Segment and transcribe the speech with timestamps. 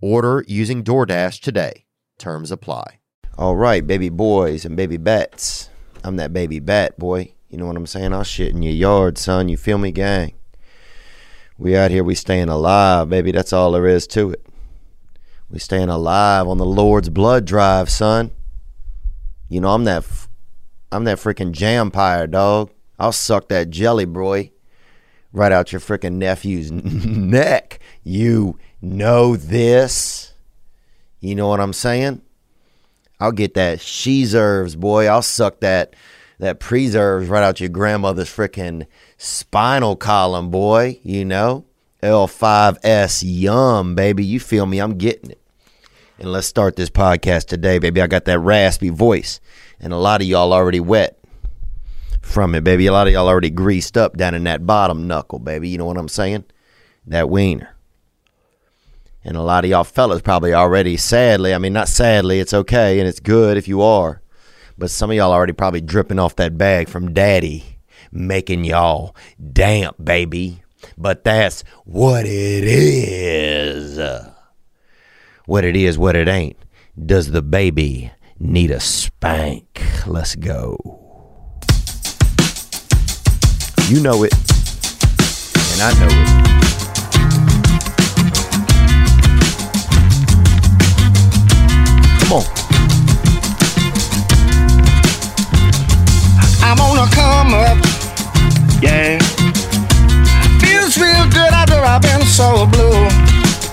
[0.00, 1.86] Order using DoorDash today.
[2.18, 3.00] Terms apply.
[3.38, 5.70] All right, baby boys and baby bats.
[6.04, 7.32] I'm that baby bat boy.
[7.48, 8.12] You know what I'm saying?
[8.12, 9.48] I'll shit in your yard, son.
[9.48, 10.34] You feel me, gang?
[11.58, 13.32] We out here, we staying alive, baby.
[13.32, 14.44] That's all there is to it.
[15.48, 18.32] We staying alive on the Lord's blood drive, son.
[19.48, 20.04] You know, I'm that,
[20.92, 22.70] I'm that freaking jampire, dog.
[22.98, 24.50] I'll suck that jelly, boy,
[25.32, 27.78] right out your freaking nephew's neck.
[28.02, 30.32] You know this.
[31.20, 32.22] You know what I'm saying?
[33.18, 35.06] I'll get that sheserves, boy.
[35.06, 35.94] I'll suck that
[36.38, 41.00] that preserves right out your grandmother's freaking spinal column, boy.
[41.02, 41.64] You know?
[42.02, 44.24] L5S yum, baby.
[44.24, 44.78] You feel me?
[44.78, 45.40] I'm getting it.
[46.18, 48.00] And let's start this podcast today, baby.
[48.00, 49.40] I got that raspy voice.
[49.80, 51.18] And a lot of y'all already wet
[52.22, 52.86] from it, baby.
[52.86, 55.68] A lot of y'all already greased up down in that bottom knuckle, baby.
[55.68, 56.44] You know what I'm saying?
[57.06, 57.75] That wiener.
[59.26, 63.00] And a lot of y'all fellas probably already, sadly, I mean, not sadly, it's okay
[63.00, 64.22] and it's good if you are.
[64.78, 67.80] But some of y'all already probably dripping off that bag from daddy,
[68.12, 69.16] making y'all
[69.52, 70.62] damp, baby.
[70.96, 73.98] But that's what it is.
[75.46, 76.56] What it is, what it ain't.
[77.04, 79.82] Does the baby need a spank?
[80.06, 80.76] Let's go.
[83.88, 84.32] You know it.
[85.72, 86.65] And I know it.
[92.26, 92.44] Come on.
[96.60, 97.78] I'm gonna come up,
[98.82, 99.16] yeah.
[100.58, 103.06] Feels real good after I've been so blue.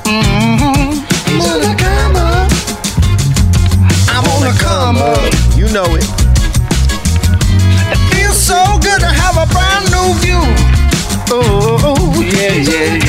[0.06, 1.02] Mm-hmm.
[1.25, 2.52] I'm gonna come up.
[4.09, 5.34] I'm gonna come up.
[5.58, 6.06] You know it.
[7.90, 10.44] It feels so good to have a brand new view.
[11.31, 13.03] Oh, yeah, yeah,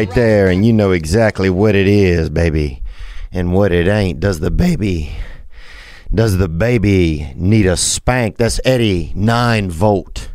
[0.00, 2.82] right there, and you know exactly what it is, baby,
[3.30, 4.18] and what it ain't.
[4.18, 5.14] Does the baby,
[6.14, 8.38] does the baby need a spank?
[8.38, 10.30] That's Eddie nine volt,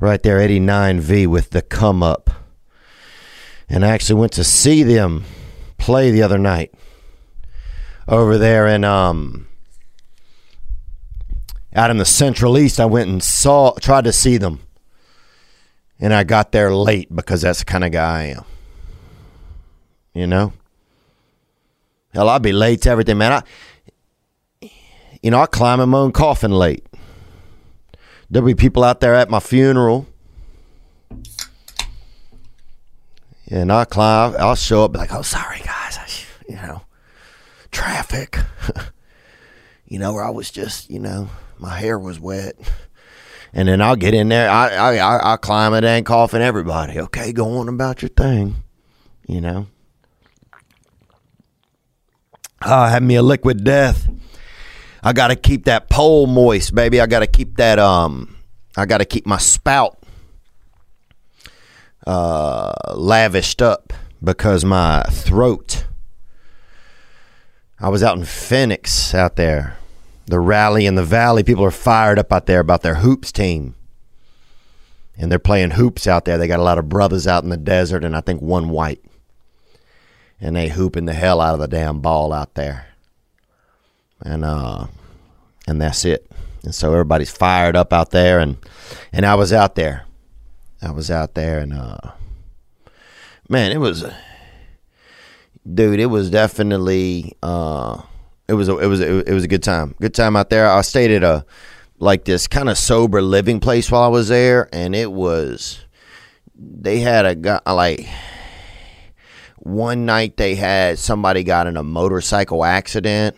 [0.00, 2.30] right there, Eddie nine V with the come up.
[3.68, 5.24] And I actually went to see them
[5.76, 6.72] play the other night
[8.08, 9.46] over there in um
[11.74, 12.80] out in the Central East.
[12.80, 14.60] I went and saw, tried to see them
[16.00, 18.44] and I got there late because that's the kind of guy I am.
[20.16, 20.54] You know?
[22.14, 23.44] Hell, I'll be late to everything, man.
[24.62, 24.70] I,
[25.20, 26.86] you know, I climb in my own coffin late.
[28.30, 30.06] There'll be people out there at my funeral.
[33.50, 35.98] And I climb, I'll show up, be like, oh, sorry, guys.
[35.98, 36.08] I,
[36.48, 36.80] you know,
[37.70, 38.38] traffic.
[39.86, 41.28] you know, where I was just, you know,
[41.58, 42.56] my hair was wet.
[43.52, 44.48] And then I'll get in there.
[44.48, 47.00] I I I, I climb it and coughing everybody.
[47.00, 48.64] Okay, go on about your thing.
[49.26, 49.66] You know.
[52.60, 54.08] Uh, have me a liquid death.
[55.02, 57.00] I got to keep that pole moist, baby.
[57.00, 58.36] I got to keep that um.
[58.76, 59.98] I got to keep my spout
[62.06, 63.92] uh, lavished up
[64.22, 65.86] because my throat.
[67.78, 69.78] I was out in Phoenix out there
[70.26, 71.42] the rally in the valley.
[71.42, 73.74] People are fired up out there about their hoops team.
[75.16, 76.36] And they're playing hoops out there.
[76.36, 79.02] They got a lot of brothers out in the desert, and I think one white.
[80.40, 82.88] And they hooping the hell out of the damn ball out there.
[84.22, 84.86] And uh
[85.66, 86.30] and that's it.
[86.62, 88.56] And so everybody's fired up out there and
[89.12, 90.04] and I was out there.
[90.82, 92.12] I was out there and uh
[93.48, 94.04] man, it was
[95.74, 98.02] dude, it was definitely uh
[98.48, 99.94] it was a, it was a, it was a good time.
[100.00, 100.70] Good time out there.
[100.70, 101.44] I stayed at a
[101.98, 105.84] like this kind of sober living place while I was there, and it was
[106.54, 108.08] they had a guy like
[109.66, 113.36] one night they had somebody got in a motorcycle accident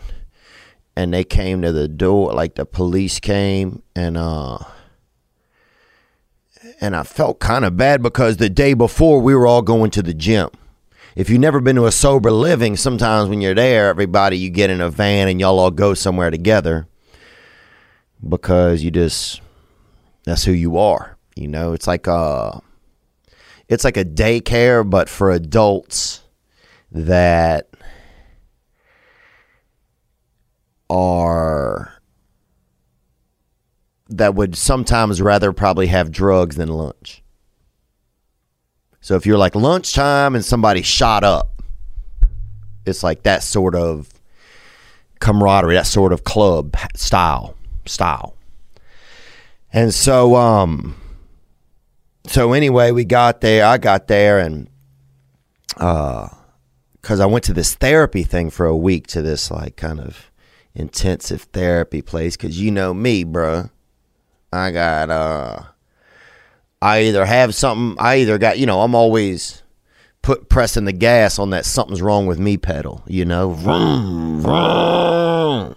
[0.97, 4.59] and they came to the door like the police came and uh
[6.81, 10.03] and I felt kind of bad because the day before we were all going to
[10.03, 10.51] the gym
[11.19, 14.71] if you've never been to a sober living, sometimes when you're there, everybody you get
[14.71, 16.87] in a van and y'all all go somewhere together
[18.27, 19.41] because you just
[20.23, 21.19] that's who you are.
[21.35, 22.63] You know, it's like a
[23.69, 26.23] it's like a daycare, but for adults
[26.91, 27.69] that
[30.91, 31.95] are
[34.09, 37.23] that would sometimes rather probably have drugs than lunch.
[39.03, 41.63] So if you're like lunchtime and somebody shot up,
[42.87, 44.09] it's like that sort of
[45.21, 47.55] camaraderie, that sort of club style
[47.85, 48.35] style.
[49.75, 50.97] And so um
[52.27, 54.69] so anyway, we got there, I got there and
[55.77, 56.29] uh
[57.03, 60.31] cuz I went to this therapy thing for a week to this like kind of
[60.75, 63.71] intensive therapy place cuz you know me, bruh.
[64.53, 65.63] I got uh
[66.81, 69.63] I either have something, I either got, you know, I'm always
[70.23, 73.51] put pressing the gas on that something's wrong with me pedal, you know.
[73.51, 75.75] Vroom, vroom.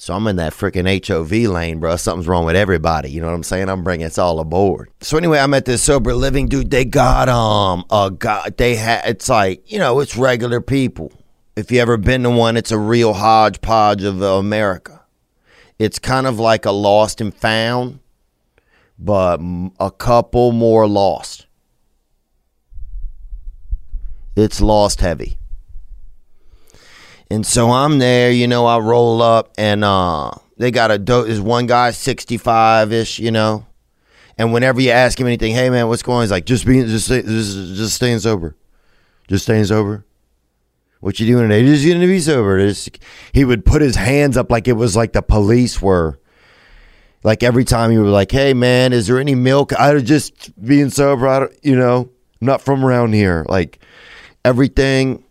[0.00, 1.96] So I'm in that freaking HOV lane, bro.
[1.96, 3.10] Something's wrong with everybody.
[3.10, 3.68] You know what I'm saying?
[3.68, 4.90] I'm bringing it's all aboard.
[5.00, 6.70] So anyway, I'm at this sober living, dude.
[6.70, 8.56] They got um a god.
[8.56, 11.12] They had it's like you know it's regular people.
[11.56, 15.02] If you ever been to one, it's a real hodgepodge of America.
[15.80, 17.98] It's kind of like a lost and found
[18.98, 19.40] but
[19.78, 21.46] a couple more lost.
[24.36, 25.38] It's lost heavy.
[27.30, 31.28] And so I'm there, you know, I roll up and uh they got a dope
[31.28, 33.66] is one guy 65 ish, you know.
[34.36, 36.22] And whenever you ask him anything, hey man, what's going on?
[36.22, 38.56] He's like, just being just just, just staying sober.
[39.28, 40.04] Just staying sober.
[41.00, 41.64] What you doing today?
[41.64, 42.58] Just gonna be sober.
[42.66, 42.98] Just,
[43.32, 46.18] he would put his hands up like it was like the police were
[47.22, 50.50] like every time you were like, "Hey man, is there any milk?" I was just
[50.64, 51.28] being sober.
[51.28, 52.10] I don't, you know,
[52.40, 53.44] not from around here.
[53.48, 53.80] Like
[54.44, 55.24] everything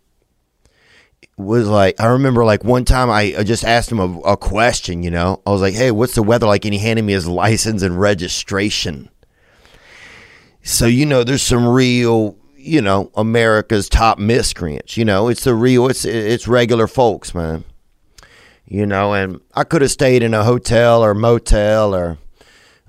[1.37, 1.99] was like.
[1.99, 5.03] I remember like one time I just asked him a, a question.
[5.03, 7.27] You know, I was like, "Hey, what's the weather like?" And he handed me his
[7.43, 9.09] license and registration.
[10.63, 14.97] So you know, there's some real, you know, America's top miscreants.
[14.97, 17.63] You know, it's the real, it's it's regular folks, man
[18.67, 22.17] you know, and I could have stayed in a hotel or motel or,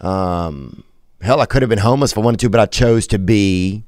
[0.00, 0.82] um,
[1.20, 3.84] hell, I could have been homeless if I wanted to, but I chose to be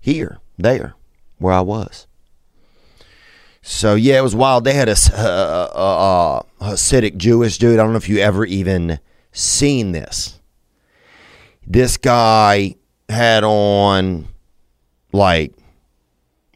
[0.00, 0.94] here, there,
[1.38, 2.06] where I was.
[3.68, 4.62] So yeah, it was wild.
[4.62, 7.80] They had a, a, a, Hasidic Jewish dude.
[7.80, 9.00] I don't know if you ever even
[9.32, 10.40] seen this.
[11.66, 12.76] This guy
[13.08, 14.28] had on
[15.12, 15.52] like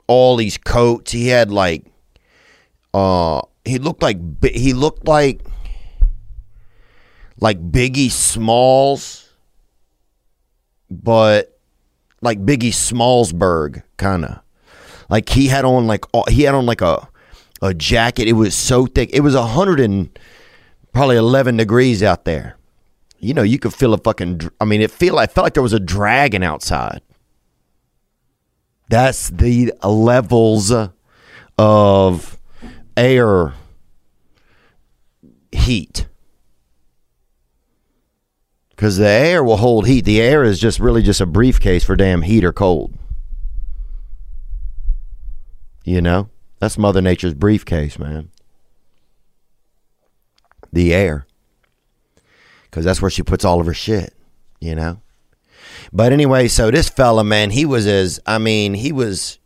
[0.07, 1.11] all these coats.
[1.11, 1.85] He had like
[2.95, 5.41] uh he looked like he looked like
[7.41, 9.35] like Biggie Smalls,
[10.89, 11.59] but
[12.23, 14.41] like Biggie Smallsberg kind of.
[15.11, 17.09] Like he had on like he had on like a
[17.61, 18.29] a jacket.
[18.29, 19.11] It was so thick.
[19.13, 20.17] It was a hundred and
[20.93, 22.57] probably eleven degrees out there.
[23.19, 24.49] You know, you could feel a fucking.
[24.61, 25.19] I mean, it feel.
[25.19, 27.03] I felt like there was a dragon outside.
[28.89, 30.73] That's the levels
[31.59, 32.39] of
[32.97, 33.55] air
[35.53, 36.07] heat.
[38.71, 40.07] Because the air will hold heat.
[40.07, 42.95] The air is just really just a briefcase for damn heat or cold.
[45.91, 46.29] You know?
[46.61, 48.31] That's Mother Nature's briefcase, man.
[50.73, 51.27] the air.
[52.65, 54.15] Because that's where she puts all of her shit,
[54.61, 55.01] you know?
[55.93, 59.41] But anyway, so this fella, man, he was as, I mean, he was,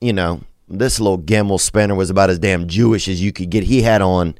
[0.00, 3.64] you know, this little gimbal spinner was about as damn Jewish as you could get.
[3.64, 4.36] He had on,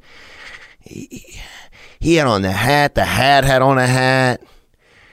[0.79, 1.37] he,
[1.99, 4.41] he had on the hat, the hat had on a hat.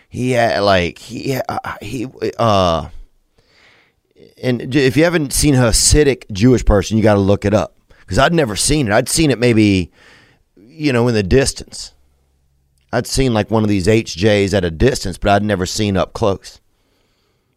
[0.09, 2.07] He had like, he, uh, he,
[2.39, 2.91] uh,
[4.43, 7.75] and if you haven't seen a Hasidic Jewish person, you got to look it up
[8.01, 8.93] because I'd never seen it.
[8.93, 9.91] I'd seen it maybe,
[10.57, 11.95] you know, in the distance.
[12.93, 16.13] I'd seen like one of these HJs at a distance, but I'd never seen up
[16.13, 16.61] close.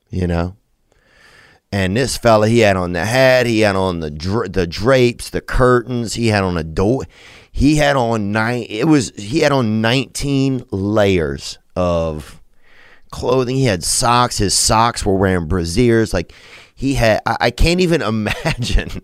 [0.09, 0.55] You know.
[1.73, 5.29] And this fella, he had on the hat, he had on the dra- the drapes,
[5.29, 7.03] the curtains, he had on a door,
[7.50, 8.65] he had on nine.
[8.69, 12.41] It was he had on nineteen layers of
[13.11, 13.55] clothing.
[13.55, 14.38] He had socks.
[14.38, 16.13] His socks were wearing brassieres.
[16.13, 16.33] Like
[16.81, 19.03] he had, I, I can't even imagine.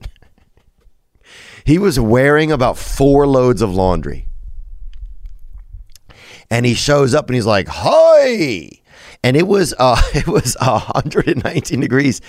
[1.64, 4.28] he was wearing about four loads of laundry
[6.50, 8.70] and he shows up and he's like, "Hi!"
[9.24, 12.20] And it was uh, it was 119 degrees.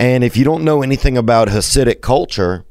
[0.00, 2.64] And if you don't know anything about Hasidic culture,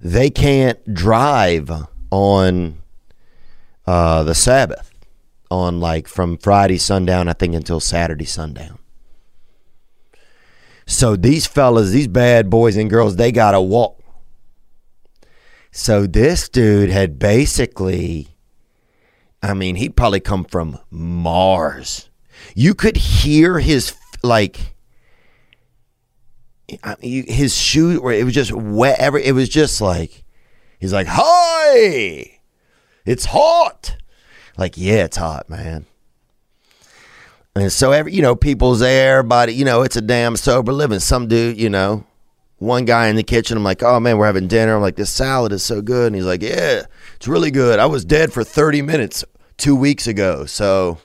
[0.00, 1.70] they can't drive
[2.10, 2.82] on
[3.86, 4.90] uh, the Sabbath,
[5.50, 8.78] on like from Friday sundown, I think, until Saturday sundown.
[10.92, 13.98] So these fellas, these bad boys and girls, they got to walk.
[15.70, 18.28] So this dude had basically
[19.42, 22.10] I mean, he'd probably come from Mars.
[22.54, 24.76] You could hear his like
[27.00, 30.24] his shoe where it was just wet every it was just like
[30.78, 32.38] he's like, "Hi!
[33.04, 33.96] It's hot."
[34.56, 35.86] Like, "Yeah, it's hot, man."
[37.54, 41.00] And so every you know, people's there, everybody, you know, it's a damn sober living.
[41.00, 42.04] Some dude, you know,
[42.58, 44.74] one guy in the kitchen, I'm like, oh man, we're having dinner.
[44.74, 46.08] I'm like, this salad is so good.
[46.08, 46.84] And he's like, yeah,
[47.16, 47.78] it's really good.
[47.78, 49.24] I was dead for 30 minutes
[49.58, 50.98] two weeks ago, so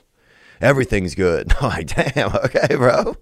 [0.60, 1.52] everything's good.
[1.60, 3.16] I'm like, damn, okay, bro.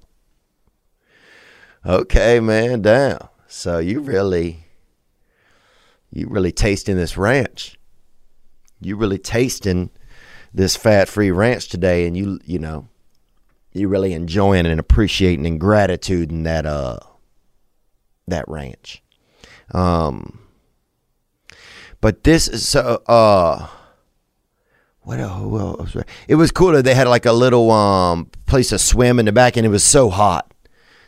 [1.84, 3.18] Okay, man, damn.
[3.48, 4.66] So you really,
[6.10, 7.78] you really tasting this ranch.
[8.80, 9.90] You really tasting
[10.52, 12.88] this fat-free ranch today, and you, you know,
[13.76, 16.98] you really enjoying and appreciating and gratitude in that uh
[18.28, 19.02] that ranch.
[19.72, 20.40] Um,
[22.00, 23.68] but this is so uh
[25.06, 25.96] what else?
[26.26, 29.56] It was cool they had like a little um place to swim in the back,
[29.56, 30.52] and it was so hot.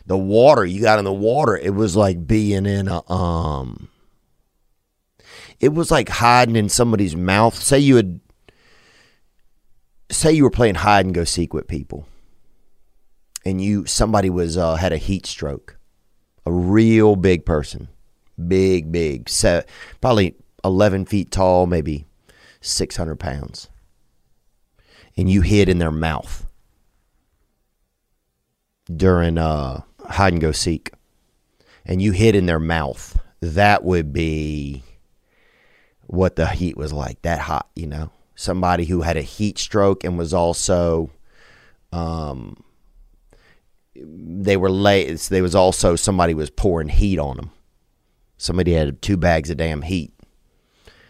[0.05, 3.89] The water you got in the water, it was like being in a um.
[5.59, 7.53] It was like hiding in somebody's mouth.
[7.61, 8.21] Say you had,
[10.09, 12.07] say you were playing hide and go seek with people,
[13.49, 15.77] and you somebody was uh, had a heat stroke,
[16.45, 17.89] a real big person,
[18.47, 19.67] big big, set
[19.99, 22.05] probably eleven feet tall, maybe
[22.61, 23.69] six hundred pounds.
[25.17, 26.45] And you hid in their mouth
[28.95, 30.91] during uh, hide and go seek,
[31.85, 34.83] and you hid in their mouth, that would be
[36.07, 37.21] what the heat was like.
[37.23, 41.11] That hot, you know, somebody who had a heat stroke and was also,
[41.91, 42.63] um,
[44.01, 45.19] they were late.
[45.19, 47.51] There was also somebody was pouring heat on them.
[48.37, 50.13] Somebody had two bags of damn heat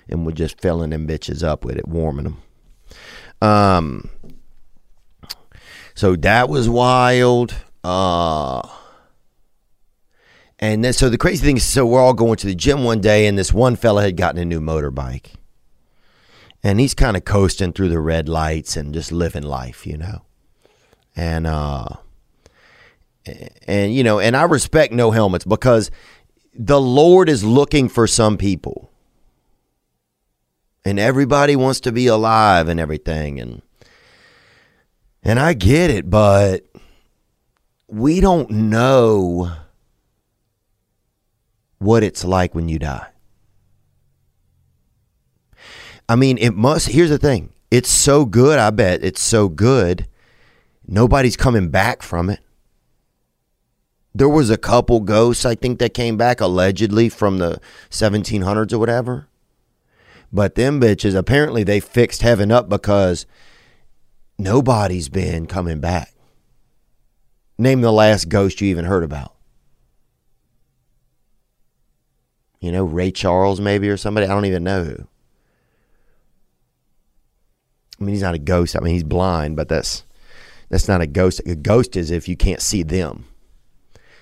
[0.10, 2.42] and was just filling them bitches up with it, warming them.
[3.48, 4.10] Um,
[5.94, 7.54] so that was wild.
[7.84, 8.68] Uh,
[10.58, 13.00] and then, so the crazy thing is, so we're all going to the gym one
[13.00, 15.36] day, and this one fella had gotten a new motorbike.
[16.62, 20.24] And he's kind of coasting through the red lights and just living life, you know.
[21.16, 21.88] And, uh,
[23.68, 25.92] and, you know, and I respect no helmets because
[26.54, 28.90] the Lord is looking for some people
[30.86, 33.62] and everybody wants to be alive and everything and
[35.22, 36.66] and I get it, but
[37.88, 39.52] we don't know
[41.80, 43.08] what it's like when you die.
[46.08, 47.52] I mean, it must here's the thing.
[47.70, 49.04] It's so good, I bet.
[49.04, 50.08] It's so good.
[50.88, 52.40] Nobody's coming back from it.
[54.14, 58.80] There was a couple ghosts I think that came back allegedly from the 1700s or
[58.80, 59.28] whatever.
[60.32, 63.26] But them bitches, apparently they fixed heaven up because
[64.38, 66.14] nobody's been coming back.
[67.58, 69.36] Name the last ghost you even heard about.
[72.60, 74.28] You know, Ray Charles maybe or somebody.
[74.28, 75.08] I don't even know who.
[78.00, 78.76] I mean, he's not a ghost.
[78.76, 80.04] I mean, he's blind, but that's
[80.70, 81.42] that's not a ghost.
[81.46, 83.26] A ghost is if you can't see them.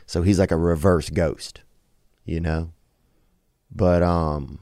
[0.07, 1.61] So he's like a reverse ghost,
[2.25, 2.71] you know.
[3.69, 4.59] But um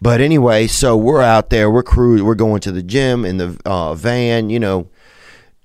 [0.00, 3.60] But anyway, so we're out there, we're crew, we're going to the gym in the
[3.66, 4.48] uh, van.
[4.48, 4.88] You know,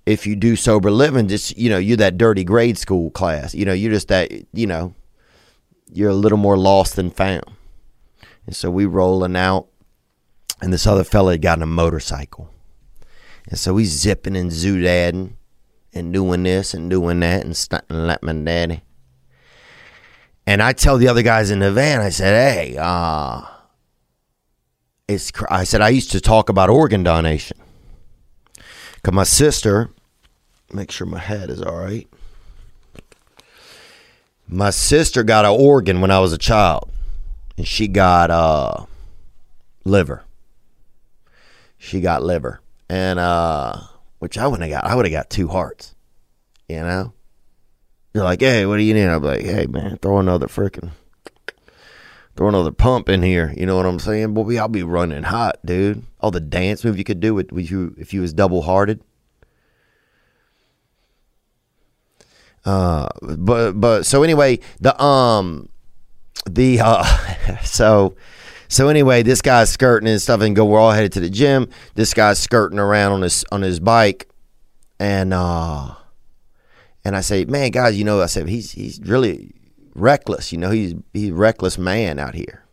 [0.05, 3.55] if you do sober living, just you know, you're that dirty grade school class.
[3.55, 4.31] You know, you're just that.
[4.53, 4.93] You know,
[5.91, 7.45] you're a little more lost than found.
[8.45, 9.67] And so we rolling out,
[10.61, 12.49] and this other fella had gotten a motorcycle,
[13.47, 15.35] and so he's zipping and zoodadding
[15.93, 18.81] and doing this and doing that and stunting like my daddy.
[20.47, 23.41] And I tell the other guys in the van, I said, "Hey, uh,
[25.07, 27.57] it's." cr- I said I used to talk about organ donation.
[29.03, 29.89] Cause my sister,
[30.73, 32.07] make sure my head is all right.
[34.47, 36.91] My sister got an organ when I was a child,
[37.57, 38.85] and she got uh,
[39.85, 40.23] liver.
[41.77, 43.79] She got liver, and uh,
[44.21, 44.89] which I wouldn't have got.
[44.89, 45.95] I would have got two hearts.
[46.69, 47.11] You know,
[48.13, 49.07] you're like, hey, what do you need?
[49.07, 50.91] I'm like, hey, man, throw another freaking,
[52.35, 53.51] throw another pump in here.
[53.57, 54.35] You know what I'm saying?
[54.35, 56.03] Boy, I'll be running hot, dude.
[56.19, 59.03] All the dance move you could do with, with you if you was double hearted.
[62.63, 65.67] Uh, but but so anyway, the um,
[66.47, 68.15] the uh, so
[68.71, 70.63] so anyway, this guy's skirting and stuff, and go.
[70.63, 71.67] We're all headed to the gym.
[71.95, 74.29] This guy's skirting around on his on his bike,
[74.97, 75.93] and uh,
[77.03, 79.51] and I say, man, guys, you know, I said he's he's really
[79.93, 80.53] reckless.
[80.53, 82.63] You know, he's he's a reckless man out here,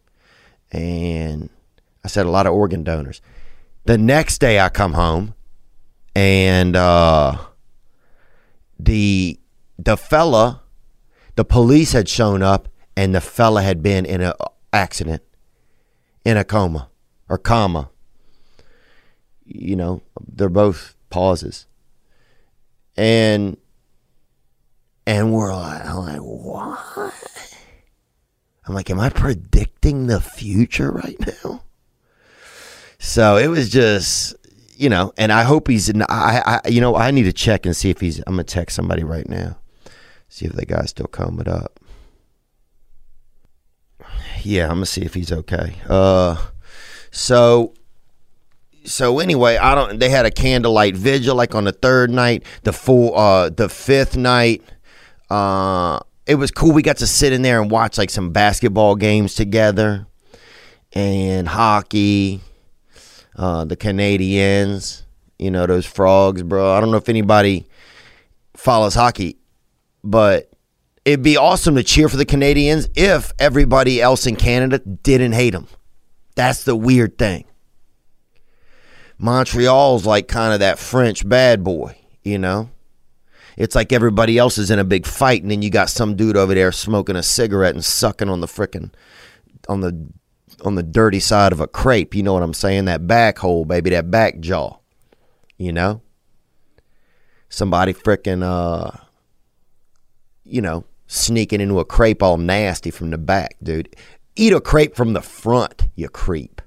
[0.71, 1.51] and
[2.05, 3.21] I said a lot of organ donors.
[3.85, 5.35] The next day, I come home,
[6.15, 7.39] and uh,
[8.79, 9.37] the
[9.81, 10.63] the fella,
[11.35, 14.35] the police had shown up, and the fella had been in an
[14.73, 15.25] accident,
[16.25, 16.89] in a coma
[17.29, 17.91] or comma.
[19.45, 21.67] You know, they're both pauses,
[22.97, 23.57] and
[25.07, 27.55] and we're like, I'm like, what?
[28.67, 31.63] I'm like, am I predicting the future right now?
[32.99, 34.35] So it was just,
[34.77, 35.89] you know, and I hope he's.
[35.89, 38.19] In, I, I, you know, I need to check and see if he's.
[38.19, 39.57] I'm gonna text somebody right now,
[40.29, 41.78] see if the guy's still combing up.
[44.43, 45.75] Yeah, I'm gonna see if he's okay.
[45.89, 46.37] Uh,
[47.11, 47.75] so
[48.85, 49.99] so anyway, I don't.
[49.99, 54.17] They had a candlelight vigil like on the third night, the full, uh, the fifth
[54.17, 54.63] night.
[55.31, 56.73] Uh, it was cool.
[56.73, 60.07] We got to sit in there and watch like some basketball games together,
[60.93, 62.41] and hockey.
[63.37, 65.05] Uh, the Canadians,
[65.39, 66.73] you know those frogs, bro.
[66.73, 67.67] I don't know if anybody
[68.57, 69.37] follows hockey,
[70.03, 70.48] but
[71.09, 75.55] it'd be awesome to cheer for the Canadians if everybody else in Canada didn't hate
[75.55, 75.67] them.
[76.35, 77.45] That's the weird thing.
[79.17, 82.69] Montreal's like kind of that French bad boy, you know?
[83.57, 86.37] It's like everybody else is in a big fight, and then you got some dude
[86.37, 88.93] over there smoking a cigarette and sucking on the frickin'
[89.69, 90.09] on the
[90.65, 92.15] on the dirty side of a crepe.
[92.15, 92.85] You know what I'm saying?
[92.85, 94.77] That back hole, baby, that back jaw.
[95.57, 96.03] You know?
[97.49, 99.05] Somebody frickin' uh
[100.49, 103.97] you know, sneaking into a crepe all nasty from the back, dude.
[104.37, 106.63] Eat a crepe from the front, you creep.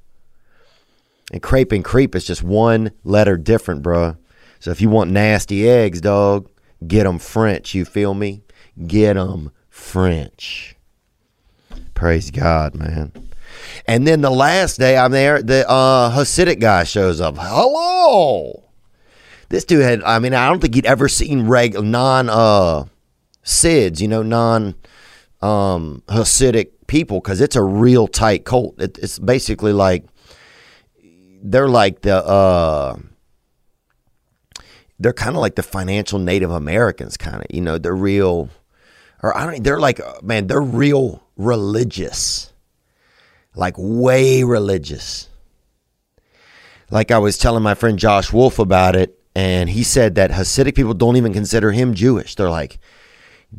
[1.32, 4.18] And crepe and creep is just one letter different, bruh.
[4.60, 6.50] So if you want nasty eggs, dog,
[6.86, 7.74] get them French.
[7.74, 8.44] You feel me?
[8.86, 10.76] Get them French.
[11.94, 13.14] Praise God, man.
[13.88, 17.36] And then the last day I'm there, the uh, Hasidic guy shows up.
[17.38, 18.64] Hello.
[19.50, 22.86] This dude had, I mean, I don't think he'd ever seen reg non uh,
[23.44, 24.76] SIDS, you know, non
[25.42, 28.80] um, Hasidic people because it's a real tight cult.
[28.80, 30.06] It, it's basically like
[31.44, 32.98] they're like the uh,
[35.00, 37.46] they're kind of like the financial Native Americans, kind of.
[37.50, 38.50] You know, they're real,
[39.24, 39.64] or I don't.
[39.64, 42.54] They're like man, they're real religious,
[43.56, 45.28] like way religious.
[46.92, 50.76] Like I was telling my friend Josh Wolf about it, and he said that Hasidic
[50.76, 52.36] people don't even consider him Jewish.
[52.36, 52.80] They're like,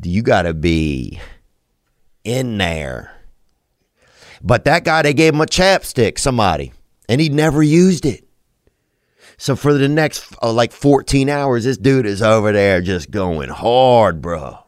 [0.03, 1.21] you got to be
[2.25, 3.17] in there.
[4.43, 6.73] But that guy, they gave him a chapstick, somebody,
[7.09, 8.27] and he never used it.
[9.37, 13.49] So for the next uh, like 14 hours, this dude is over there just going
[13.49, 14.59] hard, bro.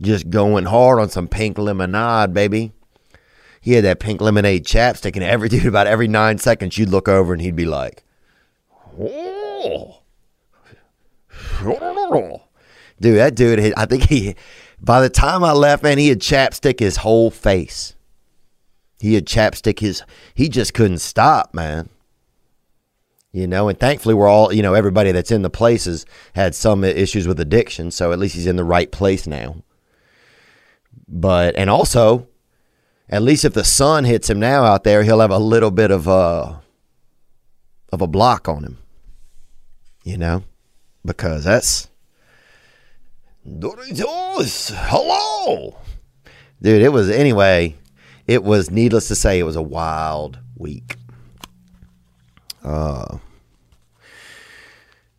[0.00, 2.72] Just going hard on some pink lemonade, baby.
[3.60, 7.08] He had that pink lemonade chapstick, and every dude, about every nine seconds, you'd look
[7.08, 8.04] over and he'd be like,
[8.98, 9.98] oh.
[13.00, 14.34] Dude, that dude, I think he,
[14.80, 17.94] by the time I left, man, he had chapstick his whole face.
[18.98, 20.02] He had chapstick his,
[20.34, 21.88] he just couldn't stop, man.
[23.30, 26.82] You know, and thankfully we're all, you know, everybody that's in the places had some
[26.82, 29.62] issues with addiction, so at least he's in the right place now.
[31.06, 32.26] But, and also,
[33.10, 35.90] At least if the sun hits him now out there, he'll have a little bit
[35.90, 36.60] of a
[37.90, 38.78] of a block on him.
[40.04, 40.44] You know,
[41.04, 41.88] because that's
[43.46, 44.72] Doritos.
[44.74, 45.76] Hello,
[46.60, 46.82] dude.
[46.82, 47.76] It was anyway.
[48.26, 50.96] It was needless to say, it was a wild week.
[52.62, 53.18] Uh,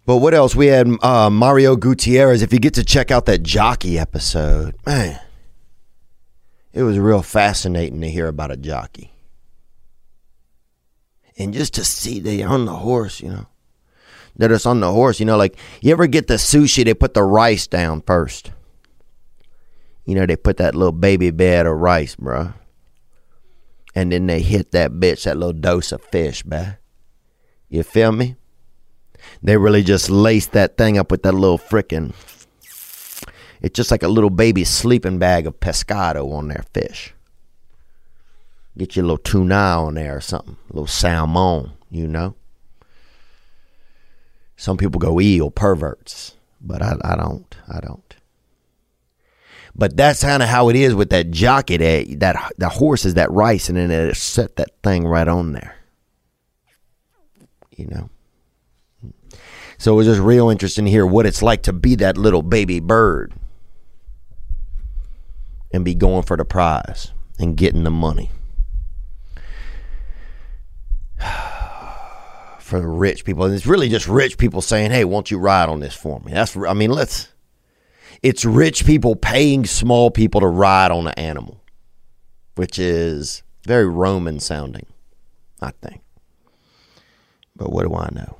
[0.05, 0.55] but what else?
[0.55, 2.43] We had uh, Mario Gutierrez.
[2.43, 5.19] If you get to check out that jockey episode, man,
[6.71, 9.11] it was real fascinating to hear about a jockey.
[11.37, 13.47] And just to see they on the horse, you know,
[14.39, 17.13] that it's on the horse, you know, like you ever get the sushi, they put
[17.13, 18.51] the rice down first.
[20.05, 22.55] You know, they put that little baby bed of rice, bruh.
[23.93, 26.77] And then they hit that bitch, that little dose of fish, bruh.
[27.69, 28.35] You feel me?
[29.43, 32.13] They really just laced that thing up with that little frickin'
[33.61, 37.13] it's just like a little baby sleeping bag of pescado on their fish.
[38.77, 42.35] Get your little tuna on there or something, a little salmon, you know.
[44.59, 47.55] Some people go eel perverts, but I, I don't.
[47.73, 48.15] I don't.
[49.73, 51.77] But that's kind of how it is with that jockey.
[51.77, 55.53] That that the horse is that rice, and then it set that thing right on
[55.53, 55.77] there.
[57.77, 58.09] You know.
[59.77, 62.41] So it was just real interesting to hear what it's like to be that little
[62.41, 63.31] baby bird
[65.71, 68.29] and be going for the prize and getting the money.
[72.69, 73.43] for the rich people.
[73.43, 76.31] And it's really just rich people saying, "Hey, won't you ride on this for me?"
[76.31, 77.27] That's I mean, let's
[78.21, 81.61] it's rich people paying small people to ride on an animal,
[82.55, 84.85] which is very Roman sounding,
[85.61, 86.01] I think.
[87.55, 88.37] But what do I know?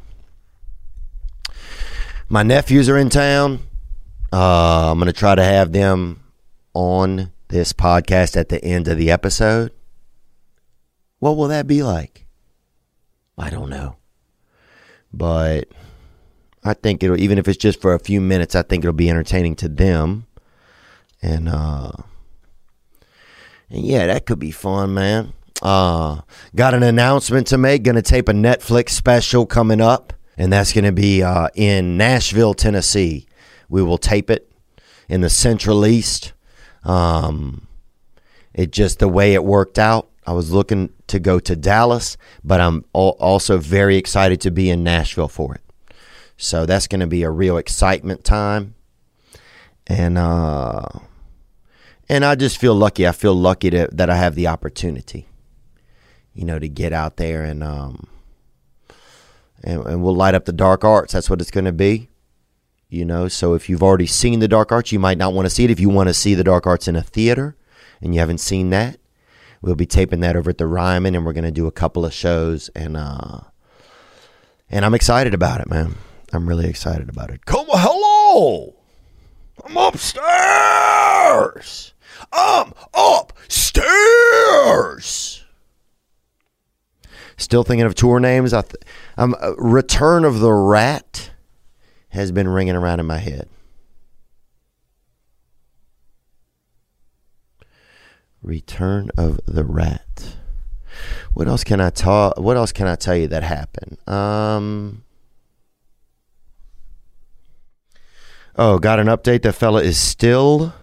[2.27, 3.59] My nephews are in town.
[4.31, 6.21] Uh, I'm going to try to have them
[6.73, 9.71] on this podcast at the end of the episode.
[11.19, 12.27] What will that be like?
[13.37, 13.98] I don't know.
[15.13, 15.69] But
[16.63, 19.09] I think it'll even if it's just for a few minutes, I think it'll be
[19.09, 20.27] entertaining to them.
[21.21, 21.91] And uh
[23.69, 25.33] and yeah, that could be fun, man.
[25.61, 26.21] Uh
[26.55, 30.91] got an announcement to make, gonna tape a Netflix special coming up and that's to
[30.93, 33.27] be uh, in Nashville, Tennessee.
[33.67, 34.49] We will tape it
[35.09, 36.31] in the Central East.
[36.85, 37.67] Um,
[38.53, 40.08] it just the way it worked out.
[40.29, 44.83] I was looking to go to Dallas, but I'm also very excited to be in
[44.83, 45.61] Nashville for it.
[46.37, 48.75] So that's going to be a real excitement time,
[49.87, 50.85] and uh,
[52.07, 53.07] and I just feel lucky.
[53.07, 55.25] I feel lucky to, that I have the opportunity,
[56.35, 58.07] you know, to get out there and um,
[59.63, 61.13] and, and we'll light up the dark arts.
[61.13, 62.07] That's what it's going to be.
[62.87, 65.49] You know, so if you've already seen the dark arts, you might not want to
[65.49, 65.71] see it.
[65.71, 67.57] If you want to see the dark arts in a theater
[67.99, 68.99] and you haven't seen that,
[69.61, 72.05] we'll be taping that over at the Ryman, and we're going to do a couple
[72.05, 73.41] of shows, and uh,
[74.69, 75.95] and I'm excited about it, man.
[76.31, 77.45] I'm really excited about it.
[77.45, 78.75] Come, hello,
[79.65, 80.25] I'm upstairs.
[82.31, 83.85] I'm upstairs.
[87.37, 88.53] Still thinking of tour names.
[88.53, 88.83] I th-
[89.17, 91.31] um, uh, Return of the Rat
[92.09, 93.47] has been ringing around in my head.
[98.41, 100.36] Return of the Rat.
[101.34, 102.34] What else can I tell?
[102.38, 103.97] What else can I tell you that happened?
[104.08, 105.04] Um.
[108.56, 109.43] Oh, got an update.
[109.43, 110.73] The fella is still.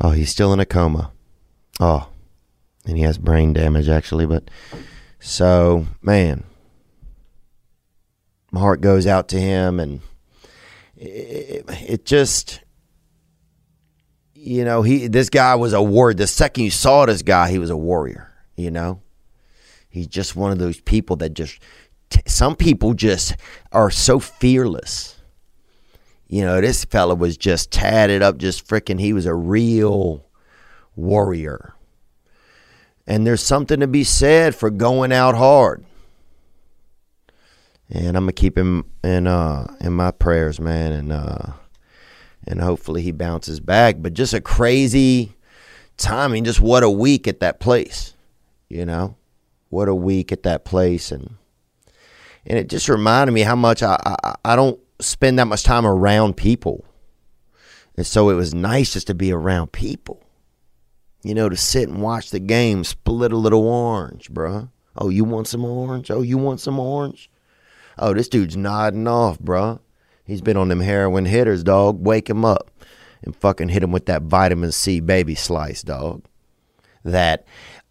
[0.00, 1.12] Oh, he's still in a coma.
[1.78, 2.08] Oh,
[2.86, 4.26] and he has brain damage actually.
[4.26, 4.50] But
[5.18, 6.44] so, man,
[8.50, 10.00] my heart goes out to him, and
[10.96, 12.60] it, it just,
[14.42, 16.14] you know, he this guy was a warrior.
[16.14, 18.32] The second you saw this guy, he was a warrior.
[18.56, 19.02] You know,
[19.88, 21.60] he's just one of those people that just.
[22.26, 23.36] Some people just
[23.70, 25.16] are so fearless.
[26.26, 28.98] You know, this fella was just tatted up, just freaking.
[28.98, 30.26] He was a real
[30.96, 31.74] warrior
[33.10, 35.84] and there's something to be said for going out hard.
[37.88, 41.52] And I'm gonna keep him in uh in my prayers, man, and uh
[42.46, 43.96] and hopefully he bounces back.
[43.98, 45.36] But just a crazy
[45.96, 48.14] timing, just what a week at that place.
[48.68, 49.16] You know?
[49.68, 51.36] What a week at that place and
[52.46, 55.86] and it just reminded me how much I, I, I don't spend that much time
[55.86, 56.86] around people.
[57.96, 60.24] And so it was nice just to be around people
[61.22, 64.70] you know, to sit and watch the game, split a little orange, bruh.
[64.96, 66.10] Oh, you want some orange?
[66.10, 67.30] Oh, you want some orange?
[67.98, 69.80] Oh, this dude's nodding off, bruh.
[70.30, 72.06] He's been on them heroin hitters, dog.
[72.06, 72.70] Wake him up
[73.24, 76.24] and fucking hit him with that vitamin C baby slice, dog.
[77.02, 77.44] that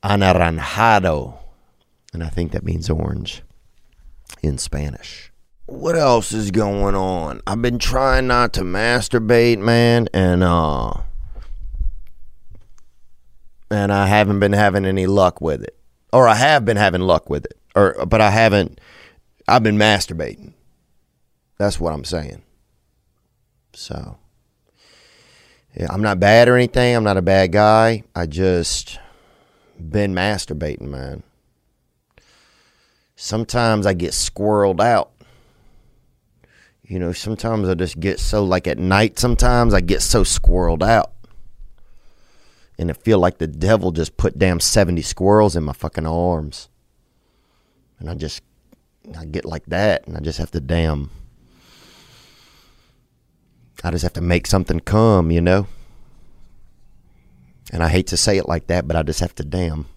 [0.04, 1.38] anaranjado.
[2.14, 3.44] And I think that means orange
[4.42, 5.34] in Spanish.
[5.66, 7.42] What else is going on?
[7.46, 10.94] I've been trying not to masturbate, man, and uh
[13.70, 15.78] and I haven't been having any luck with it.
[16.14, 17.60] Or I have been having luck with it.
[17.76, 18.80] Or but I haven't
[19.46, 20.54] I've been masturbating.
[21.60, 22.42] That's what I'm saying.
[23.74, 24.18] So
[25.76, 26.96] yeah, I'm not bad or anything.
[26.96, 28.04] I'm not a bad guy.
[28.16, 28.98] I just
[29.78, 31.22] been masturbating, man.
[33.18, 35.12] Sometimes I get squirreled out.
[36.82, 40.82] You know, sometimes I just get so like at night sometimes I get so squirreled
[40.82, 41.12] out.
[42.80, 46.70] And it feel like the devil just put damn 70 squirrels in my fucking arms.
[48.00, 48.42] And I just
[49.18, 51.12] I get like that and I just have to damn
[53.84, 55.68] I just have to make something come, you know?
[57.72, 59.88] And I hate to say it like that, but I just have to damn.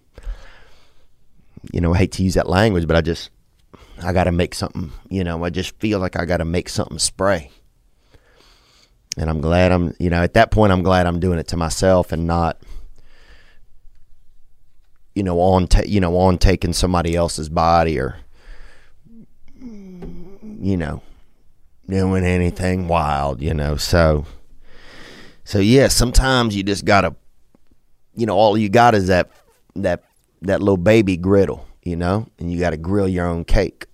[1.73, 3.31] You know, I hate to use that language, but I just,
[4.03, 6.69] I got to make something, you know, I just feel like I got to make
[6.69, 7.51] something spray.
[9.17, 11.57] And I'm glad I'm, you know, at that point, I'm glad I'm doing it to
[11.57, 12.61] myself and not,
[15.15, 18.17] you know, on, ta- you know, on taking somebody else's body or,
[19.61, 21.03] you know,
[21.93, 23.77] doing anything wild, you know.
[23.77, 24.27] So,
[25.45, 27.15] so yeah, sometimes you just gotta,
[28.15, 29.31] you know, all you got is that
[29.77, 30.03] that
[30.43, 33.87] that little baby griddle, you know, and you got to grill your own cake.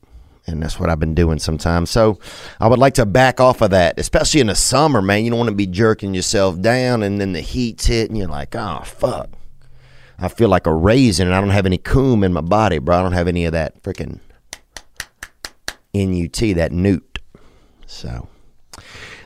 [0.47, 1.91] And that's what I've been doing sometimes.
[1.91, 2.19] So
[2.59, 5.23] I would like to back off of that, especially in the summer, man.
[5.23, 8.29] You don't want to be jerking yourself down and then the heat's hit and you're
[8.29, 9.29] like, oh, fuck.
[10.19, 12.99] I feel like a raisin and I don't have any coom in my body, bro.
[12.99, 14.21] I don't have any of that freaking
[15.95, 17.08] NUT, that newt.
[17.89, 18.29] So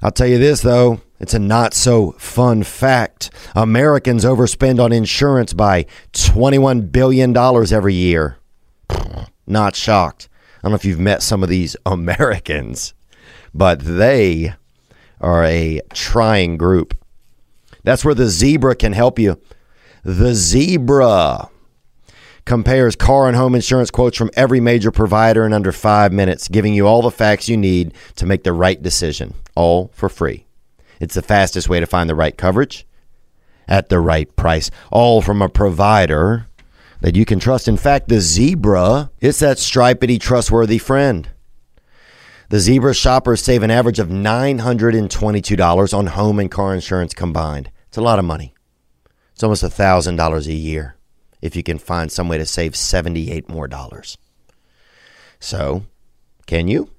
[0.01, 1.01] I'll tell you this, though.
[1.21, 3.31] It's a not so fun fact.
[3.55, 8.39] Americans overspend on insurance by $21 billion every year.
[9.47, 10.29] Not shocked.
[10.59, 12.95] I don't know if you've met some of these Americans,
[13.53, 14.55] but they
[15.21, 16.97] are a trying group.
[17.85, 19.41] That's where the zebra can help you.
[20.05, 21.51] The zebra
[22.45, 26.75] compares car and home insurance quotes from every major provider in under five minutes, giving
[26.75, 30.47] you all the facts you need to make the right decision, all for free.
[31.01, 32.87] It's the fastest way to find the right coverage
[33.69, 36.47] at the right price, all from a provider
[37.01, 37.69] that you can trust.
[37.69, 41.29] In fact, the Zebra is that stripedy, trustworthy friend.
[42.49, 47.71] The Zebra shoppers save an average of $922 on home and car insurance combined.
[47.89, 48.55] It's a lot of money.
[49.33, 50.97] It's almost $1,000 a year
[51.43, 54.17] if you can find some way to save 78 more dollars.
[55.41, 55.85] So,
[56.47, 56.91] can you?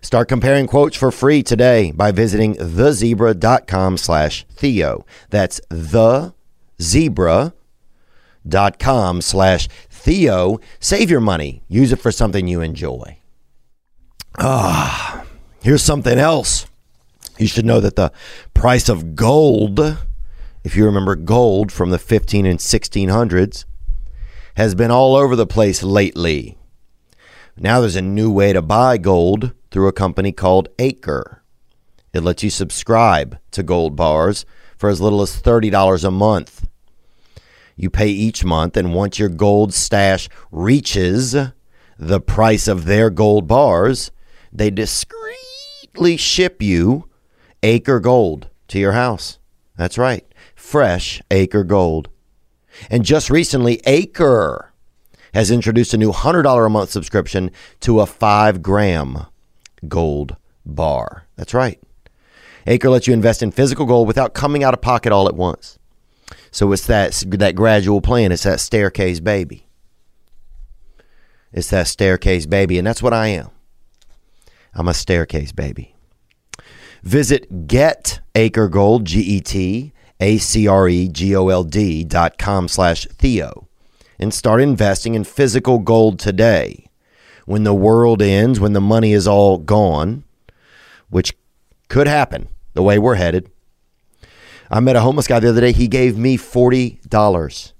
[0.00, 5.04] Start comparing quotes for free today by visiting thezebra.com slash Theo.
[5.30, 6.32] That's thezebra.com
[9.20, 10.60] slash Theo.
[10.78, 11.62] Save your money.
[11.68, 13.18] Use it for something you enjoy.
[14.38, 15.24] Ah,
[15.62, 16.66] here's something else.
[17.38, 18.12] You should know that the
[18.54, 19.80] price of gold,
[20.64, 23.64] if you remember gold from the 15 and 1600s,
[24.56, 26.58] has been all over the place lately.
[27.56, 31.42] Now there's a new way to buy gold through a company called Acre.
[32.12, 34.44] It lets you subscribe to gold bars
[34.76, 36.66] for as little as $30 a month.
[37.76, 41.34] You pay each month, and once your gold stash reaches
[41.98, 44.10] the price of their gold bars,
[44.52, 47.08] they discreetly ship you
[47.62, 49.38] Acre Gold to your house.
[49.76, 52.08] That's right, fresh Acre Gold.
[52.90, 54.72] And just recently, Acre
[55.34, 59.26] has introduced a new $100 a month subscription to a 5 gram
[59.88, 61.26] gold bar.
[61.36, 61.80] That's right.
[62.66, 65.78] Acre lets you invest in physical gold without coming out of pocket all at once.
[66.50, 68.30] So it's that that gradual plan.
[68.30, 69.66] It's that staircase baby.
[71.52, 73.50] It's that staircase baby, and that's what I am.
[74.74, 75.94] I'm a staircase baby.
[77.02, 79.91] Visit Get Acre Gold, G E T
[80.22, 83.68] A C R E G O L D dot com slash Theo
[84.20, 86.86] and start investing in physical gold today.
[87.44, 90.22] When the world ends, when the money is all gone,
[91.10, 91.36] which
[91.88, 93.50] could happen the way we're headed.
[94.70, 95.72] I met a homeless guy the other day.
[95.72, 97.72] He gave me $40.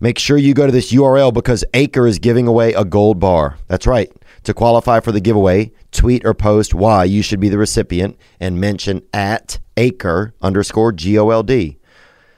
[0.00, 3.58] Make sure you go to this URL because Acre is giving away a gold bar.
[3.66, 4.10] That's right.
[4.44, 8.60] To qualify for the giveaway, tweet or post why you should be the recipient and
[8.60, 11.78] mention at Acre underscore G O L D.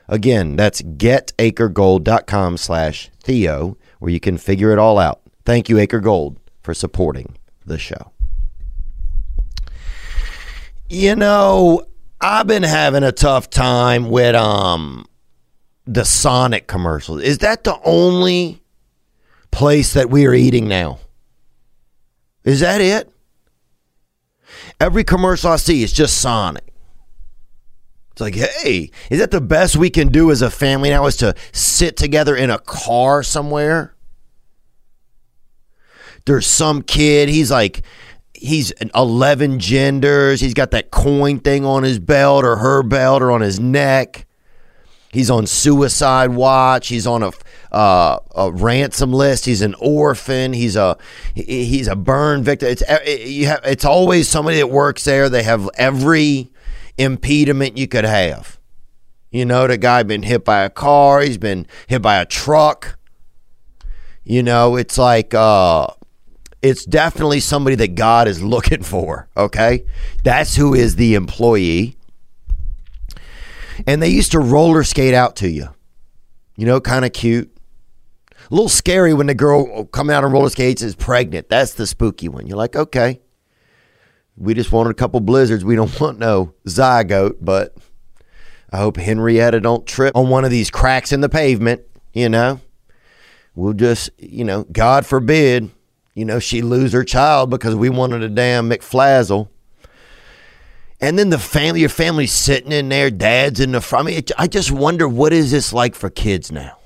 [0.06, 5.22] Again, that's getacregold.com slash Theo, where you can figure it all out.
[5.44, 8.12] Thank you, Acre Gold, for supporting the show.
[10.88, 11.86] You know,
[12.20, 15.06] I've been having a tough time with um
[15.86, 17.22] the Sonic commercials.
[17.22, 18.62] Is that the only
[19.50, 20.98] place that we are eating now?
[22.44, 23.10] Is that it?
[24.78, 26.69] Every commercial I see is just Sonic.
[28.20, 31.16] It's like, hey, is that the best we can do as a family now is
[31.18, 33.94] to sit together in a car somewhere?
[36.26, 37.82] There's some kid, he's like,
[38.34, 40.40] he's 11 genders.
[40.40, 44.26] He's got that coin thing on his belt or her belt or on his neck.
[45.12, 46.88] He's on suicide watch.
[46.88, 47.32] He's on a,
[47.72, 49.44] uh, a ransom list.
[49.46, 50.52] He's an orphan.
[50.52, 50.96] He's a
[51.34, 52.68] he's a burn victim.
[52.68, 55.28] It's it's always somebody that works there.
[55.28, 56.49] They have every
[57.00, 58.58] impediment you could have.
[59.30, 61.20] You know, the guy been hit by a car.
[61.20, 62.98] He's been hit by a truck.
[64.24, 65.88] You know, it's like uh,
[66.62, 69.28] it's definitely somebody that God is looking for.
[69.36, 69.84] Okay,
[70.24, 71.96] that's who is the employee
[73.86, 75.68] and they used to roller skate out to you.
[76.56, 77.50] You know, kind of cute.
[78.50, 81.48] A little scary when the girl coming out on roller skates is pregnant.
[81.48, 82.46] That's the spooky one.
[82.46, 83.20] You're like, okay,
[84.40, 85.64] we just wanted a couple blizzards.
[85.64, 87.76] We don't want no zygote, but
[88.72, 91.82] I hope Henrietta don't trip on one of these cracks in the pavement.
[92.12, 92.60] You know,
[93.54, 95.70] we'll just, you know, God forbid,
[96.14, 99.48] you know, she lose her child because we wanted a damn McFlazzle.
[101.02, 104.06] And then the family, your family's sitting in there, dad's in the front.
[104.06, 106.76] I, mean, it, I just wonder what is this like for kids now?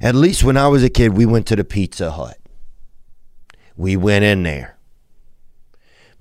[0.00, 2.36] At least when I was a kid, we went to the Pizza Hut.
[3.76, 4.76] We went in there.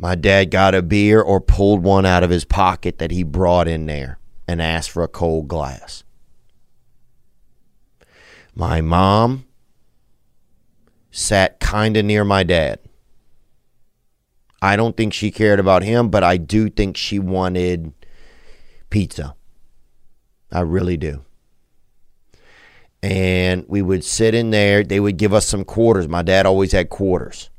[0.02, 3.68] My dad got a beer or pulled one out of his pocket that he brought
[3.68, 6.04] in there and asked for a cold glass.
[8.56, 9.46] My mom
[11.12, 12.80] sat kind of near my dad.
[14.60, 17.94] I don't think she cared about him, but I do think she wanted
[18.90, 19.36] pizza.
[20.52, 21.24] I really do.
[23.04, 24.84] And we would sit in there.
[24.84, 26.08] They would give us some quarters.
[26.08, 27.51] My dad always had quarters.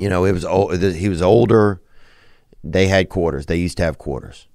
[0.00, 1.82] You know, it was old, he was older.
[2.64, 3.46] They had quarters.
[3.46, 4.48] They used to have quarters.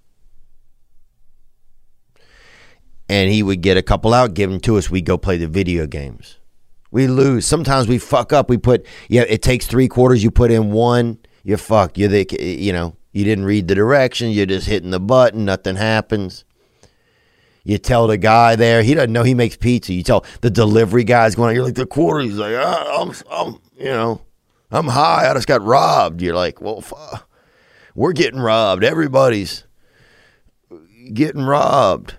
[3.07, 4.89] And he would get a couple out, give them to us.
[4.89, 6.39] We'd go play the video games.
[6.89, 7.45] We lose.
[7.45, 8.49] Sometimes we fuck up.
[8.49, 9.25] We put yeah.
[9.27, 10.23] It takes three quarters.
[10.23, 11.19] You put in one.
[11.43, 11.99] You're fucked.
[11.99, 14.35] You're the you know you didn't read the directions.
[14.35, 15.45] You're just hitting the button.
[15.45, 16.45] Nothing happens.
[17.63, 19.93] You tell the guy there he doesn't know he makes pizza.
[19.93, 21.53] You tell the delivery guy's going.
[21.53, 22.21] You're like the quarter.
[22.21, 24.24] He's like ah, I'm I'm you know
[24.71, 25.29] I'm high.
[25.29, 26.21] I just got robbed.
[26.21, 27.29] You're like well fuck.
[27.93, 28.83] we're getting robbed.
[28.83, 29.63] Everybody's
[31.13, 32.15] getting robbed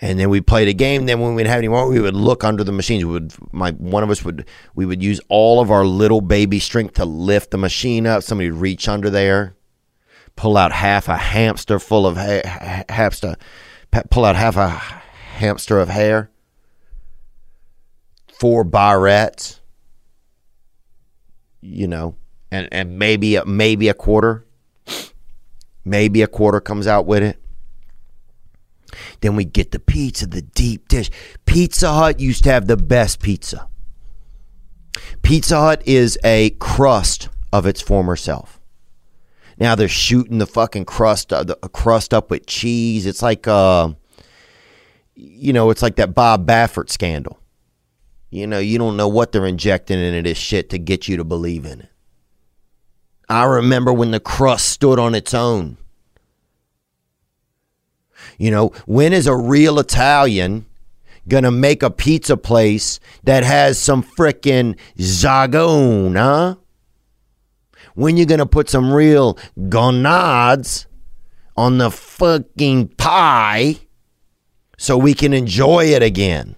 [0.00, 1.06] and then we played a game.
[1.06, 3.04] Then when we wouldn't have any more, we would look under the machines.
[3.04, 6.58] We would my one of us would we would use all of our little baby
[6.58, 8.22] strength to lift the machine up.
[8.22, 9.56] Somebody would reach under there,
[10.34, 13.36] pull out half a hamster full of ha- hamster,
[14.10, 16.30] pull out half a hamster of hair,
[18.28, 19.60] four barrettes,
[21.66, 22.16] you know,
[22.50, 24.46] and and maybe a, maybe a quarter,
[25.84, 27.40] maybe a quarter comes out with it
[29.20, 31.10] then we get the pizza, the deep dish.
[31.44, 33.68] Pizza Hut used to have the best pizza.
[35.22, 38.60] Pizza Hut is a crust of its former self.
[39.58, 43.06] Now they're shooting the fucking crust, uh, the crust up with cheese.
[43.06, 43.90] It's like, uh,
[45.14, 47.38] you know, it's like that Bob Baffert scandal.
[48.36, 51.24] You know, you don't know what they're injecting into this shit to get you to
[51.24, 51.88] believe in it.
[53.30, 55.78] I remember when the crust stood on its own.
[58.36, 60.66] You know, when is a real Italian
[61.26, 66.56] gonna make a pizza place that has some frickin' zagon, huh?
[67.94, 69.38] When you gonna put some real
[69.70, 70.86] gonads
[71.56, 73.76] on the fucking pie
[74.76, 76.54] so we can enjoy it again?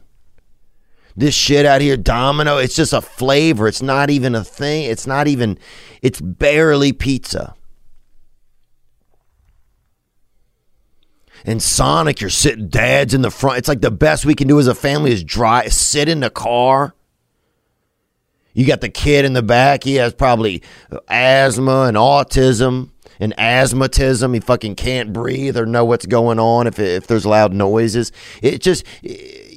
[1.18, 3.66] This shit out here, Domino, it's just a flavor.
[3.66, 4.84] It's not even a thing.
[4.84, 5.58] It's not even,
[6.00, 7.54] it's barely pizza.
[11.44, 13.58] and Sonic, you're sitting, dad's in the front.
[13.58, 16.30] It's like the best we can do as a family is drive, sit in the
[16.30, 16.94] car.
[18.52, 19.84] You got the kid in the back.
[19.84, 20.62] He has probably
[21.08, 22.90] asthma and autism
[23.20, 24.34] and asthmatism.
[24.34, 28.10] He fucking can't breathe or know what's going on if, if there's loud noises.
[28.42, 28.84] It just,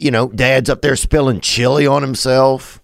[0.02, 2.82] you know, dad's up there spilling chili on himself.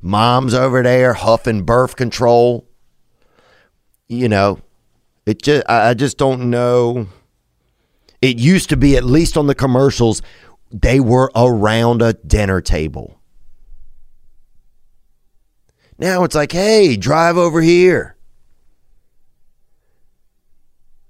[0.00, 2.66] Mom's over there huffing birth control.
[4.08, 4.60] You know,
[5.26, 7.08] it just I just don't know.
[8.22, 10.22] It used to be at least on the commercials,
[10.70, 13.20] they were around a dinner table.
[15.98, 18.16] Now it's like, hey, drive over here.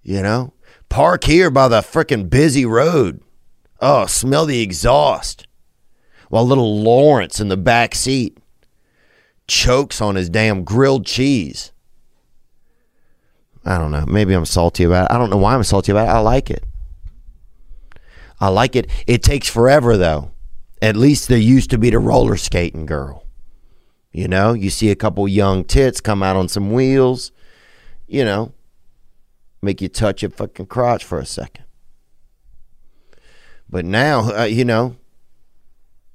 [0.03, 0.55] You know?
[0.89, 3.20] Park here by the frickin' busy road.
[3.81, 5.47] Oh, smell the exhaust.
[6.29, 8.39] While little Lawrence in the back seat
[9.47, 11.72] chokes on his damn grilled cheese.
[13.64, 14.05] I don't know.
[14.07, 15.14] Maybe I'm salty about it.
[15.14, 16.12] I don't know why I'm salty about it.
[16.12, 16.64] I like it.
[18.41, 18.91] I like it.
[19.07, 20.31] It takes forever though.
[20.83, 23.27] At least there used to be the roller skating girl.
[24.12, 27.33] You know, you see a couple young tits come out on some wheels,
[28.07, 28.53] you know,
[29.61, 31.64] make you touch your fucking crotch for a second.
[33.75, 34.95] But now, uh, you know,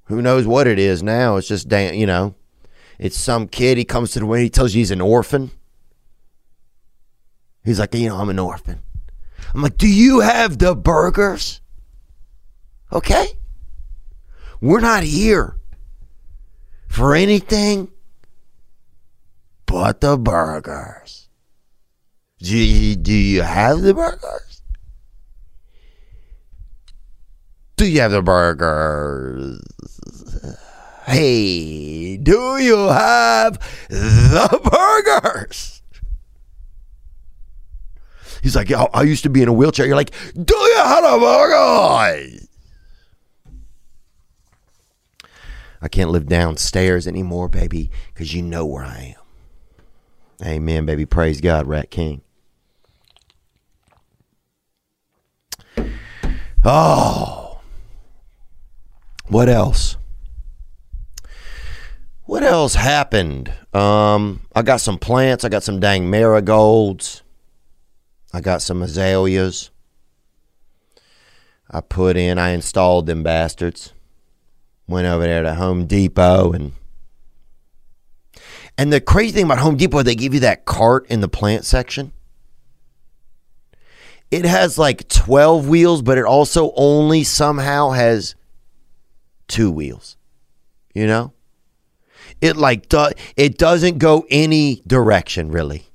[0.05, 1.35] who knows what it is now?
[1.35, 2.33] It's just damn, you know,
[2.97, 3.77] it's some kid.
[3.77, 4.43] He comes to the window.
[4.43, 5.51] He tells you he's an orphan.
[7.65, 8.79] He's like, you know, I'm an orphan.
[9.53, 11.59] I'm like, do you have the burgers?
[12.93, 13.27] Okay.
[14.61, 15.57] We're not here
[16.87, 17.91] for anything
[19.65, 21.27] but the burgers.
[22.37, 24.58] Do you, do you have the burgers?
[27.79, 29.61] Do you have the burgers?
[31.05, 33.57] Hey, do you have
[33.87, 35.81] the burgers?
[38.43, 39.85] He's like, I, I used to be in a wheelchair.
[39.85, 42.49] You're like, do you have the burgers?
[45.81, 49.15] I can't live downstairs anymore, baby, because you know where I
[50.41, 50.45] am.
[50.45, 51.05] Amen, baby.
[51.05, 52.23] Praise God, Rat King.
[56.65, 57.38] Oh.
[59.29, 59.95] What else?
[62.23, 63.53] What else happened?
[63.73, 65.45] Um, I got some plants.
[65.45, 67.21] I got some dang marigolds.
[68.33, 69.69] I got some azaleas.
[71.69, 73.93] I put in, I installed them bastards.
[74.87, 76.73] Went over there to Home Depot and
[78.77, 81.65] and the crazy thing about Home Depot, they give you that cart in the plant
[81.65, 82.13] section.
[84.31, 88.35] It has like 12 wheels, but it also only somehow has
[89.49, 90.15] two wheels.
[90.93, 91.33] You know?
[92.39, 95.87] It like do, it doesn't go any direction really.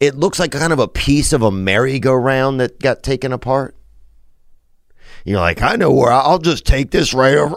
[0.00, 3.76] It looks like kind of a piece of a merry-go-round that got taken apart.
[5.24, 7.56] You're like, I know where I'll just take this right over.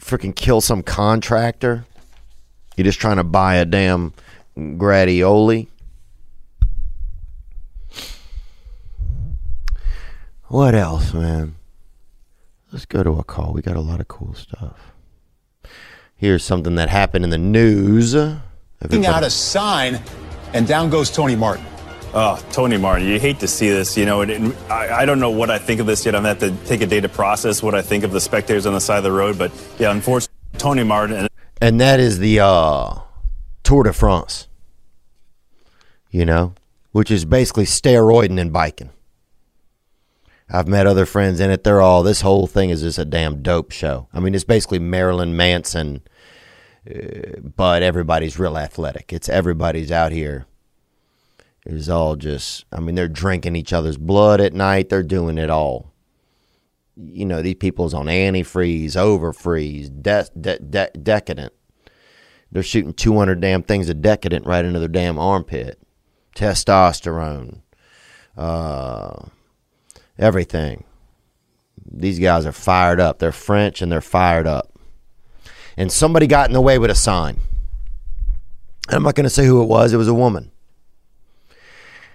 [0.00, 1.84] Freaking kill some contractor.
[2.76, 4.12] You're just trying to buy a damn
[4.56, 5.68] gradioli.
[10.52, 11.54] What else, man?
[12.70, 13.54] Let's go to a call.
[13.54, 14.92] We got a lot of cool stuff.
[16.14, 18.14] Here's something that happened in the news.
[18.14, 20.02] Looking out a sign,
[20.52, 21.64] and down goes Tony Martin.
[22.12, 23.96] Oh, Tony Martin, you hate to see this.
[23.96, 26.14] You know, and, I, I, don't know what I think of this yet.
[26.14, 28.20] I'm going to have to take a day to process what I think of the
[28.20, 29.38] spectators on the side of the road.
[29.38, 31.16] But yeah, unfortunately, Tony Martin.
[31.16, 31.28] And,
[31.62, 32.96] and that is the uh,
[33.62, 34.48] Tour de France,
[36.10, 36.52] you know,
[36.90, 38.90] which is basically steroiding and biking.
[40.52, 41.64] I've met other friends in it.
[41.64, 44.08] They're all, this whole thing is just a damn dope show.
[44.12, 46.02] I mean, it's basically Marilyn Manson,
[46.88, 49.12] uh, but everybody's real athletic.
[49.12, 50.46] It's everybody's out here
[51.64, 54.88] it was all just, I mean, they're drinking each other's blood at night.
[54.88, 55.92] They're doing it all.
[56.96, 61.52] You know, these people's on antifreeze, overfreeze, de- de- de- decadent.
[62.50, 65.78] They're shooting 200 damn things of decadent right into their damn armpit.
[66.34, 67.60] Testosterone,
[68.36, 69.26] uh,
[70.18, 70.84] everything.
[71.90, 73.18] These guys are fired up.
[73.18, 74.72] They're French and they're fired up.
[75.76, 77.38] And somebody got in the way with a sign.
[78.88, 79.92] And I'm not going to say who it was.
[79.92, 80.52] It was a woman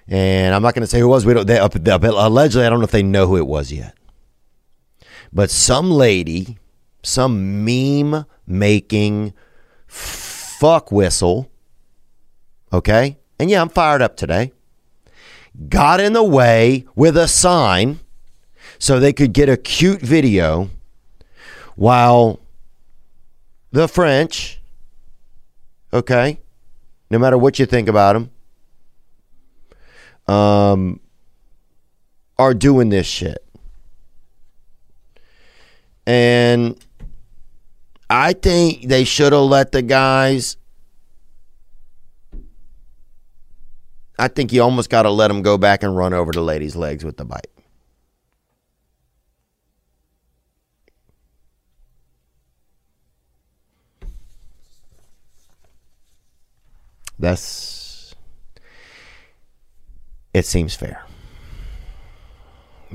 [0.08, 1.26] and I'm not going to say who it was.
[1.26, 1.48] We don't.
[1.48, 3.96] They, allegedly, I don't know if they know who it was yet.
[5.34, 6.58] But some lady,
[7.04, 9.34] some meme making
[9.88, 11.52] fuck whistle.
[12.72, 14.54] Okay, and yeah, I'm fired up today.
[15.70, 18.00] Got in the way with a sign
[18.78, 20.70] so they could get a cute video
[21.76, 22.40] while
[23.72, 24.60] the French,
[25.94, 26.40] okay,
[27.10, 28.32] no matter what you think about them,
[30.28, 31.00] um,
[32.38, 33.44] are doing this shit.
[36.06, 36.78] And
[38.10, 40.57] I think they should have let the guys.
[44.20, 46.76] I think you almost got to let him go back and run over the lady's
[46.76, 47.52] legs with the bike.
[57.20, 58.16] That's
[60.34, 61.04] it seems fair.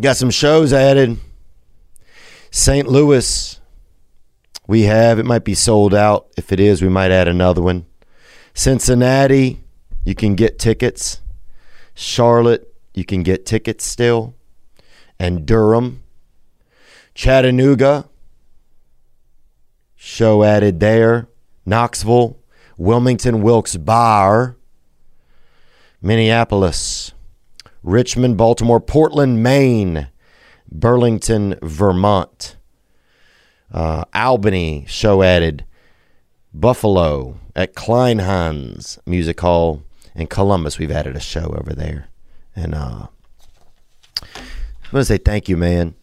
[0.00, 1.18] Got some shows added.
[2.50, 2.86] St.
[2.86, 3.58] Louis,
[4.66, 6.28] we have, it might be sold out.
[6.36, 7.86] If it is, we might add another one.
[8.54, 9.61] Cincinnati,
[10.04, 11.20] you can get tickets.
[11.94, 14.34] Charlotte, you can get tickets still.
[15.18, 16.02] And Durham,
[17.14, 18.08] Chattanooga,
[19.96, 21.28] show added there.
[21.64, 22.38] Knoxville,
[22.76, 24.56] Wilmington, Wilkes Barre,
[26.00, 27.12] Minneapolis,
[27.84, 30.08] Richmond, Baltimore, Portland, Maine,
[30.70, 32.56] Burlington, Vermont,
[33.72, 35.64] uh, Albany, show added,
[36.52, 39.82] Buffalo at Kleinhans Music Hall,
[40.14, 40.78] and Columbus.
[40.78, 42.08] We've added a show over there,
[42.54, 43.06] and uh,
[44.22, 45.94] I want to say thank you, man.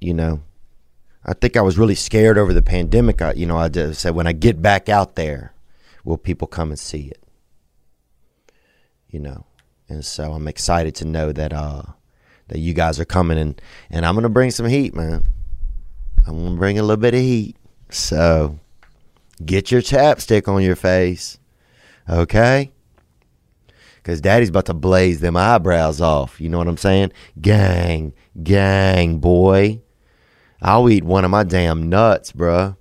[0.00, 0.42] You know,
[1.24, 3.22] I think I was really scared over the pandemic.
[3.22, 5.54] I, you know, I just said when I get back out there,
[6.04, 7.22] will people come and see it?
[9.08, 9.46] You know,
[9.88, 11.82] and so I'm excited to know that uh
[12.48, 15.24] that you guys are coming and and I'm gonna bring some heat, man.
[16.26, 17.56] I'm gonna bring a little bit of heat.
[17.90, 18.58] So
[19.44, 21.38] get your chapstick on your face,
[22.08, 22.72] okay?
[24.04, 26.38] Because daddy's about to blaze them eyebrows off.
[26.38, 27.12] You know what I'm saying?
[27.40, 29.80] Gang, gang, boy.
[30.60, 32.76] I'll eat one of my damn nuts, bruh.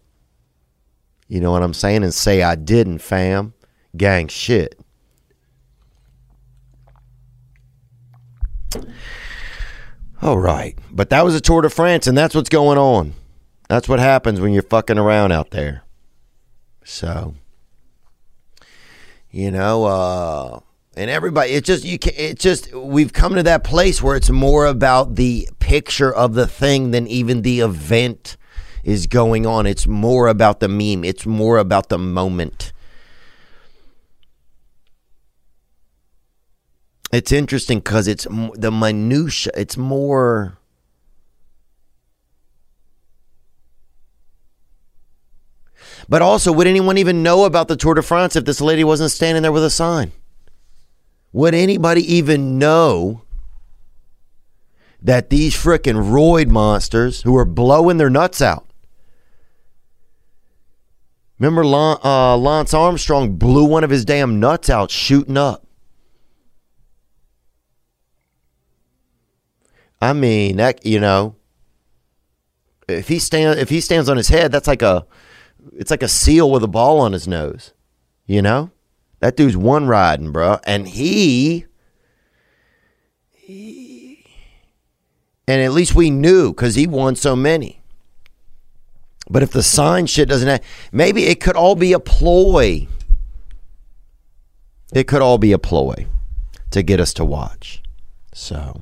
[1.30, 2.03] You know what I'm saying?
[2.03, 3.53] And say I didn't, fam.
[3.95, 4.78] Gang shit.
[10.21, 10.78] All right.
[10.91, 13.13] But that was a Tour de France, and that's what's going on.
[13.69, 15.84] That's what happens when you're fucking around out there.
[16.84, 17.36] So,
[19.32, 20.59] you know, uh,
[20.96, 24.30] and everybody, it just you can, it just we've come to that place where it's
[24.30, 28.38] more about the picture of the thing than even the event
[28.84, 29.66] is going on.
[29.66, 31.04] It's more about the meme.
[31.04, 32.74] It's more about the moment.
[37.12, 39.54] It's interesting because it's the minutia.
[39.56, 40.58] It's more.
[46.10, 49.12] But also, would anyone even know about the Tour de France if this lady wasn't
[49.12, 50.12] standing there with a sign?
[51.34, 53.23] Would anybody even know
[55.01, 58.67] that these frickin' roid monsters who are blowing their nuts out?
[61.39, 65.65] Remember, uh, Lance Armstrong blew one of his damn nuts out shooting up.
[69.99, 71.36] I mean, that you know,
[72.88, 75.05] if he stand if he stands on his head, that's like a
[75.73, 77.73] it's like a seal with a ball on his nose.
[78.25, 78.71] You know?
[79.24, 80.59] That dude's one riding, bro.
[80.65, 81.65] And he,
[83.32, 84.26] he
[85.47, 87.80] and at least we knew because he won so many.
[89.30, 90.61] But if the sign shit doesn't have,
[90.91, 92.86] maybe it could all be a ploy.
[94.91, 96.05] It could all be a ploy
[96.71, 97.82] to get us to watch.
[98.34, 98.82] So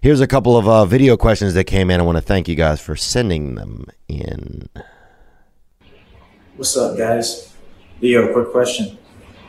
[0.00, 1.98] here's a couple of uh, video questions that came in.
[1.98, 4.68] I want to thank you guys for sending them in.
[6.54, 7.52] What's up, guys?
[8.00, 8.98] Leo, quick question.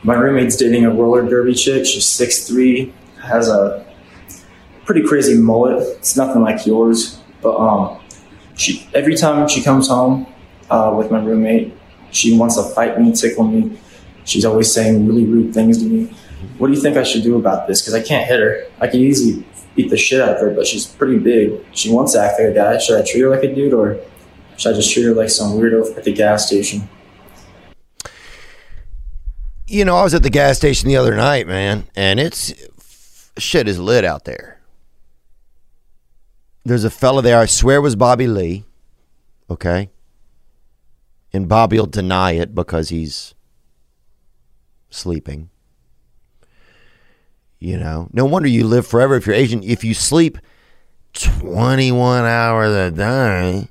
[0.04, 1.84] My roommate's dating a roller derby chick.
[1.84, 2.92] She's 6'3",
[3.22, 3.84] has a
[4.84, 5.86] pretty crazy mullet.
[5.98, 8.00] It's nothing like yours, but um,
[8.56, 10.26] she every time she comes home
[10.70, 11.74] uh, with my roommate,
[12.10, 13.78] she wants to fight me, tickle me.
[14.24, 16.14] She's always saying really rude things to me.
[16.58, 17.80] What do you think I should do about this?
[17.80, 18.64] Because I can't hit her.
[18.80, 19.44] I could easily
[19.74, 21.64] beat the shit out of her, but she's pretty big.
[21.72, 22.78] She wants to act like a guy.
[22.78, 23.98] Should I treat her like a dude, or
[24.56, 26.88] should I just treat her like some weirdo at the gas station?
[29.70, 32.54] You know, I was at the gas station the other night, man, and it's
[33.36, 34.60] shit is lit out there.
[36.64, 38.64] There's a fella there, I swear was Bobby Lee.
[39.50, 39.90] Okay.
[41.34, 43.34] And Bobby'll deny it because he's
[44.90, 45.50] sleeping.
[47.58, 49.62] You know, no wonder you live forever if you're Asian.
[49.62, 50.38] If you sleep
[51.14, 53.68] 21 hours a day,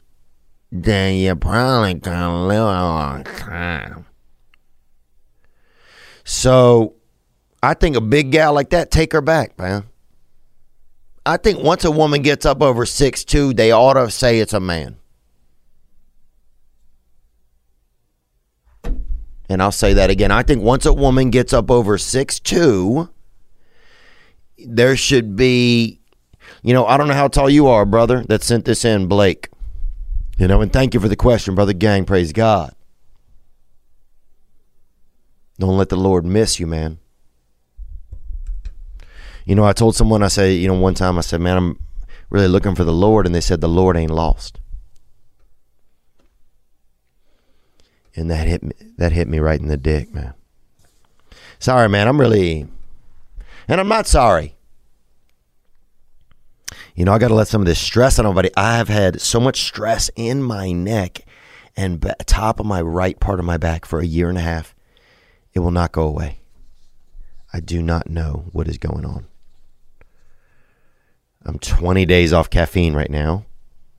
[0.72, 4.07] then you probably going to live a long time.
[6.28, 6.96] So
[7.64, 9.86] I think a big gal like that, take her back, man.
[11.26, 14.52] I think once a woman gets up over six two, they ought to say it's
[14.52, 14.98] a man.
[19.50, 20.32] And I'll say that again.
[20.32, 23.08] I think once a woman gets up over six two,
[24.58, 26.02] there should be,
[26.62, 29.48] you know, I don't know how tall you are, brother, that sent this in, Blake.
[30.38, 32.04] You know, and thank you for the question, brother gang.
[32.04, 32.74] Praise God.
[35.60, 37.00] Don't let the Lord miss you, man.
[39.46, 41.80] You know, I told someone, I say, you know, one time I said, man, I'm
[42.30, 43.26] really looking for the Lord.
[43.26, 44.60] And they said, the Lord ain't lost.
[48.16, 50.34] And that hit me, that hit me right in the dick, man.
[51.60, 52.08] Sorry, man.
[52.08, 52.68] I'm really,
[53.68, 54.56] and I'm not sorry.
[56.96, 58.50] You know, I got to let some of this stress out on nobody.
[58.58, 61.26] I have had so much stress in my neck
[61.76, 64.74] and top of my right part of my back for a year and a half.
[65.58, 66.42] It will not go away.
[67.52, 69.26] I do not know what is going on.
[71.44, 73.48] I'm 20 days off caffeine right now,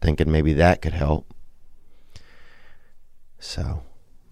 [0.01, 1.35] thinking maybe that could help.
[3.41, 3.83] So,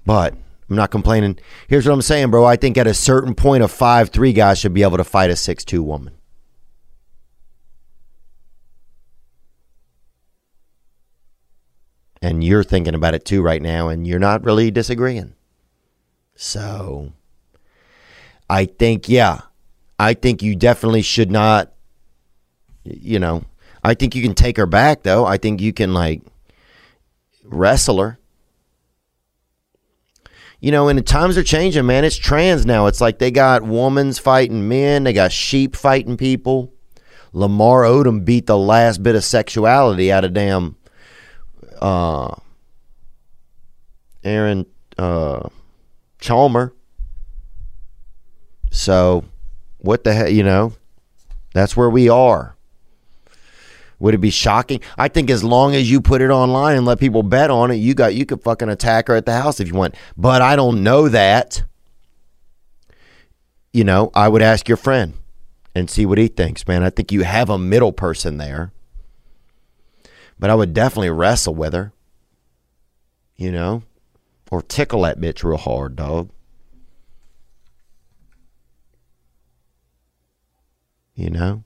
[0.04, 0.34] but
[0.70, 1.36] I'm not complaining.
[1.66, 2.44] Here's what I'm saying, bro.
[2.44, 5.28] I think at a certain point, a 5 3 guy should be able to fight
[5.28, 6.14] a 6 2 woman.
[12.22, 15.34] And you're thinking about it too right now, and you're not really disagreeing.
[16.37, 17.12] So,
[18.49, 19.41] I think, yeah,
[19.99, 21.72] I think you definitely should not,
[22.84, 23.45] you know,
[23.82, 25.24] I think you can take her back, though.
[25.24, 26.22] I think you can, like,
[27.45, 28.18] wrestle her.
[30.61, 32.05] You know, and the times are changing, man.
[32.05, 32.87] It's trans now.
[32.87, 36.72] It's like they got women's fighting men, they got sheep fighting people.
[37.32, 40.76] Lamar Odom beat the last bit of sexuality out of damn
[41.80, 42.34] uh,
[44.24, 44.64] Aaron
[44.97, 45.49] uh,
[46.26, 46.74] Chalmer.
[48.72, 49.24] So,
[49.78, 50.72] what the hell, you know?
[51.54, 52.56] That's where we are.
[54.00, 54.80] Would it be shocking?
[54.98, 57.76] I think as long as you put it online and let people bet on it,
[57.76, 59.94] you got you could fucking attack her at the house if you want.
[60.16, 61.62] But I don't know that.
[63.72, 65.14] You know, I would ask your friend
[65.74, 66.82] and see what he thinks, man.
[66.82, 68.72] I think you have a middle person there.
[70.38, 71.92] But I would definitely wrestle with her.
[73.36, 73.82] You know?
[74.51, 76.30] Or tickle that bitch real hard, dog.
[81.14, 81.64] You know?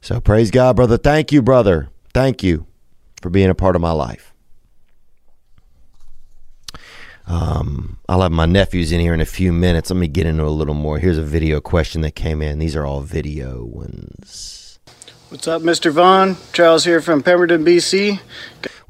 [0.00, 0.96] So praise God, brother.
[0.96, 1.90] Thank you, brother.
[2.14, 2.66] Thank you
[3.20, 4.32] for being a part of my life.
[7.26, 9.90] Um, I'll have my nephews in here in a few minutes.
[9.90, 10.98] Let me get into a little more.
[10.98, 12.58] Here's a video question that came in.
[12.58, 14.80] These are all video ones.
[15.28, 15.92] What's up, Mr.
[15.92, 16.36] Von?
[16.52, 18.18] Charles here from Pemberton, BC.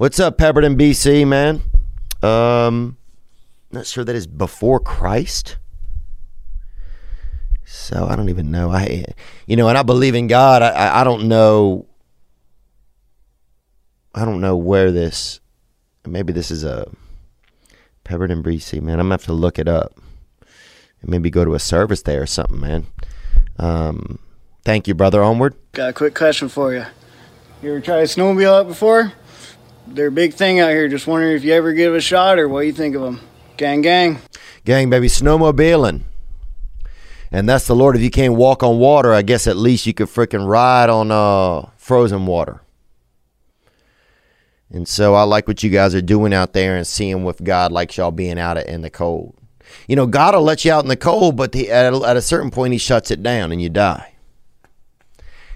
[0.01, 1.61] What's up, Pemberton, BC, man?
[2.23, 2.97] Um,
[3.71, 5.59] not sure that is before Christ.
[7.67, 8.71] So I don't even know.
[8.71, 9.05] I,
[9.47, 10.63] you know, and I believe in God.
[10.63, 11.85] I, I don't know.
[14.15, 15.41] I don't know where this.
[16.07, 16.91] Maybe this is a
[18.03, 19.01] Pemberton BC, man.
[19.01, 20.01] I'm gonna have to look it up.
[21.03, 22.87] And maybe go to a service there or something, man.
[23.59, 24.19] Um,
[24.65, 25.23] thank you, brother.
[25.23, 25.57] Onward.
[25.73, 26.87] Got a quick question for you.
[27.63, 29.13] You ever tried a snowmobile out before?
[29.87, 30.89] They're a big thing out here.
[30.89, 33.21] Just wondering if you ever give a shot or what you think of them.
[33.57, 34.19] Gang, gang.
[34.65, 36.03] Gang, baby, snowmobiling.
[37.33, 37.97] And that's the Lord.
[37.97, 41.11] If you can't walk on water, I guess at least you could freaking ride on
[41.11, 42.63] uh, frozen water.
[44.73, 47.73] And so I like what you guys are doing out there and seeing with God
[47.73, 49.37] likes y'all being out in the cold.
[49.87, 52.17] You know, God will let you out in the cold, but the, at, a, at
[52.17, 54.15] a certain point, He shuts it down and you die.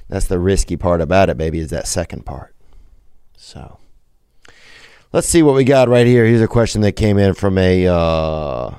[0.08, 2.54] That's the risky part about it, baby, is that second part.
[3.36, 3.78] So
[5.14, 6.26] let's see what we got right here.
[6.26, 8.74] Here's a question that came in from a uh,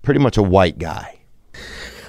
[0.00, 1.18] pretty much a white guy.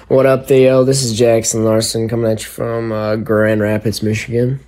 [0.06, 0.84] What up, Theo?
[0.84, 4.60] This is Jackson Larson coming at you from uh, Grand Rapids, Michigan.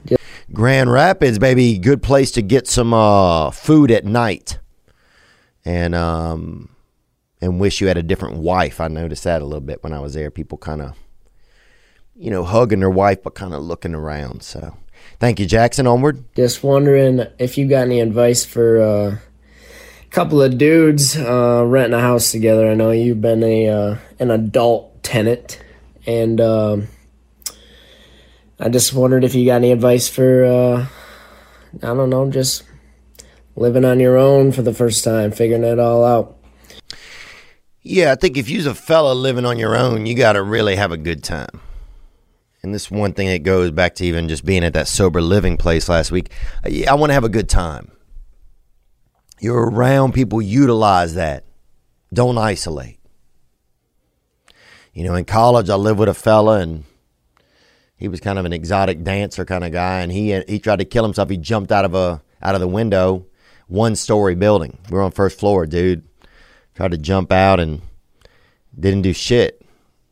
[0.52, 4.58] Grand Rapids, baby, good place to get some uh, food at night,
[5.64, 6.68] and um,
[7.40, 8.80] and wish you had a different wife.
[8.80, 10.32] I noticed that a little bit when I was there.
[10.32, 10.96] People kind of,
[12.16, 14.42] you know, hugging their wife, but kind of looking around.
[14.42, 14.76] So,
[15.24, 15.86] thank you, Jackson.
[15.86, 16.22] Onward.
[16.36, 21.98] Just wondering if you got any advice for uh, a couple of dudes uh, renting
[21.98, 22.70] a house together.
[22.70, 25.58] I know you've been a uh, an adult tenant,
[26.04, 26.88] and um,
[28.60, 30.86] I just wondered if you got any advice for, uh,
[31.82, 32.64] I don't know, just
[33.56, 36.36] living on your own for the first time, figuring it all out.
[37.80, 40.76] Yeah, I think if you're a fella living on your own, you got to really
[40.76, 41.62] have a good time.
[42.64, 45.58] And this one thing that goes back to even just being at that sober living
[45.58, 46.32] place last week.
[46.64, 47.92] I want to have a good time.
[49.38, 51.44] You're around people, utilize that.
[52.10, 52.98] Don't isolate.
[54.94, 56.84] You know, in college, I lived with a fella, and
[57.98, 60.86] he was kind of an exotic dancer kind of guy, and he he tried to
[60.86, 61.28] kill himself.
[61.28, 63.26] He jumped out of a out of the window,
[63.66, 64.78] one story building.
[64.88, 66.08] We are on first floor, dude.
[66.74, 67.82] Tried to jump out and
[68.78, 69.60] didn't do shit.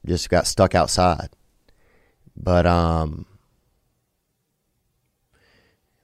[0.05, 1.31] Just got stuck outside.
[2.37, 3.27] But um,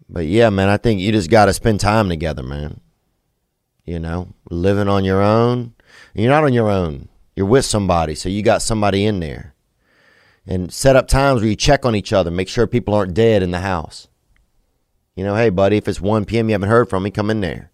[0.08, 2.80] but yeah, man, I think you just got to spend time together, man.
[3.84, 5.74] You know, living on your own.
[6.14, 7.08] You're not on your own.
[7.36, 9.54] You're with somebody, so you got somebody in there.
[10.46, 13.42] And set up times where you check on each other, make sure people aren't dead
[13.42, 14.08] in the house.
[15.14, 16.48] You know, hey, buddy, if it's 1 p.m.
[16.48, 17.70] you haven't heard from me, come in there.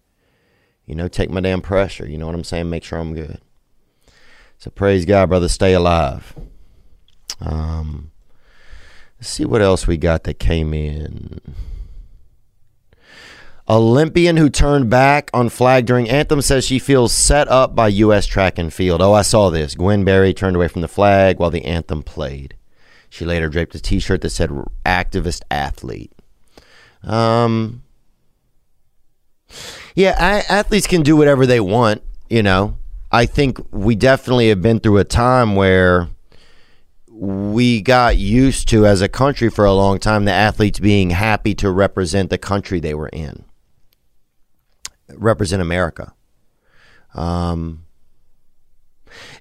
[0.86, 2.06] You know, take my damn pressure.
[2.06, 2.68] You know what I'm saying?
[2.68, 3.40] Make sure I'm good.
[4.58, 5.48] So praise God, brother.
[5.48, 6.34] Stay alive.
[7.40, 8.10] Um,
[9.24, 11.40] let's see what else we got that came in.
[13.66, 18.26] Olympian who turned back on flag during anthem says she feels set up by U.S.
[18.26, 19.00] track and field.
[19.00, 19.76] Oh, I saw this.
[19.76, 22.54] Gwen Berry turned away from the flag while the anthem played.
[23.08, 24.50] She later draped a T-shirt that said
[24.84, 26.12] "activist athlete."
[27.02, 27.82] Um,
[29.94, 32.02] yeah, I, athletes can do whatever they want.
[32.28, 32.76] You know,
[33.10, 36.10] I think we definitely have been through a time where
[37.16, 41.54] we got used to, as a country, for a long time, the athletes being happy
[41.54, 43.44] to represent the country they were in,
[45.08, 46.12] represent America.
[47.14, 47.84] Um,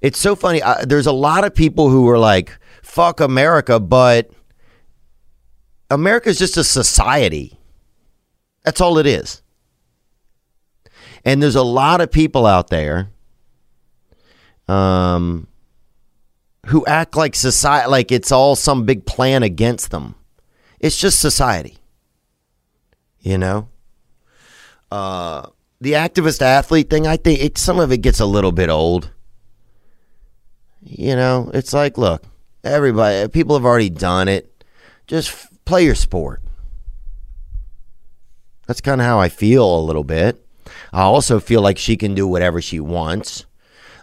[0.02, 0.62] it's so funny.
[0.62, 4.30] I, there's a lot of people who are like, "Fuck America," but
[5.90, 7.60] America is just a society.
[8.64, 9.42] That's all it is.
[11.26, 13.10] And there's a lot of people out there
[14.68, 15.48] um,
[16.68, 20.16] who act like society, like it's all some big plan against them.
[20.80, 21.78] It's just society.
[23.20, 23.70] You know?
[24.92, 25.48] Uh,
[25.82, 29.12] the activist athlete thing, I think it, some of it gets a little bit old.
[30.82, 32.24] You know, it's like, look,
[32.64, 34.64] everybody, people have already done it.
[35.08, 36.42] Just f- play your sport.
[38.68, 40.46] That's kind of how I feel a little bit.
[40.92, 43.46] I also feel like she can do whatever she wants.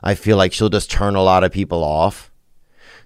[0.02, 2.29] I feel like she'll just turn a lot of people off.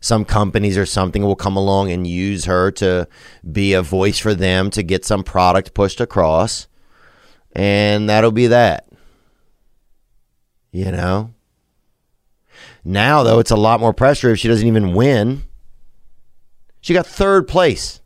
[0.05, 3.09] Some companies or something will come along and use her to
[3.50, 6.68] be a voice for them to get some product pushed across.
[7.57, 8.86] And that'll be that.
[10.72, 11.32] You know?
[12.84, 15.44] Now, though, it's a lot more pressure if she doesn't even win.
[16.82, 18.02] She got third place.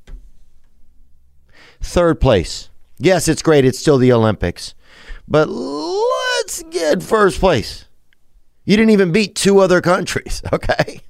[1.80, 2.70] Third place.
[2.98, 3.64] Yes, it's great.
[3.64, 4.72] It's still the Olympics.
[5.26, 7.86] But let's get first place.
[8.64, 11.00] You didn't even beat two other countries, okay?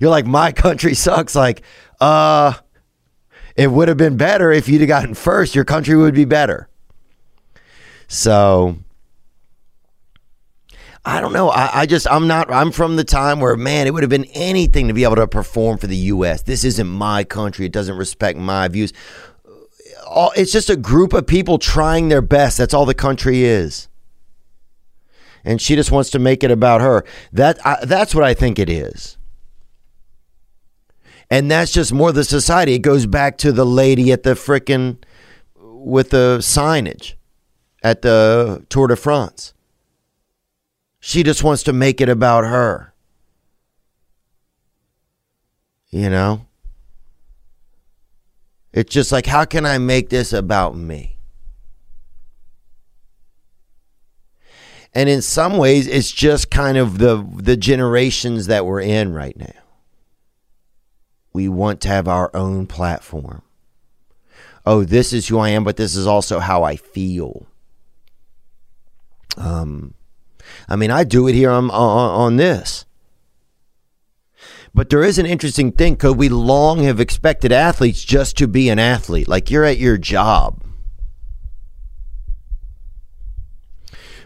[0.00, 1.34] You're like, my country sucks.
[1.34, 1.62] Like,
[2.00, 2.54] uh,
[3.56, 5.54] it would have been better if you'd have gotten first.
[5.54, 6.68] Your country would be better.
[8.06, 8.78] So,
[11.04, 11.50] I don't know.
[11.50, 14.26] I, I, just, I'm not, I'm from the time where, man, it would have been
[14.32, 16.42] anything to be able to perform for the U.S.
[16.42, 17.66] This isn't my country.
[17.66, 18.92] It doesn't respect my views.
[20.36, 22.56] It's just a group of people trying their best.
[22.56, 23.88] That's all the country is.
[25.44, 27.04] And she just wants to make it about her.
[27.32, 29.17] That I, that's what I think it is.
[31.30, 32.74] And that's just more the society.
[32.74, 34.98] It goes back to the lady at the frickin'
[35.56, 37.14] with the signage
[37.82, 39.54] at the Tour de France.
[41.00, 42.94] She just wants to make it about her.
[45.90, 46.46] You know?
[48.72, 51.16] It's just like, how can I make this about me?
[54.94, 59.36] And in some ways, it's just kind of the, the generations that we're in right
[59.36, 59.67] now.
[61.38, 63.42] We want to have our own platform.
[64.66, 67.46] Oh, this is who I am, but this is also how I feel.
[69.36, 69.94] Um,
[70.68, 72.86] I mean, I do it here on, on, on this.
[74.74, 78.68] But there is an interesting thing because we long have expected athletes just to be
[78.68, 80.60] an athlete, like you're at your job.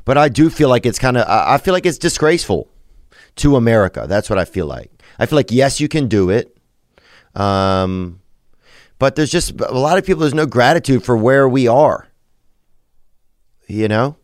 [0.06, 2.70] But I do feel like it's kind of, I feel like it's disgraceful
[3.36, 4.06] to America.
[4.08, 4.90] That's what I feel like.
[5.18, 6.51] I feel like, yes, you can do it.
[7.34, 8.20] Um,
[8.98, 12.08] but there's just a lot of people, there's no gratitude for where we are.
[13.66, 14.16] You know?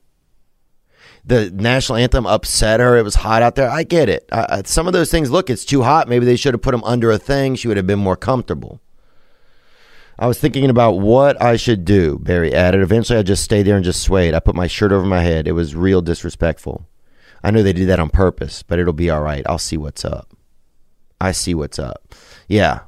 [1.28, 2.96] the national anthem upset her.
[2.96, 3.68] It was hot out there.
[3.68, 4.26] I get it.
[4.32, 6.08] Uh, some of those things, look, it's too hot.
[6.08, 7.54] Maybe they should have put them under a thing.
[7.54, 8.80] She would have been more comfortable.
[10.18, 12.80] I was thinking about what I should do, Berry added.
[12.80, 14.34] Eventually, I just stayed there and just swayed.
[14.34, 15.46] I put my shirt over my head.
[15.46, 16.88] It was real disrespectful.
[17.44, 19.44] I know they did that on purpose, but it'll be all right.
[19.46, 20.34] I'll see what's up.
[21.20, 22.14] I see what's up.
[22.48, 22.80] Yeah.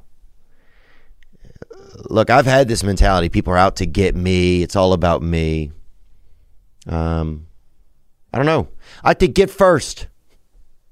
[1.95, 3.29] Look, I've had this mentality.
[3.29, 4.61] People are out to get me.
[4.63, 5.71] It's all about me.
[6.87, 7.47] Um,
[8.33, 8.67] I don't know.
[9.03, 10.07] I think get first.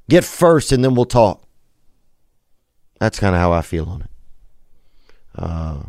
[0.10, 1.44] Get first and then we'll talk.
[3.00, 4.10] That's kind of how I feel on it.
[5.36, 5.84] Uh,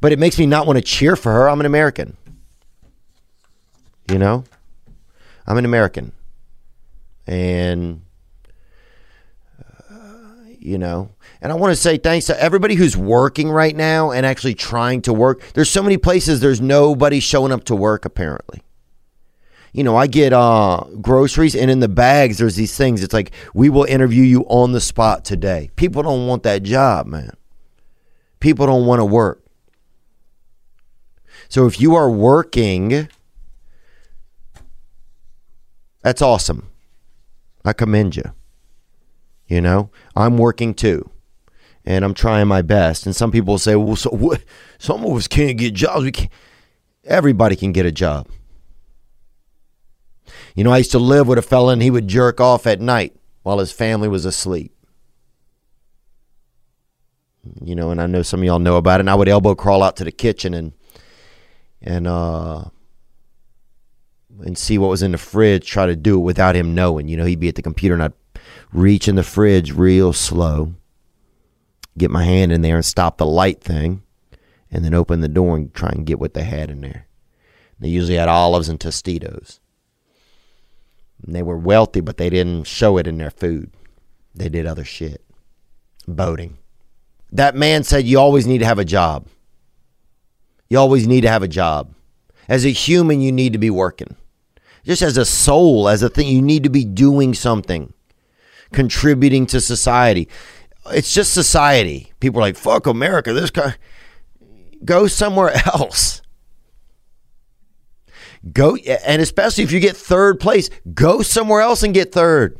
[0.00, 1.50] but it makes me not want to cheer for her.
[1.50, 2.16] I'm an American.
[4.10, 4.44] You know?
[5.46, 6.12] I'm an American.
[7.26, 8.02] And,
[9.90, 9.94] uh,
[10.58, 11.10] you know,
[11.40, 15.02] and I want to say thanks to everybody who's working right now and actually trying
[15.02, 15.42] to work.
[15.54, 18.62] There's so many places there's nobody showing up to work, apparently
[19.76, 23.02] you know, I get uh, groceries and in the bags, there's these things.
[23.02, 25.70] It's like, we will interview you on the spot today.
[25.76, 27.36] People don't want that job, man.
[28.40, 29.44] People don't want to work.
[31.50, 33.06] So if you are working,
[36.00, 36.70] that's awesome.
[37.62, 38.32] I commend you.
[39.46, 41.10] You know, I'm working too.
[41.86, 43.06] And I'm trying my best.
[43.06, 44.42] And some people say, well, so what?
[44.78, 46.04] Some of us can't get jobs.
[46.04, 46.30] We can't
[47.06, 48.28] Everybody can get a job.
[50.54, 52.80] You know, I used to live with a fella and he would jerk off at
[52.80, 54.72] night while his family was asleep.
[57.62, 59.02] You know, and I know some of y'all know about it.
[59.02, 60.72] And I would elbow crawl out to the kitchen and
[61.80, 62.64] and uh
[64.40, 67.06] and see what was in the fridge, try to do it without him knowing.
[67.08, 68.12] You know, he'd be at the computer and I'd
[68.72, 70.74] reach in the fridge real slow,
[71.96, 74.02] get my hand in there and stop the light thing,
[74.70, 77.06] and then open the door and try and get what they had in there.
[77.78, 79.60] They usually had olives and Tostitos.
[81.24, 83.70] And they were wealthy, but they didn't show it in their food.
[84.34, 85.24] They did other shit.
[86.06, 86.58] Boating.
[87.32, 89.26] That man said you always need to have a job.
[90.68, 91.94] You always need to have a job.
[92.48, 94.16] As a human, you need to be working
[94.86, 97.92] just as a soul, as a thing, you need to be doing something,
[98.72, 100.28] contributing to society.
[100.92, 102.12] It's just society.
[102.20, 103.74] People are like, fuck America, this guy.
[104.84, 106.22] Go somewhere else.
[108.52, 112.58] Go, and especially if you get third place, go somewhere else and get third.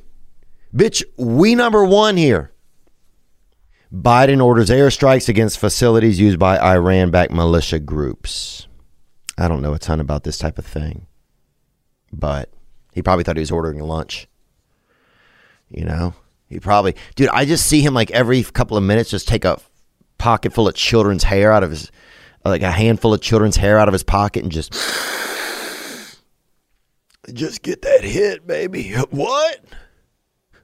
[0.75, 2.53] Bitch, we number one here.
[3.93, 8.67] Biden orders airstrikes against facilities used by Iran backed militia groups.
[9.39, 11.07] I don't know a ton about this type of thing
[12.13, 12.51] but
[12.93, 14.29] he probably thought he was ordering lunch.
[15.69, 16.15] You know,
[16.49, 17.29] he probably, dude.
[17.29, 19.61] I just see him like every couple of minutes just take a
[20.19, 21.91] pocket full of children's hair out of his,
[22.45, 24.73] like a handful of children's hair out of his pocket and just,
[27.33, 28.95] just get that hit, baby.
[29.11, 29.61] What?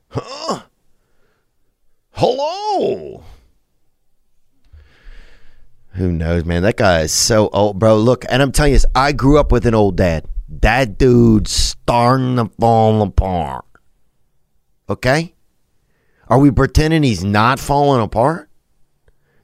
[0.08, 0.62] Huh?
[2.10, 3.24] Hello.
[5.94, 6.62] Who knows, man?
[6.62, 7.96] That guy is so old, bro.
[7.96, 10.26] Look, and I'm telling you this, I grew up with an old dad
[10.60, 13.64] that dude's starting to fall apart.
[14.88, 15.34] Okay?
[16.32, 18.48] Are we pretending he's not falling apart?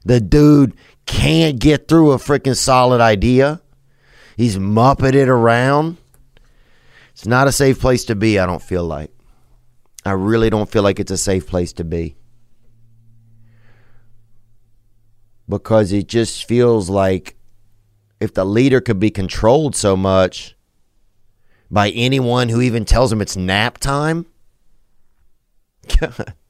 [0.05, 0.73] The dude
[1.05, 3.61] can't get through a freaking solid idea.
[4.35, 5.97] He's muppeted around.
[7.11, 9.11] It's not a safe place to be, I don't feel like.
[10.03, 12.15] I really don't feel like it's a safe place to be.
[15.47, 17.35] Because it just feels like
[18.19, 20.55] if the leader could be controlled so much,
[21.69, 24.25] by anyone who even tells him it's nap time?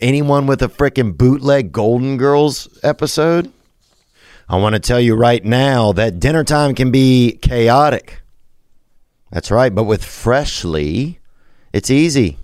[0.00, 3.52] anyone with a freaking bootleg Golden Girls episode?
[4.48, 8.22] I want to tell you right now that dinner time can be chaotic.
[9.30, 11.18] That's right, but with Freshly,
[11.72, 12.38] it's easy.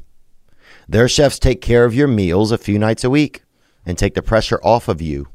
[0.89, 3.45] Their chefs take care of your meals a few nights a week
[3.87, 5.29] and take the pressure off of you.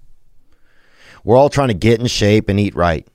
[1.24, 3.08] We're all trying to get in shape and eat right.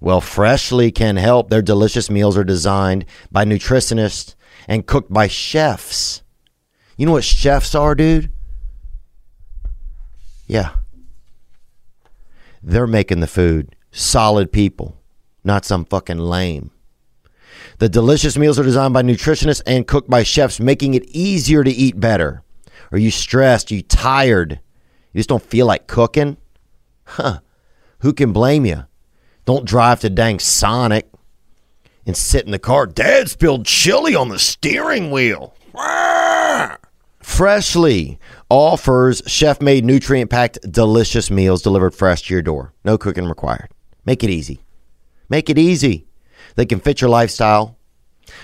[0.00, 1.48] Well, Freshly can help.
[1.50, 4.34] Their delicious meals are designed by nutritionists
[4.66, 6.21] and cooked by chefs.
[6.96, 8.30] You know what chefs are, dude?
[10.46, 10.74] Yeah.
[12.62, 13.74] They're making the food.
[13.90, 14.96] Solid people,
[15.44, 16.70] not some fucking lame.
[17.78, 21.70] The delicious meals are designed by nutritionists and cooked by chefs, making it easier to
[21.70, 22.42] eat better.
[22.92, 23.72] Are you stressed?
[23.72, 24.60] Are you tired?
[25.12, 26.36] You just don't feel like cooking?
[27.04, 27.40] Huh.
[28.00, 28.84] Who can blame you?
[29.44, 31.10] Don't drive to dang Sonic
[32.06, 32.86] and sit in the car.
[32.86, 35.54] Dad spilled chili on the steering wheel.
[37.32, 38.18] Freshly
[38.50, 42.74] offers chef made, nutrient packed, delicious meals delivered fresh to your door.
[42.84, 43.70] No cooking required.
[44.04, 44.62] Make it easy.
[45.30, 46.06] Make it easy.
[46.56, 47.78] They can fit your lifestyle.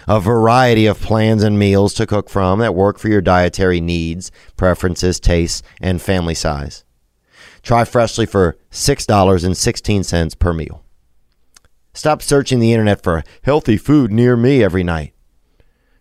[0.08, 4.32] A variety of plans and meals to cook from that work for your dietary needs,
[4.56, 6.84] preferences, tastes, and family size.
[7.62, 10.82] Try Freshly for $6.16 per meal.
[11.92, 15.12] Stop searching the internet for healthy food near me every night.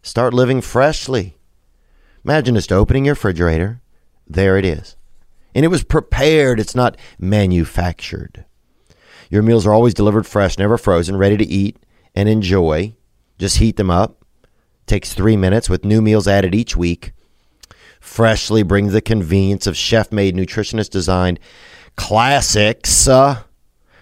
[0.02, 1.37] Start living freshly.
[2.24, 3.82] Imagine just opening your refrigerator.
[4.28, 4.96] There it is.
[5.56, 8.46] And it was prepared, it's not manufactured.
[9.30, 11.78] Your meals are always delivered fresh, never frozen, ready to eat
[12.16, 12.96] and enjoy.
[13.38, 14.24] Just heat them up.
[14.86, 17.12] Takes three minutes with new meals added each week.
[18.00, 21.40] Freshly brings the convenience of chef made, nutritionist designed
[21.96, 23.42] classics uh,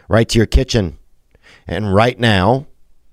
[0.08, 0.98] right to your kitchen.
[1.66, 2.68] And right now,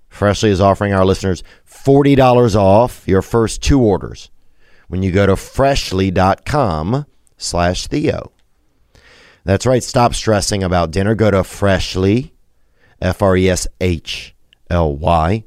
[0.08, 4.30] Freshly is offering our listeners $40 off your first two orders
[4.92, 7.06] when you go to freshly.com
[7.38, 8.30] slash Theo.
[9.42, 9.82] That's right.
[9.82, 11.14] Stop stressing about dinner.
[11.14, 12.34] Go to freshly,
[13.00, 14.34] F R E S H
[14.68, 15.44] L Y,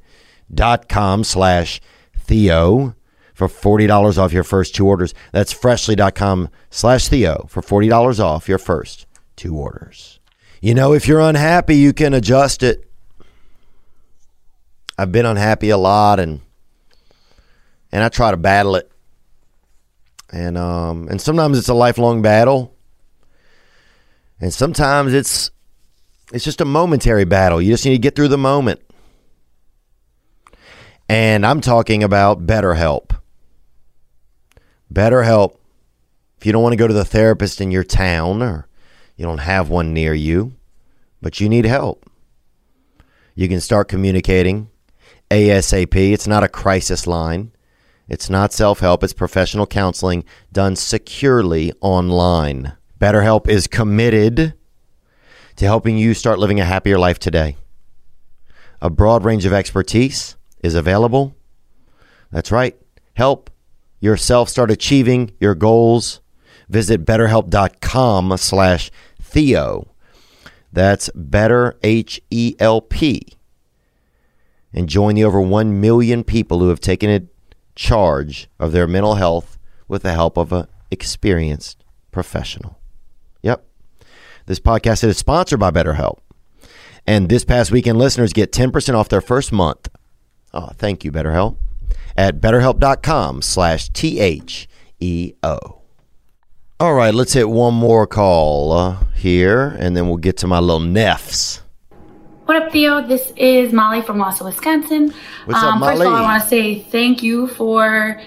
[0.51, 1.79] dot com slash
[2.17, 2.95] Theo
[3.35, 5.13] for $40 off your first two orders.
[5.31, 10.19] That's freshly.com slash Theo for $40 off your first two orders.
[10.59, 12.89] You know, if you're unhappy, you can adjust it.
[14.97, 16.41] I've been unhappy a lot and
[17.91, 18.91] and I try to battle it.
[20.35, 22.75] And um and sometimes it's a lifelong battle.
[24.41, 25.49] And sometimes it's
[26.33, 27.61] It's just a momentary battle.
[27.61, 28.81] You just need to get through the moment.
[31.07, 33.15] And I'm talking about BetterHelp.
[34.91, 35.55] BetterHelp.
[36.37, 38.67] If you don't want to go to the therapist in your town or
[39.15, 40.53] you don't have one near you,
[41.21, 42.09] but you need help,
[43.35, 44.69] you can start communicating
[45.31, 45.95] ASAP.
[45.95, 47.51] It's not a crisis line.
[48.07, 52.73] It's not self help, it's professional counseling done securely online.
[52.99, 54.53] BetterHelp is committed
[55.55, 57.57] to helping you start living a happier life today.
[58.81, 61.35] A broad range of expertise is available.
[62.31, 62.77] That's right.
[63.15, 63.49] Help
[63.99, 66.21] yourself start achieving your goals.
[66.69, 68.91] Visit betterhelp.com slash
[69.21, 69.91] Theo.
[70.71, 73.37] That's better H E L P.
[74.73, 77.34] And join the over 1 million people who have taken it
[77.75, 79.57] charge of their mental health
[79.87, 82.79] with the help of an experienced professional.
[83.43, 83.65] Yep.
[84.45, 86.19] This podcast is sponsored by BetterHelp.
[87.07, 89.89] And this past weekend, listeners get 10% off their first month.
[90.53, 91.57] Oh, thank you, BetterHelp.
[92.17, 95.57] At betterhelp.com slash T-H-E-O.
[96.77, 100.59] All right, let's hit one more call uh, here, and then we'll get to my
[100.59, 101.61] little neffs.
[102.45, 103.01] What up, Theo?
[103.01, 105.11] This is Molly from Wausau, Wisconsin.
[105.45, 108.21] What's up, um, First of all, I want to say thank you for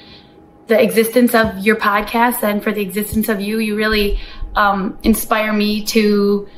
[0.67, 3.61] the existence of your podcast and for the existence of you.
[3.61, 4.19] You really
[4.57, 6.49] um, inspire me to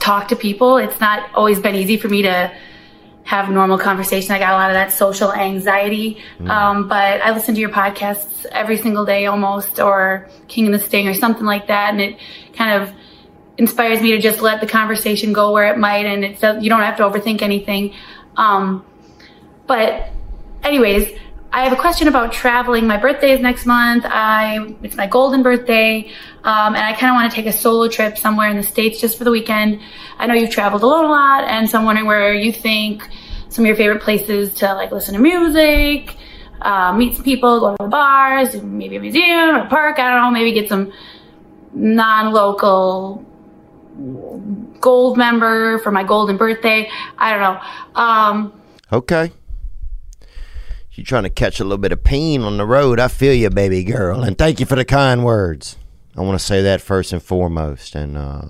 [0.00, 0.76] talk to people.
[0.76, 2.52] It's not always been easy for me to
[3.22, 4.32] have normal conversation.
[4.32, 6.18] I got a lot of that social anxiety.
[6.46, 10.78] Um, but I listen to your podcasts every single day almost, or King and the
[10.78, 11.94] Sting or something like that.
[11.94, 12.18] And it
[12.52, 12.92] kind of
[13.58, 16.06] inspires me to just let the conversation go where it might.
[16.06, 17.94] And it's, you don't have to overthink anything.
[18.36, 18.84] Um,
[19.66, 20.10] but
[20.62, 21.18] anyways,
[21.54, 22.88] I have a question about traveling.
[22.88, 24.04] My birthday is next month.
[24.04, 26.10] I it's my golden birthday,
[26.42, 29.00] um, and I kind of want to take a solo trip somewhere in the states
[29.00, 29.80] just for the weekend.
[30.18, 33.08] I know you've traveled a lot, and so I'm wondering where you think
[33.50, 36.16] some of your favorite places to like listen to music,
[36.60, 40.00] uh, meet some people, go to the bars, maybe a museum or a park.
[40.00, 40.30] I don't know.
[40.32, 40.92] Maybe get some
[41.72, 43.24] non-local
[44.80, 46.90] gold member for my golden birthday.
[47.18, 48.00] I don't know.
[48.00, 48.60] Um,
[48.92, 49.32] Okay.
[50.92, 53.00] You trying to catch a little bit of pain on the road.
[53.00, 54.22] I feel you, baby girl.
[54.22, 55.76] And thank you for the kind words.
[56.16, 57.96] I want to say that first and foremost.
[57.96, 58.42] And uh,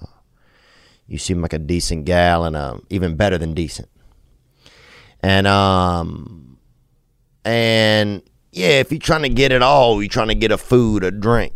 [1.06, 3.88] you seem like a decent gal and uh, even better than decent.
[5.20, 6.58] And um
[7.46, 8.22] and
[8.52, 11.10] yeah, if you're trying to get it all, you're trying to get a food, a
[11.10, 11.54] drink,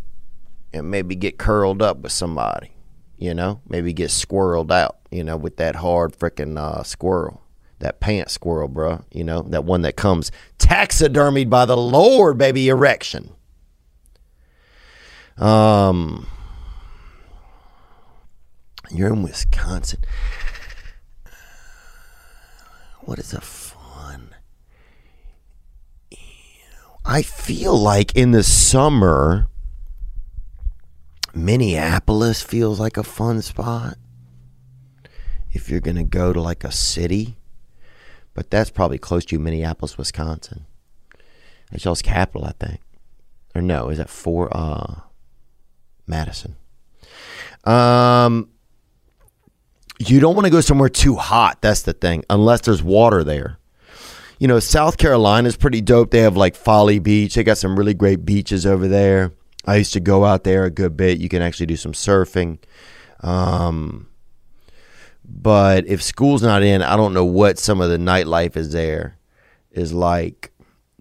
[0.73, 2.71] and maybe get curled up with somebody,
[3.19, 7.43] you know, maybe get squirreled out, you know, with that hard freaking uh, squirrel,
[7.81, 12.69] that pant squirrel, bruh, you know, that one that comes taxidermied by the Lord, baby,
[12.69, 13.33] erection.
[15.37, 16.27] Um,
[18.91, 20.01] you're in Wisconsin.
[23.01, 24.35] What is a fun?
[27.05, 29.48] I feel like in the summer,
[31.35, 33.97] Minneapolis feels like a fun spot.
[35.51, 37.37] If you're going to go to like a city,
[38.35, 40.67] but that's probably close to Minneapolis, Wisconsin.
[41.73, 42.81] It's y'all's capital, I think.
[43.55, 45.01] Or no, is that for uh
[46.07, 46.57] Madison?
[47.65, 48.51] Um
[49.99, 53.59] you don't want to go somewhere too hot, that's the thing, unless there's water there.
[54.39, 56.13] You know, South Carolina is pretty dope.
[56.13, 57.35] They have like Folly Beach.
[57.35, 59.33] They got some really great beaches over there.
[59.69, 61.19] I used to go out there a good bit.
[61.19, 62.59] You can actually do some surfing.
[63.21, 64.09] Um,
[65.23, 69.19] but if school's not in, I don't know what some of the nightlife is there.
[69.71, 70.53] Is like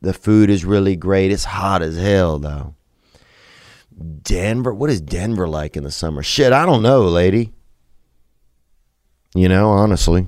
[0.01, 1.31] the food is really great.
[1.31, 2.75] It's hot as hell though.
[4.21, 6.21] Denver, what is Denver like in the summer?
[6.21, 7.53] Shit, I don't know, lady.
[9.33, 10.27] You know, honestly,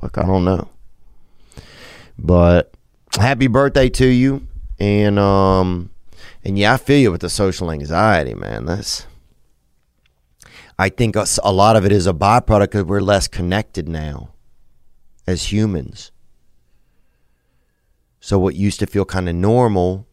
[0.00, 0.70] like I don't know.
[2.18, 2.72] But
[3.12, 4.46] happy birthday to you,
[4.80, 5.90] and um,
[6.46, 8.66] and yeah, I feel you with the social anxiety, man.
[8.66, 9.04] That's
[10.78, 14.30] I think a lot of it is a byproduct because we're less connected now
[15.26, 16.12] as humans.
[18.20, 20.06] So what used to feel kind of normal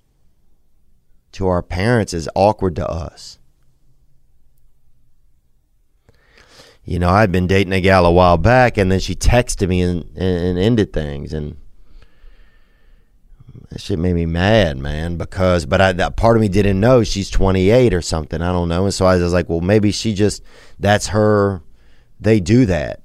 [1.33, 3.37] to our parents is awkward to us.
[6.83, 9.81] You know, I'd been dating a gal a while back, and then she texted me
[9.81, 11.57] and, and ended things, and
[13.73, 15.17] that shit made me mad, man.
[15.17, 18.41] Because, but I, that part of me didn't know she's 28 or something.
[18.41, 20.43] I don't know, and so I was like, well, maybe she just
[20.79, 21.63] that's her.
[22.19, 23.01] They do that,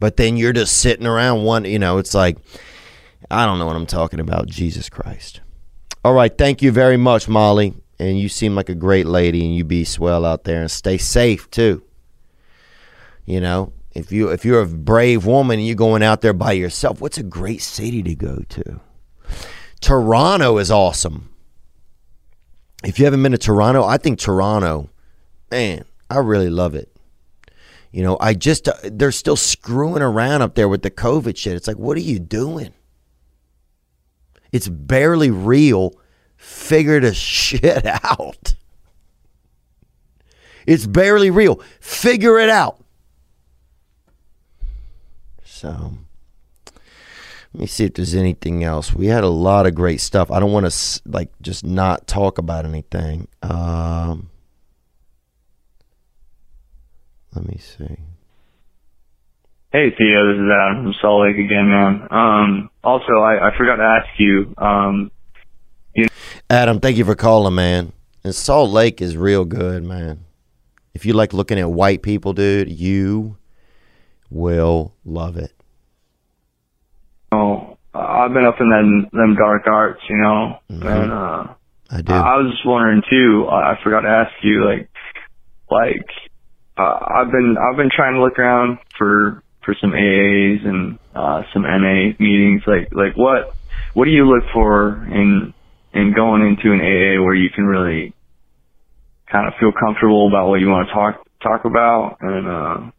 [0.00, 1.64] but then you're just sitting around one.
[1.66, 2.38] You know, it's like
[3.30, 4.46] I don't know what I'm talking about.
[4.46, 5.40] Jesus Christ.
[6.04, 7.74] All right, thank you very much, Molly.
[8.00, 10.96] And you seem like a great lady, and you be swell out there, and stay
[10.96, 11.84] safe too.
[13.26, 16.52] You know, if you if you're a brave woman and you're going out there by
[16.52, 18.80] yourself, what's a great city to go to?
[19.80, 21.30] Toronto is awesome.
[22.84, 24.88] If you haven't been to Toronto, I think Toronto,
[25.50, 26.94] man, I really love it.
[27.90, 31.54] You know, I just, uh, they're still screwing around up there with the COVID shit.
[31.54, 32.72] It's like, what are you doing?
[34.52, 35.94] It's barely real.
[36.36, 38.54] Figure the shit out.
[40.66, 41.60] It's barely real.
[41.80, 42.84] Figure it out.
[45.58, 45.94] So,
[47.52, 48.94] let me see if there's anything else.
[48.94, 50.30] We had a lot of great stuff.
[50.30, 53.26] I don't want to like just not talk about anything.
[53.42, 54.30] Um,
[57.34, 57.96] let me see.
[59.72, 62.06] Hey Theo, this is Adam from Salt Lake again, man.
[62.08, 64.54] Um, also, I, I forgot to ask you.
[64.58, 65.10] Um,
[65.92, 66.06] you
[66.48, 67.92] Adam, thank you for calling, man.
[68.22, 70.24] And Salt Lake is real good, man.
[70.94, 73.37] If you like looking at white people, dude, you
[74.30, 75.52] will love it.
[77.32, 81.54] know, I've been up in them them dark arts, you know, and uh,
[81.90, 82.12] I do.
[82.12, 83.46] I, I was just wondering too.
[83.50, 84.88] I, I forgot to ask you, like,
[85.70, 86.06] like
[86.76, 91.42] uh, I've been I've been trying to look around for for some AAs and uh,
[91.52, 92.62] some NA meetings.
[92.66, 93.54] Like like what
[93.94, 95.52] what do you look for in
[95.92, 98.14] in going into an AA where you can really
[99.30, 102.90] kind of feel comfortable about what you want to talk talk about and uh,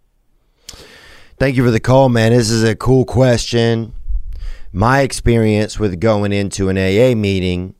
[1.40, 2.34] Thank you for the call, man.
[2.34, 3.94] This is a cool question.
[4.74, 7.76] My experience with going into an AA meeting,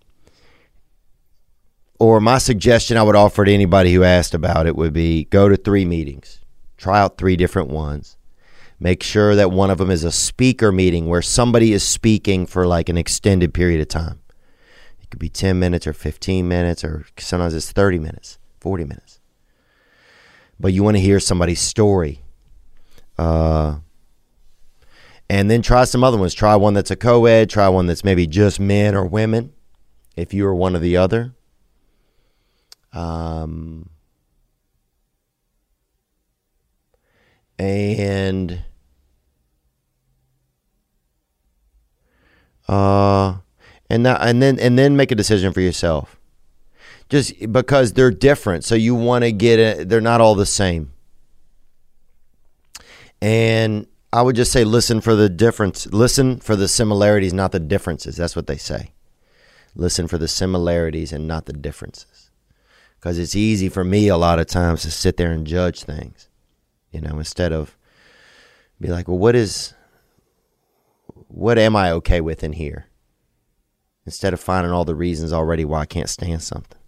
[1.99, 5.49] or my suggestion I would offer to anybody who asked about it, would be go
[5.49, 6.39] to three meetings,
[6.78, 8.16] try out three different ones.
[8.80, 12.66] Make sure that one of them is a speaker meeting where somebody is speaking for
[12.66, 14.22] like an extended period of time.
[15.01, 19.20] It could be 10 minutes or 15 minutes, or sometimes it's 30 minutes, 40 minutes.
[20.57, 22.24] But you want to hear somebody's story.
[23.20, 23.80] Uh,
[25.30, 26.34] and then try some other ones.
[26.34, 29.51] Try one that's a co ed, try one that's maybe just men or women,
[30.15, 31.36] if you are one or the other.
[32.93, 33.89] Um,
[37.59, 38.63] and
[42.70, 43.39] uh,
[43.89, 46.15] and that, and then and then make a decision for yourself.
[47.09, 49.89] Just because they're different, so you want to get it.
[49.89, 50.93] They're not all the same.
[53.22, 55.86] And I would just say listen for the difference.
[55.88, 58.17] Listen for the similarities, not the differences.
[58.17, 58.93] That's what they say.
[59.76, 62.32] Listen for the similarities and not the differences.
[62.99, 66.28] Because it's easy for me a lot of times to sit there and judge things,
[66.91, 67.78] you know, instead of
[68.82, 69.74] be like, well, what is,
[71.28, 72.88] what am I okay with in here?
[74.05, 76.80] Instead of finding all the reasons already why I can't stand something.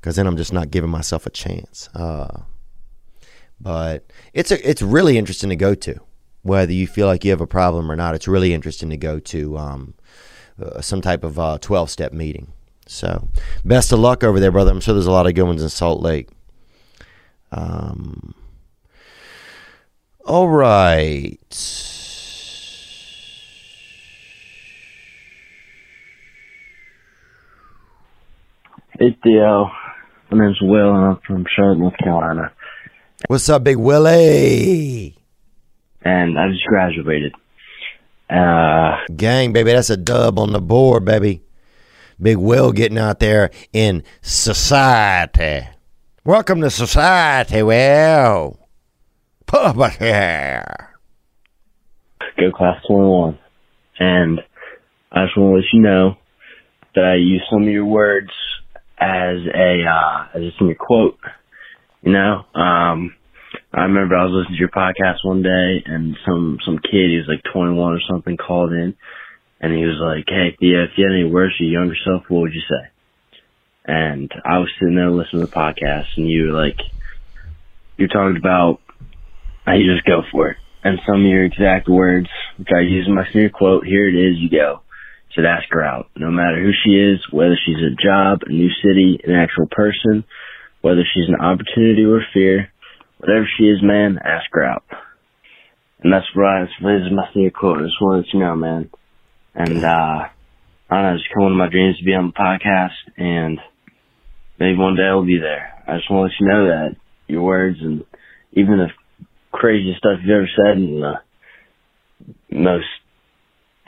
[0.00, 1.88] Because then I'm just not giving myself a chance.
[1.94, 2.42] Uh,
[3.60, 6.00] but it's a, it's really interesting to go to
[6.42, 8.14] whether you feel like you have a problem or not.
[8.14, 9.94] It's really interesting to go to um,
[10.62, 12.52] uh, some type of uh, 12 step meeting.
[12.86, 13.28] So,
[13.64, 14.70] best of luck over there, brother.
[14.70, 16.30] I'm sure there's a lot of good ones in Salt Lake.
[17.52, 18.34] Um,
[20.24, 21.38] all right.
[28.98, 29.70] Hey Theo,
[30.30, 32.52] my name's Will and I'm from Charlotte, North Carolina.
[33.26, 35.16] What's up, Big Willie?
[36.04, 37.34] And I just graduated.
[38.30, 41.42] Uh, Gang, baby, that's a dub on the board, baby.
[42.22, 45.66] Big Will getting out there in society.
[46.24, 48.56] Welcome to society, Will.
[49.46, 50.94] Papa here.
[52.38, 53.36] go class 21.
[53.98, 54.40] And
[55.10, 56.16] I just want to let you know
[56.94, 58.30] that I use some of your words
[58.96, 61.18] as a, uh, as a senior quote.
[62.02, 63.14] You know, um,
[63.72, 67.18] I remember I was listening to your podcast one day and some, some kid, he
[67.18, 68.96] was like 21 or something, called in
[69.60, 72.22] and he was like, Hey, Thea, if you had any words for your younger self,
[72.28, 72.90] what would you say?
[73.84, 76.78] And I was sitting there listening to the podcast and you were like,
[77.96, 78.80] you talked about
[79.66, 80.56] how you just go for it.
[80.84, 84.14] And some of your exact words, which I use in my senior quote, here it
[84.14, 84.82] is, you go.
[85.34, 86.08] Said ask her out.
[86.16, 90.24] No matter who she is, whether she's a job, a new city, an actual person,
[90.80, 92.72] whether she's an opportunity or fear,
[93.18, 94.84] whatever she is, man, ask her out.
[96.00, 96.62] And that's right.
[96.80, 97.78] This is my senior quote.
[97.78, 98.90] I just wanted to know, man.
[99.54, 100.28] And, uh,
[100.90, 103.58] I don't know, it's come one of my dreams to be on the podcast and
[104.58, 105.82] maybe one day I'll be there.
[105.86, 106.96] I just want to let you know that
[107.26, 108.04] your words and
[108.52, 108.88] even the
[109.52, 111.14] craziest stuff you've ever said and the
[112.50, 112.88] most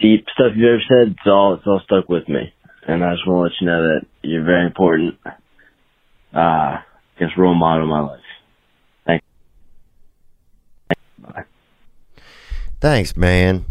[0.00, 2.52] deep stuff you've ever said, it's all, it's all stuck with me.
[2.86, 5.14] And I just want to let you know that you're very important,
[6.34, 6.78] uh,
[7.20, 8.20] as role model in my life.
[9.06, 9.22] Thank
[12.80, 13.66] Thanks, man.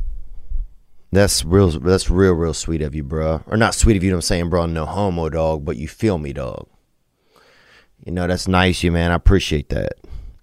[1.11, 1.69] That's real.
[1.71, 3.41] That's real, real sweet of you, bro.
[3.47, 4.13] Or not sweet of you.
[4.13, 5.65] I'm saying, bro, no homo, dog.
[5.65, 6.67] But you feel me, dog.
[8.05, 9.11] You know that's nice, you man.
[9.11, 9.93] I appreciate that.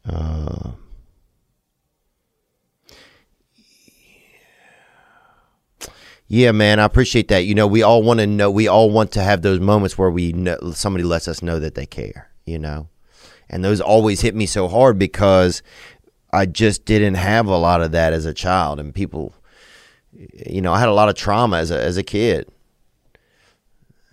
[0.04, 0.72] Uh,
[6.28, 7.44] yeah, man, I appreciate that.
[7.44, 8.50] You know, we all want to know.
[8.50, 11.74] We all want to have those moments where we know somebody lets us know that
[11.74, 12.30] they care.
[12.44, 12.88] You know,
[13.48, 15.62] and those always hit me so hard because
[16.32, 19.34] I just didn't have a lot of that as a child, and people,
[20.12, 22.48] you know, I had a lot of trauma as a as a kid.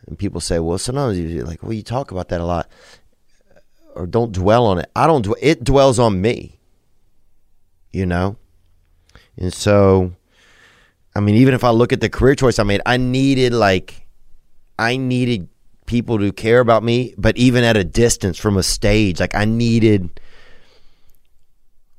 [0.05, 2.69] And people say, "Well, sometimes you like, well, you talk about that a lot,
[3.95, 5.25] or don't dwell on it." I don't.
[5.25, 6.59] Dw- it dwells on me.
[7.91, 8.37] You know,
[9.37, 10.13] and so,
[11.15, 14.05] I mean, even if I look at the career choice I made, I needed like,
[14.79, 15.47] I needed
[15.85, 19.45] people to care about me, but even at a distance from a stage, like I
[19.45, 20.19] needed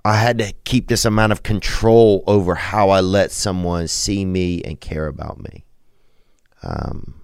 [0.07, 4.63] I had to keep this amount of control over how I let someone see me
[4.63, 5.65] and care about me.
[6.63, 7.23] Um,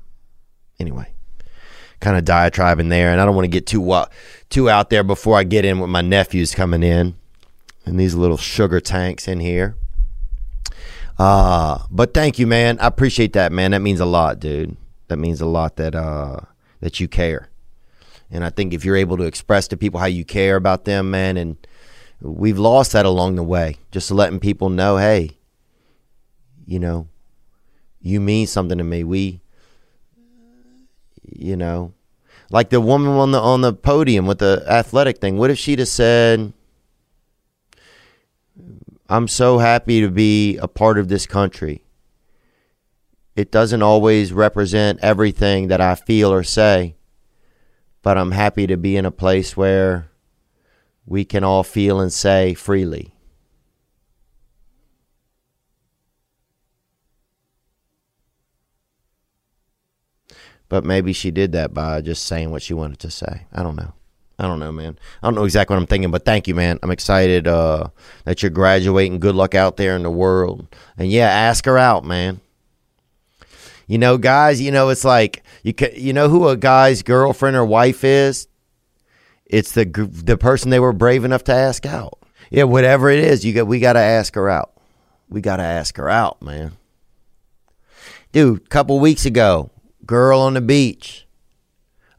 [0.78, 1.12] anyway,
[2.00, 4.06] kind of diatribe in there, and I don't want to get too uh,
[4.48, 7.16] too out there before I get in with my nephews coming in,
[7.84, 9.76] and these little sugar tanks in here.
[11.20, 12.78] Uh, but thank you, man.
[12.80, 13.72] I appreciate that, man.
[13.72, 14.74] That means a lot, dude.
[15.08, 16.40] That means a lot that uh
[16.80, 17.50] that you care.
[18.30, 21.10] And I think if you're able to express to people how you care about them,
[21.10, 21.58] man, and
[22.22, 23.76] we've lost that along the way.
[23.90, 25.32] Just letting people know, hey,
[26.66, 27.06] you know,
[28.00, 29.04] you mean something to me.
[29.04, 29.42] We,
[31.22, 31.92] you know,
[32.50, 35.36] like the woman on the on the podium with the athletic thing.
[35.36, 36.54] What if she'd have said,
[39.10, 41.84] "I'm so happy to be a part of this country."
[43.36, 46.96] It doesn't always represent everything that I feel or say,
[48.02, 50.10] but I'm happy to be in a place where
[51.06, 53.14] we can all feel and say freely.
[60.68, 63.46] But maybe she did that by just saying what she wanted to say.
[63.52, 63.94] I don't know.
[64.40, 64.98] I don't know, man.
[65.22, 66.78] I don't know exactly what I'm thinking, but thank you, man.
[66.82, 67.88] I'm excited uh,
[68.24, 69.20] that you're graduating.
[69.20, 70.66] Good luck out there in the world.
[70.96, 72.40] And yeah, ask her out, man.
[73.86, 77.54] You know, guys, you know, it's like you can, you know who a guy's girlfriend
[77.54, 78.48] or wife is?
[79.44, 82.18] It's the the person they were brave enough to ask out.
[82.50, 84.72] Yeah, whatever it is, you got we got to ask her out.
[85.28, 86.78] We got to ask her out, man.
[88.32, 89.70] Dude, couple weeks ago,
[90.06, 91.26] girl on the beach.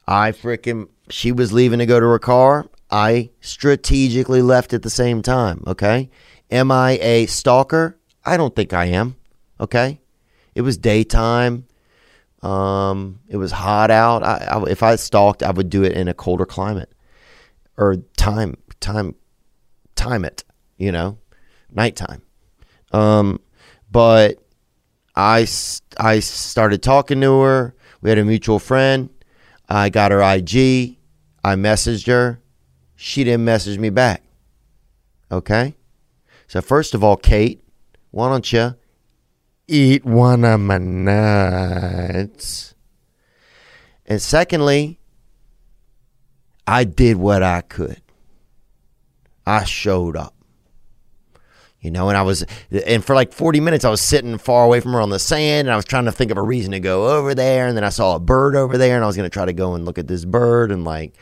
[0.07, 2.67] I freaking she was leaving to go to her car.
[2.89, 6.09] I strategically left at the same time, okay?
[6.49, 7.97] Am I a stalker?
[8.25, 9.15] I don't think I am,
[9.59, 10.01] okay?
[10.55, 11.65] It was daytime.
[12.41, 14.23] Um, it was hot out.
[14.23, 16.91] I, I, if I stalked, I would do it in a colder climate
[17.77, 19.15] or time, time,
[19.95, 20.43] time it.
[20.77, 21.19] You know,
[21.71, 22.23] nighttime.
[22.91, 23.39] Um,
[23.91, 24.43] but
[25.15, 25.47] I
[25.99, 27.75] I started talking to her.
[28.01, 29.09] We had a mutual friend.
[29.69, 30.97] I got her IG.
[31.43, 32.39] I messaged her.
[32.95, 34.23] She didn't message me back.
[35.31, 35.75] Okay.
[36.47, 37.63] So first of all, Kate,
[38.11, 38.75] why don't you
[39.67, 42.75] eat one of my nuts?
[44.05, 44.99] And secondly,
[46.67, 48.01] I did what I could.
[49.45, 50.35] I showed up.
[51.81, 52.45] You know, and I was,
[52.85, 55.67] and for like 40 minutes, I was sitting far away from her on the sand,
[55.67, 57.65] and I was trying to think of a reason to go over there.
[57.65, 59.53] And then I saw a bird over there, and I was going to try to
[59.53, 61.15] go and look at this bird, and like,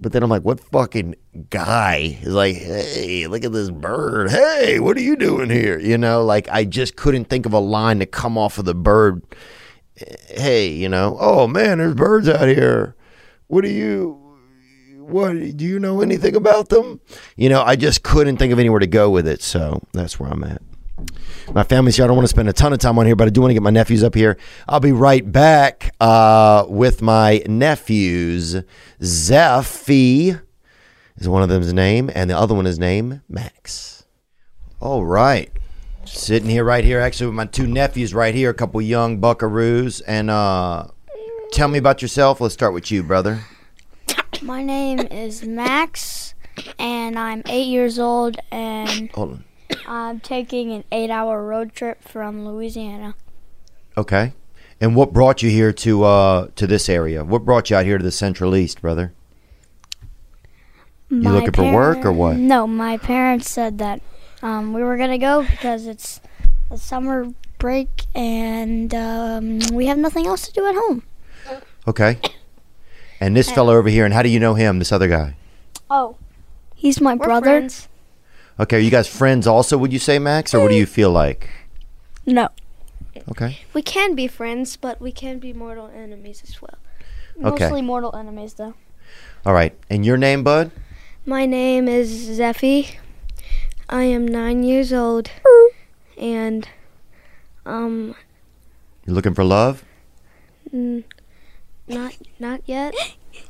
[0.00, 1.14] but then I'm like, what fucking
[1.50, 4.30] guy is like, hey, look at this bird.
[4.30, 5.78] Hey, what are you doing here?
[5.78, 8.74] You know, like I just couldn't think of a line to come off of the
[8.74, 9.22] bird.
[10.28, 12.96] Hey, you know, oh man, there's birds out here.
[13.46, 14.23] What do you,
[15.08, 17.00] what do you know anything about them?
[17.36, 19.42] You know, I just couldn't think of anywhere to go with it.
[19.42, 20.62] So that's where I'm at.
[21.52, 22.04] My family's here.
[22.04, 23.50] I don't want to spend a ton of time on here, but I do want
[23.50, 24.38] to get my nephews up here.
[24.68, 28.56] I'll be right back uh, with my nephews.
[29.00, 30.40] Zephy
[31.16, 34.04] is one of them's name, and the other one is named Max.
[34.80, 35.50] All right.
[36.04, 40.02] Sitting here right here, actually, with my two nephews right here, a couple young buckaroos.
[40.06, 40.88] And uh,
[41.52, 42.40] tell me about yourself.
[42.40, 43.40] Let's start with you, brother.
[44.44, 46.34] My name is Max,
[46.78, 49.44] and I'm eight years old, and Hold on.
[49.86, 53.14] I'm taking an eight-hour road trip from Louisiana.
[53.96, 54.34] Okay.
[54.82, 57.24] And what brought you here to uh, to this area?
[57.24, 59.14] What brought you out here to the Central East, brother?
[61.08, 62.36] You My looking for work or what?
[62.36, 64.02] No, my parents said that
[64.42, 66.20] um, we were gonna go because it's
[66.70, 71.02] a summer break and um, we have nothing else to do at home.
[71.88, 72.18] Okay.
[73.20, 75.36] And this fella over here, and how do you know him, this other guy?
[75.90, 76.16] Oh,
[76.74, 77.44] he's my We're brother.
[77.46, 77.88] friends.
[78.58, 80.54] Okay, are you guys friends also, would you say, Max?
[80.54, 81.48] Or what do you feel like?
[82.26, 82.48] No.
[83.30, 83.58] Okay.
[83.72, 86.76] We can be friends, but we can be mortal enemies as well.
[87.52, 87.64] Okay.
[87.64, 88.74] Mostly mortal enemies, though.
[89.46, 89.74] All right.
[89.90, 90.70] And your name, bud?
[91.26, 92.96] My name is Zephy.
[93.88, 95.30] I am nine years old,
[96.18, 96.68] and
[97.66, 98.14] um,
[99.06, 99.84] You're looking for love?
[100.72, 101.04] n-
[101.88, 102.94] not not yet.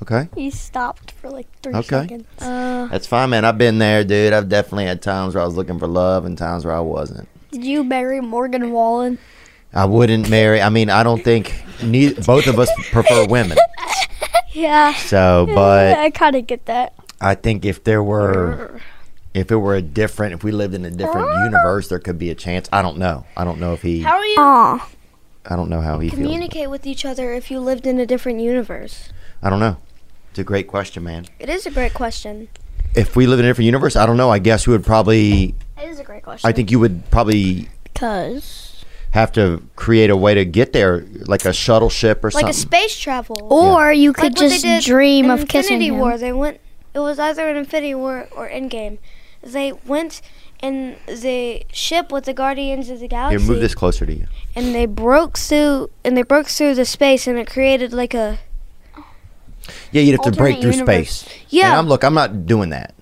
[0.03, 0.29] Okay.
[0.35, 1.87] He stopped for like three Okay.
[2.03, 2.27] seconds.
[2.41, 3.45] Uh, That's fine, man.
[3.45, 4.33] I've been there, dude.
[4.33, 7.29] I've definitely had times where I was looking for love and times where I wasn't.
[7.51, 9.19] Did you marry Morgan Wallen?
[9.73, 10.61] I wouldn't marry.
[10.63, 11.53] I mean, I don't think
[11.83, 13.59] neither, both of us prefer women.
[14.53, 14.95] Yeah.
[14.95, 16.95] So, but I kind of get that.
[17.21, 18.81] I think if there were,
[19.35, 22.31] if it were a different, if we lived in a different universe, there could be
[22.31, 22.69] a chance.
[22.73, 23.27] I don't know.
[23.37, 24.01] I don't know if he.
[24.03, 24.89] how are you Aw.
[25.47, 26.21] I don't know how he feels.
[26.23, 29.11] communicate with each other if you lived in a different universe?
[29.43, 29.77] I don't know.
[30.31, 31.27] It's a great question, man.
[31.39, 32.49] It is a great question.
[32.95, 34.31] If we live in a different universe, I don't know.
[34.31, 35.55] I guess we would probably.
[35.81, 36.49] It is a great question.
[36.49, 38.85] I think you would probably Because.
[39.11, 42.47] have to create a way to get there, like a shuttle ship or Like something.
[42.47, 43.37] Like a space travel.
[43.51, 45.99] Or you could Like just dream in of kissing Infinity him.
[45.99, 46.19] War.
[46.19, 46.61] They went.
[46.95, 48.99] It was either an Infinity War or Endgame.
[49.43, 50.23] They went
[50.63, 54.27] in the ship with the Guardians of the Here, Galaxy, move this closer to you.
[54.57, 58.39] and they broke through and they broke through the space, and it created like a
[59.93, 61.11] Yeah, you'd have to break through universe.
[61.21, 61.39] space.
[61.49, 61.69] Yeah.
[61.69, 62.05] And I'm look.
[62.05, 62.95] I'm not doing that.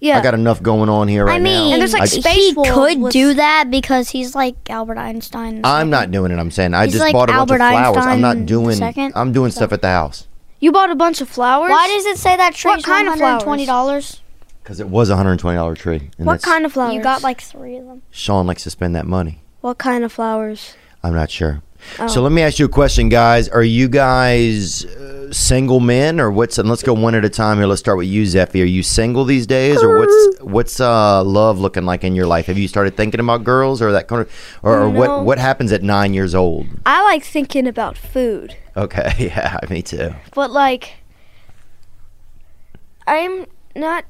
[0.00, 0.18] yeah.
[0.18, 1.44] I got enough going on here right I now.
[1.44, 5.62] mean, And there's, like, I- space he could do that because he's like Albert Einstein.
[5.64, 6.38] I'm not doing it.
[6.38, 8.06] I'm saying I He's just like bought a bunch Albert of flowers.
[8.06, 8.76] I'm not doing.
[8.76, 10.26] second, I'm doing stuff at the house
[10.60, 11.70] you bought a bunch of flowers.
[11.70, 13.42] Why does it say that tree's What kind of flowers?
[13.42, 14.20] twenty dollars?
[14.64, 16.10] Because it was a 120 dollar tree.
[16.18, 16.94] And What that's- kind of flowers?
[16.94, 18.00] You got like three of them.
[18.10, 19.42] Sean likes to spend that money.
[19.60, 20.74] What kind of flowers?
[21.02, 21.62] I'm not sure.
[21.98, 22.06] Oh.
[22.06, 23.46] So let me ask you a question, guys.
[23.50, 26.56] Are you guys uh, single men, or what's?
[26.56, 27.66] And let's go one at a time here.
[27.66, 28.62] Let's start with you, Zephy.
[28.62, 32.46] Are you single these days, or what's what's uh, love looking like in your life?
[32.46, 34.30] Have you started thinking about girls, or that kind of,
[34.62, 34.98] or, or No.
[34.98, 35.24] what?
[35.26, 36.66] What happens at nine years old?
[36.86, 40.14] I like thinking about food, Okay, yeah, me too.
[40.34, 40.94] but like,
[43.06, 43.44] I'm
[43.76, 44.06] not.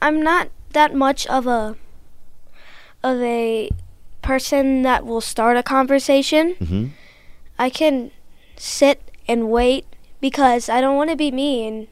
[0.00, 1.76] I'm not that much of a
[3.02, 3.70] of a
[4.22, 6.54] person that will start a conversation.
[6.54, 6.86] hmm
[7.58, 8.10] I can
[8.56, 9.86] sit and wait
[10.20, 11.86] because I don't want to be mean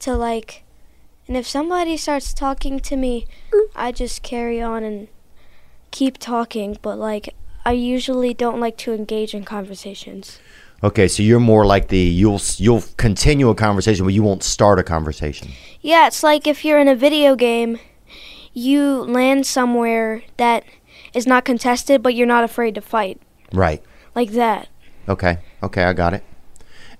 [0.00, 0.64] to like
[1.28, 3.26] and if somebody starts talking to me,
[3.74, 5.08] I just carry on and
[5.90, 7.34] keep talking, but like
[7.64, 10.38] I usually don't like to engage in conversations.
[10.84, 14.78] Okay, so you're more like the you'll you'll continue a conversation, but you won't start
[14.78, 15.48] a conversation.
[15.80, 17.78] Yeah, it's like if you're in a video game,
[18.52, 20.64] you land somewhere that
[21.14, 23.20] is not contested, but you're not afraid to fight.
[23.52, 23.82] Right.
[24.14, 24.68] Like that.
[25.08, 25.38] Okay.
[25.62, 26.22] Okay, I got it.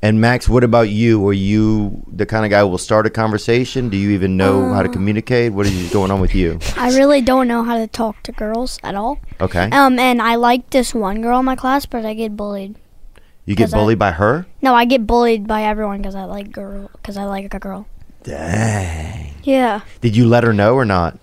[0.03, 1.27] And Max, what about you?
[1.27, 3.89] Are you the kind of guy who will start a conversation?
[3.89, 4.93] Do you even know how to Uh.
[4.93, 5.53] communicate?
[5.53, 6.59] What is going on with you?
[6.77, 9.19] I really don't know how to talk to girls at all.
[9.40, 9.69] Okay.
[9.70, 12.77] Um, and I like this one girl in my class, but I get bullied.
[13.47, 14.44] You get 'cause I- bullied by her?
[14.60, 17.86] No, I get bullied by everyone because I like girl because I like a girl.
[18.24, 19.35] Dang.
[19.44, 19.81] Yeah.
[20.01, 21.16] Did you let her know or not?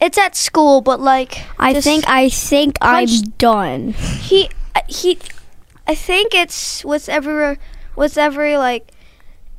[0.00, 3.08] It's at school, but like I think I think I'm
[3.38, 3.94] done.
[4.22, 5.18] he uh, he
[5.86, 7.56] I think it's with every
[7.96, 8.92] with every like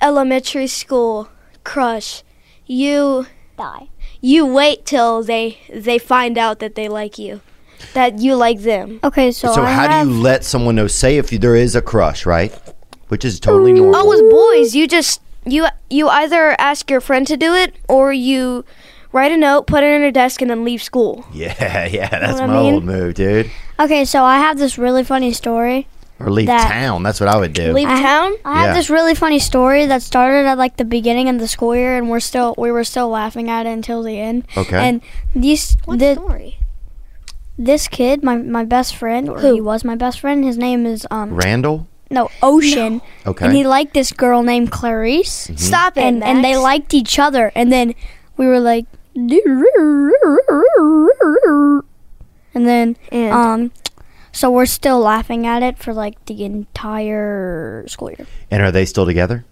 [0.02, 1.30] elementary school
[1.64, 2.24] crush.
[2.66, 3.26] You
[3.58, 3.90] Die.
[4.22, 7.42] you wait till they they find out that they like you.
[7.94, 9.00] That you like them.
[9.04, 10.88] Okay, so, So, I how have, do you let someone know?
[10.88, 12.54] Say if you, there is a crush, right?
[13.08, 13.96] Which is totally normal.
[13.96, 18.14] Oh, with boys, you just you you either ask your friend to do it or
[18.14, 18.66] you
[19.12, 21.26] write a note, put it in your desk, and then leave school.
[21.34, 22.74] yeah, yeah, that's what I my mean?
[22.76, 23.50] old move, dude.
[23.80, 25.88] Okay, so I have this really funny story.
[26.20, 27.02] Or leave That- town.
[27.02, 27.72] That's what I would do.
[27.72, 28.34] Leave I- town.
[28.44, 31.74] I have this really funny story that started at like the beginning of the school
[31.76, 34.46] year, and we're still we were still laughing at it until the end.
[34.58, 34.76] Okay.
[34.78, 35.02] And
[35.34, 36.58] these What the, story?
[37.60, 39.54] This kid, my my best friend, or Who?
[39.56, 40.44] he was my best friend.
[40.44, 41.86] His name is um Randall?
[42.10, 43.46] no Ocean, Okay.
[43.46, 45.52] and he liked this girl named Clarice.
[45.60, 46.02] Stop it.
[46.02, 47.94] and and they liked each other and then
[48.38, 48.86] we were like
[52.56, 53.34] and then And?
[53.34, 53.72] um
[54.32, 58.86] so we're still laughing at it for like the entire school year and are they
[58.86, 59.44] still together?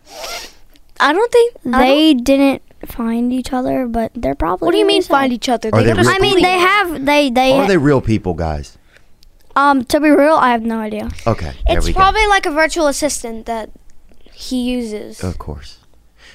[0.99, 4.85] I don't think I they didn't find each other but they're probably What do you
[4.85, 5.69] mean really find each other?
[5.73, 8.33] Are they real i mean school they have they they Or are they real people,
[8.33, 8.77] guys?
[9.55, 11.51] um to be real i have no idea Okay.
[11.67, 11.99] there It's we go.
[11.99, 13.71] probably like a virtual assistant that
[14.31, 15.23] he uses.
[15.23, 15.79] Of course.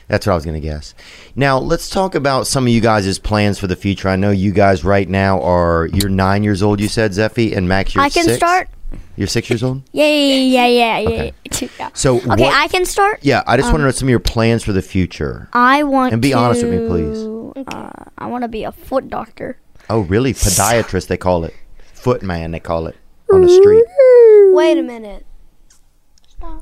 [0.09, 0.93] That's what I was going to guess.
[1.37, 4.09] Now, let's talk about some of you guys' plans for the future.
[4.09, 7.69] I know you guys right now are, you're nine years old, you said, Zephy, and
[7.69, 8.37] Max, you're i can six?
[8.39, 8.69] start
[9.17, 9.83] You're six years old?
[9.93, 11.33] yeah yeah yeah yeah, Okay.
[11.61, 11.69] yeah.
[11.79, 11.89] yeah.
[11.95, 14.11] So, okay what, i can start yeah, I just want um, to know some of
[14.11, 15.49] your plans for the future.
[15.53, 17.19] i want And be honest with me, please.
[17.69, 19.59] Uh, I want to be a foot doctor.
[19.91, 20.33] Oh, really?
[20.47, 21.55] Podiatrist, they call it.
[21.93, 22.97] Footman, they call it
[23.33, 23.85] on the street.
[24.55, 25.27] Wait a minute.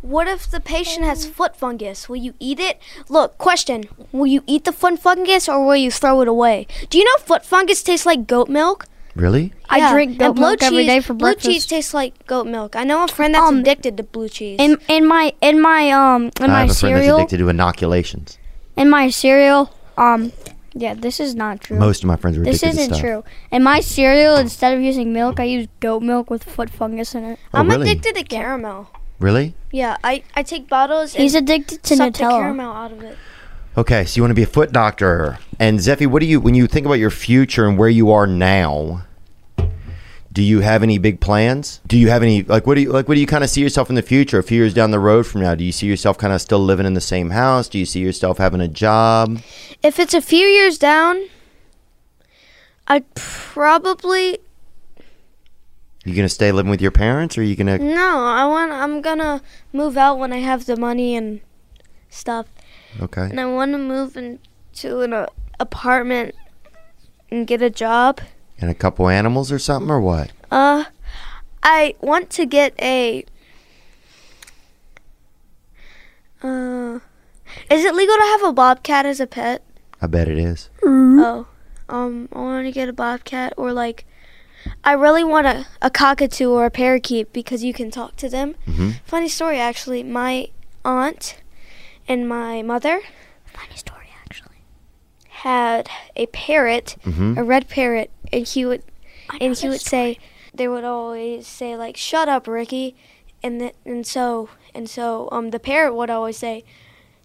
[0.02, 2.06] What if the patient has foot fungus?
[2.08, 2.78] Will you eat it?
[3.08, 3.84] Look, question.
[4.12, 6.66] Will you eat the foot fungus or will you throw it away?
[6.90, 8.86] Do you know foot fungus tastes like goat milk?
[9.16, 9.52] Really?
[9.68, 11.46] I drink goat and blue milk every cheese- day for Blue breakfast.
[11.46, 12.76] cheese tastes like goat milk.
[12.76, 14.56] I know a friend that's Um, addicted to blue cheese.
[14.60, 17.38] In in my in my um in I my have a friend that's cereal addicted
[17.38, 18.38] to inoculations.
[18.76, 20.32] in my cereal um
[20.74, 21.76] yeah this is not true.
[21.78, 23.00] Most of my friends are This addicted to isn't stuff.
[23.00, 23.24] true.
[23.50, 27.24] In my cereal, instead of using milk, I use goat milk with foot fungus in
[27.24, 27.38] it.
[27.52, 27.90] Oh, I'm really?
[27.90, 28.88] addicted to caramel.
[29.18, 29.54] Really?
[29.72, 33.18] Yeah, I, I take bottles He's and addicted to suck the caramel out of it.
[33.78, 35.38] Okay, so you want to be a foot doctor.
[35.58, 38.26] And Zephy, what do you when you think about your future and where you are
[38.26, 39.02] now?
[40.32, 41.80] Do you have any big plans?
[41.86, 43.60] Do you have any like what do you like what do you kind of see
[43.60, 44.38] yourself in the future?
[44.38, 46.60] A few years down the road from now, do you see yourself kind of still
[46.60, 47.68] living in the same house?
[47.68, 49.40] Do you see yourself having a job?
[49.82, 51.26] If it's a few years down,
[52.86, 54.38] I'd probably
[56.04, 57.78] You gonna stay living with your parents, or are you gonna?
[57.78, 58.18] no.
[58.24, 58.72] I want.
[58.72, 59.42] I'm gonna
[59.72, 61.40] move out when I have the money and
[62.08, 62.46] stuff,
[63.00, 63.22] Okay.
[63.22, 65.26] and I want to move into an uh,
[65.58, 66.34] apartment
[67.30, 68.20] and get a job.
[68.60, 70.32] And a couple animals or something, or what?
[70.50, 70.84] Uh,
[71.62, 73.24] I want to get a.
[76.42, 76.98] Uh,
[77.70, 79.62] is it legal to have a bobcat as a pet?
[80.00, 80.70] I bet it is.
[80.82, 81.46] Oh,
[81.88, 84.06] um, I want to get a bobcat or like,
[84.84, 88.54] I really want a, a cockatoo or a parakeet because you can talk to them.
[88.66, 88.94] Mhm.
[89.04, 90.02] Funny story, actually.
[90.02, 90.48] My
[90.84, 91.36] aunt
[92.10, 93.00] and my mother.
[93.46, 94.62] Funny story, actually.
[95.28, 97.38] Had a parrot, Mhm.
[97.38, 98.82] a red parrot, and he would,
[99.40, 100.18] and he would say,
[100.52, 102.96] they would always say like, "Shut up, Ricky,"
[103.42, 106.64] and th- and so and so um the parrot would always say,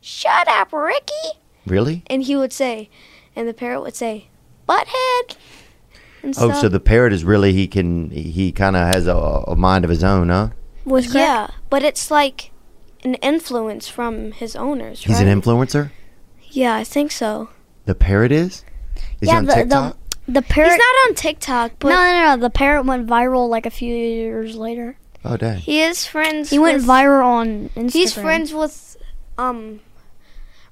[0.01, 2.03] "Shut up, Ricky." Really?
[2.07, 2.89] And he would say,
[3.35, 4.27] and the parrot would say,
[4.69, 5.35] butthead.
[6.21, 6.61] And Oh, stuff.
[6.61, 9.89] so the parrot is really he can he kind of has a, a mind of
[9.89, 10.49] his own, huh?
[10.85, 12.51] Was yeah, but it's like
[13.05, 15.27] an influence from his owners, He's right?
[15.27, 15.91] an influencer.
[16.49, 17.49] Yeah, I think so.
[17.85, 18.63] The parrot is.
[18.95, 19.97] Is he yeah, on the, TikTok?
[20.25, 20.71] the the parrot.
[20.71, 22.41] He's not on TikTok, but no, no, no.
[22.41, 24.97] The parrot went viral like a few years later.
[25.23, 25.57] oh dang.
[25.59, 26.49] he is friends.
[26.49, 27.91] He went with, viral on Instagram.
[27.93, 28.97] He's friends with
[29.37, 29.81] um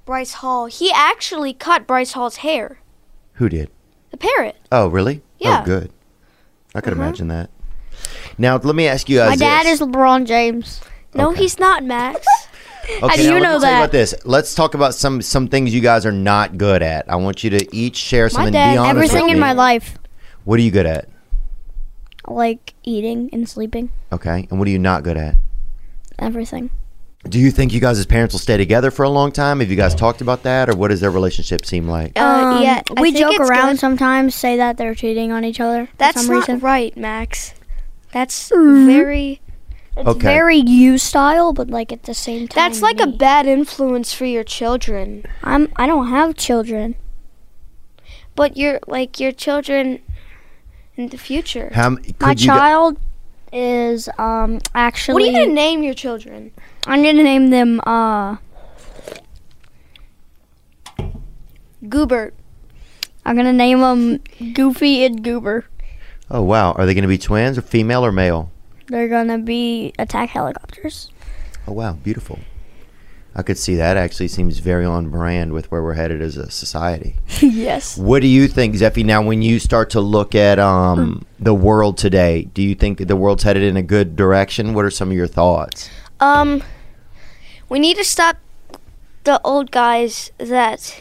[0.06, 0.66] Bryce Hall.
[0.66, 2.80] He actually cut Bryce Hall's hair.
[3.34, 3.70] Who did?
[4.12, 4.58] The parrot.
[4.72, 5.22] Oh, really?
[5.40, 5.62] Yeah.
[5.62, 5.92] Oh, good.
[6.76, 7.02] I could Uh-huh.
[7.04, 7.50] imagine that.
[8.38, 9.80] Now, let me ask you guys My dad this.
[9.82, 10.82] is LeBron James.
[11.16, 11.42] No, Okay.
[11.44, 12.26] he's not, Max.
[13.02, 13.78] Okay, do now you let me know that?
[13.80, 14.14] about this.
[14.26, 17.10] Let's talk about some some things you guys are not good at.
[17.10, 18.52] I want you to each share something.
[18.52, 19.40] dad, be honest everything with in me.
[19.40, 19.98] my life,
[20.44, 21.08] What are you good at?
[22.28, 25.36] like eating and sleeping, Okay, and what are you not good at?
[26.20, 26.70] everything.
[27.28, 29.62] Do you think you guys as parents will stay together for a long time?
[29.62, 32.20] Have you guys talked about that, or what does their relationship seem like?
[32.20, 32.22] Uh,
[32.56, 33.80] Um, yeah, I we joke around good.
[33.80, 35.86] sometimes, say that they're cheating on each other.
[35.86, 36.60] for That's some not reason.
[36.60, 37.54] right, Max.
[38.12, 38.86] That's Mhm.
[38.88, 39.40] very.
[39.96, 40.20] It's Okay.
[40.28, 42.56] very you style, but like at the same time.
[42.56, 45.24] That's like a bad influence for your children.
[45.44, 45.68] I'm.
[45.76, 46.96] I don't have children.
[48.36, 50.00] But you're like your children
[50.98, 51.70] in the future.
[51.74, 52.98] How m- My you gu- child
[53.52, 55.14] is um actually.
[55.14, 56.52] what are you gonna name your children?
[56.88, 58.38] I'm gonna name them uh.
[61.86, 62.32] Goobert.
[63.26, 64.20] I'm gonna name them
[64.54, 65.66] Goofy and Goober.
[66.32, 68.50] Oh wow, are they going to be twins, or female or male?
[68.94, 71.10] They're gonna be attack helicopters.
[71.68, 72.38] Oh wow, beautiful.
[73.36, 73.98] I could see that.
[73.98, 77.16] Actually, seems very on brand with where we're headed as a society.
[77.42, 77.98] yes.
[77.98, 79.04] What do you think, Zephy?
[79.04, 83.16] Now, when you start to look at um, the world today, do you think the
[83.16, 84.76] world's headed in a good direction?
[84.76, 85.90] What are some of your thoughts?
[86.20, 86.62] Um,
[87.70, 88.38] we need to stop
[89.24, 90.96] the old guys that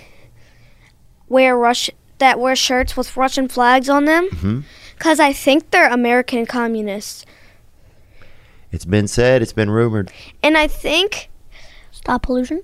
[1.28, 4.31] wear Rush that wear shirts with Russian flags on them.
[4.31, 4.62] Mhm.
[4.98, 7.27] Cause I think they're American communists,
[8.73, 10.11] It's been said, it's been rumored.
[10.43, 11.28] and I think
[11.90, 12.62] Stop pollution.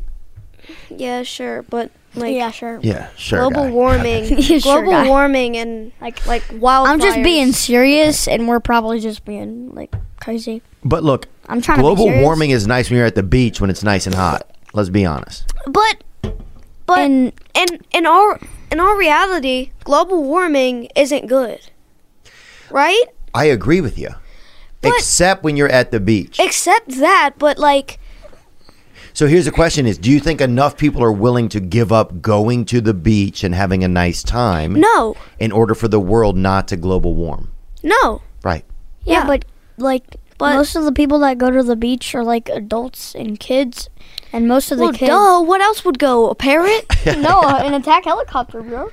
[0.90, 2.80] yeah, sure, but like yeah, sure.
[2.82, 3.38] Yeah, sure.
[3.40, 3.70] global guy.
[3.70, 5.06] warming, Yeah, global guy.
[5.06, 6.86] warming, and like like wildfires.
[6.88, 10.62] I'm just being serious, and we're probably just being like crazy.
[10.84, 13.60] But look, I'm trying to be global warming is nice when you're at the beach
[13.60, 14.50] when it's nice and hot.
[14.72, 15.52] Let's be honest.
[15.66, 16.02] But
[16.86, 17.32] but in
[17.92, 18.40] in our
[18.72, 21.60] in our reality, global warming isn't good,
[22.70, 23.04] right?
[23.34, 24.08] I agree with you.
[24.82, 26.38] Except when you're at the beach.
[26.40, 27.98] Except that, but like
[29.12, 32.20] So here's the question is do you think enough people are willing to give up
[32.22, 36.36] going to the beach and having a nice time no, in order for the world
[36.36, 37.50] not to global warm?
[37.82, 38.22] no.
[38.44, 38.64] Right.
[39.04, 39.26] Yeah, Yeah.
[39.26, 39.44] but
[39.78, 40.04] like
[40.38, 43.88] But- most of the people that go to the beach are like adults and kids,
[44.32, 45.10] and most of the Well, kids.
[45.10, 45.40] duh.
[45.40, 46.28] What else would go?
[46.30, 46.86] A parrot?
[47.18, 48.90] no, an attack helicopter, bro.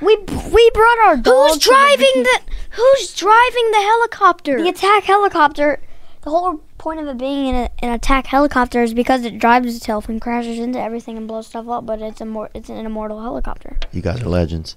[0.00, 1.50] We we brought our dog.
[1.52, 2.40] Who's driving the
[2.72, 4.62] Who's driving the helicopter?
[4.62, 5.80] the attack helicopter?
[6.22, 9.74] The whole point of it being in a, an attack helicopter is because it drives
[9.74, 11.86] itself and crashes into everything and blows stuff up.
[11.86, 13.78] But it's a mor- it's an immortal helicopter.
[13.92, 14.76] You guys are legends.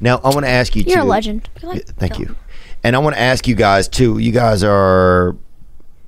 [0.00, 0.84] Now I want to ask you.
[0.86, 1.48] You're a too- legend.
[1.62, 2.36] Yeah, Thank you.
[2.84, 4.18] And I want to ask you guys too.
[4.18, 5.34] You guys are,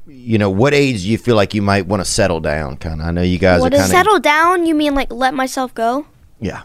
[0.06, 2.76] you know, what age do you feel like you might want to settle down?
[2.76, 3.06] Kind of.
[3.08, 4.64] I know you guys What are does kind of settle down?
[4.64, 6.06] You mean like let myself go?
[6.40, 6.62] yeah,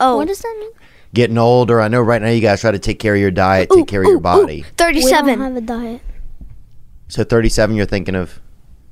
[0.00, 0.70] Oh, What does that mean?
[1.16, 1.80] Getting older.
[1.80, 4.02] I know right now you guys try to take care of your diet, take care
[4.02, 4.56] of your body.
[4.58, 5.40] We don't thirty-seven.
[5.40, 6.02] have a diet.
[7.08, 8.40] So 37, you're thinking of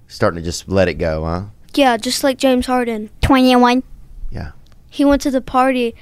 [0.09, 1.43] starting to just let it go, huh?
[1.75, 3.11] Yeah, just like James Harden.
[3.21, 3.83] Twenty-one.
[4.31, 4.53] Yeah.
[4.89, 5.95] He went to the party,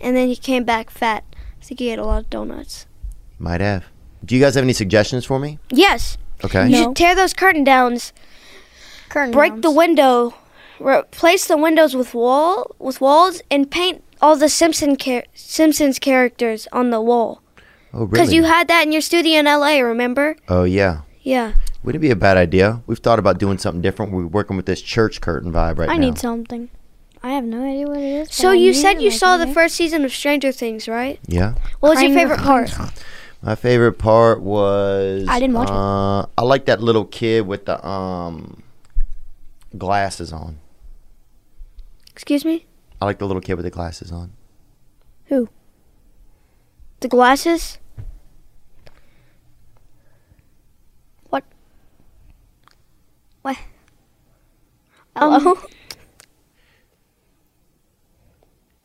[0.00, 1.24] and then he came back fat.
[1.60, 2.86] I think he ate a lot of donuts.
[3.38, 3.86] Might have.
[4.24, 5.58] Do you guys have any suggestions for me?
[5.70, 6.68] Yes, Okay.
[6.68, 8.12] you should tear those curtain downs,
[9.08, 10.34] Curtain break the window,
[10.78, 16.66] replace the windows with wall with walls, and paint all the Simpson char- Simpsons characters
[16.72, 17.42] on the wall.
[17.92, 18.10] Oh, really?
[18.10, 20.36] Because you had that in your studio in LA, remember?
[20.48, 21.02] oh, yeah.
[21.22, 21.54] Yeah.
[21.82, 22.82] Wouldn't it be a bad idea?
[22.86, 24.12] We've thought about doing something different.
[24.12, 26.00] We're working with this church curtain vibe right I now.
[26.06, 26.68] need something.
[27.22, 28.34] I have no idea what it is.
[28.34, 31.18] So I you said you like, saw the first season of Stranger Things, right?
[31.26, 31.54] Yeah.
[31.80, 32.70] What was your favorite part?
[33.40, 35.74] My favorite part was I didn't watch it.
[35.74, 38.62] uh, I like that little kid with the um
[39.78, 40.58] glasses on.
[42.12, 42.66] Excuse me?
[43.00, 44.32] I like the little kid with the glasses on.
[45.26, 45.48] Who?
[47.00, 47.78] The glasses?
[51.30, 51.44] What?
[53.42, 53.56] What?
[55.16, 55.56] Um, Hello?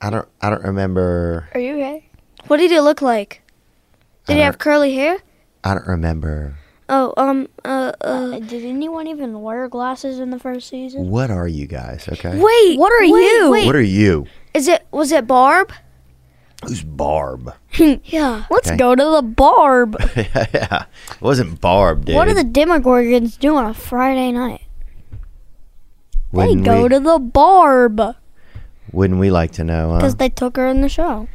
[0.02, 2.10] I don't I don't remember Are you okay?
[2.48, 3.42] What did he look like?
[4.26, 5.18] Did he have curly hair?
[5.64, 6.58] I don't remember.
[6.92, 8.06] Oh, um, uh, uh.
[8.34, 11.10] Uh, did anyone even wear glasses in the first season?
[11.10, 12.40] What are you guys, okay?
[12.40, 13.52] Wait, What are wait, you?
[13.52, 14.26] Wait, What are you?
[14.56, 14.86] is it?
[14.92, 15.72] Was it Barb?
[16.66, 17.54] Who's Barb?
[18.04, 18.46] Yeah.
[18.50, 18.76] Let's Okay.
[18.78, 19.96] go to the barb.
[20.16, 20.86] yeah.
[21.12, 22.16] It wasn't Barb, dude.
[22.16, 24.62] What do the Demogorgons do on a Friday night?
[26.32, 28.02] wouldn't they go we, to the barb
[28.92, 29.98] Wouldn't we like to know, huh?
[29.98, 31.28] because they took her in the show.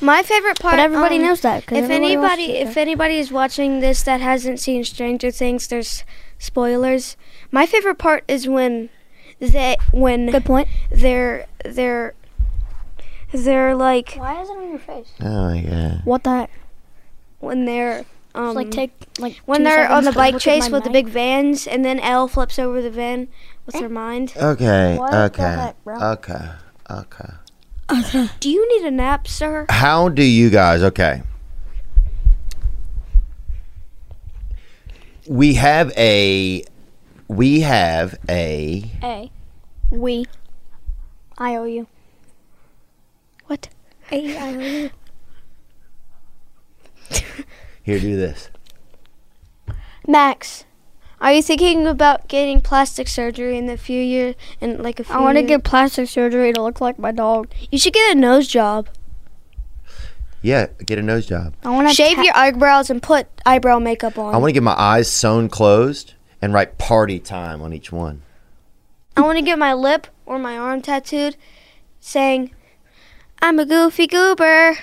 [0.00, 0.72] My favorite part.
[0.72, 1.64] But everybody um, knows that.
[1.64, 6.04] If everybody anybody, if anybody is watching this that hasn't seen Stranger Things, there's
[6.38, 7.16] spoilers.
[7.50, 8.90] My favorite part is when
[9.40, 10.68] they when good point.
[10.90, 12.14] they're they're
[13.32, 15.12] they're like Why is it on your face?
[15.20, 16.00] Oh my god.
[16.04, 16.50] What the heck?
[17.40, 18.04] when they're
[18.34, 21.08] um Just, like take like when they're on the bike chase my with the big
[21.08, 23.28] vans, and then El flips over the van
[23.66, 24.34] with her mind.
[24.36, 24.96] Okay.
[24.96, 25.42] What the okay.
[25.42, 26.00] heck, bro?
[26.12, 26.48] Okay.
[27.92, 28.30] Okay.
[28.38, 29.66] Do you need a nap, sir?
[29.68, 30.82] How do you guys?
[30.82, 31.22] Okay.
[35.26, 36.64] We have a.
[37.28, 38.84] We have a.
[39.02, 39.30] A.
[39.90, 40.26] We.
[41.38, 41.86] I owe you.
[43.46, 43.68] What?
[44.12, 44.36] A.
[44.36, 44.90] I owe you.
[47.82, 48.50] Here, do this.
[50.06, 50.64] Max,
[51.20, 54.34] are you thinking about getting plastic surgery in a few years?
[54.60, 57.48] In like a few I want to get plastic surgery to look like my dog.
[57.70, 58.88] You should get a nose job.
[60.42, 61.54] Yeah, get a nose job.
[61.62, 64.34] I want to Shave your eyebrows and put eyebrow makeup on.
[64.34, 68.22] I want to get my eyes sewn closed and write party time on each one.
[69.16, 71.36] I want to get my lip or my arm tattooed
[72.00, 72.54] saying,
[73.42, 74.78] I'm a goofy goober.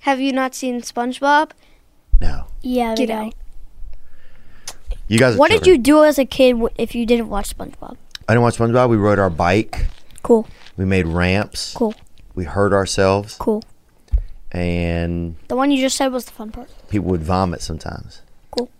[0.00, 1.52] Have you not seen SpongeBob?
[2.20, 2.46] No.
[2.64, 3.26] Yeah, the Get guy.
[3.26, 3.34] out.
[5.08, 5.36] You guys.
[5.36, 7.96] What did you do as a kid w- if you didn't watch SpongeBob?
[8.26, 8.88] I didn't watch SpongeBob.
[8.88, 9.86] We rode our bike.
[10.22, 10.48] Cool.
[10.78, 11.74] We made ramps.
[11.74, 11.94] Cool.
[12.34, 13.62] We hurt ourselves, Cool.
[14.50, 16.68] and The one you just said was the fun part.
[16.88, 18.22] people would vomit sometimes.
[18.50, 18.70] Cool.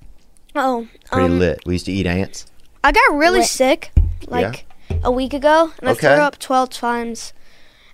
[0.57, 1.61] Uh oh, Pretty um, lit.
[1.67, 2.47] We used to eat ants.
[2.83, 3.49] I got really Lit.
[3.49, 3.93] sick
[4.27, 4.65] like
[5.05, 7.33] a week ago, and I threw up 12 times.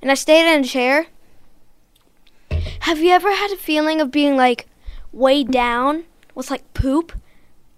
[0.01, 1.07] And I stayed in a chair.
[2.81, 4.67] Have you ever had a feeling of being like
[5.13, 6.05] way down
[6.35, 7.13] with like poop?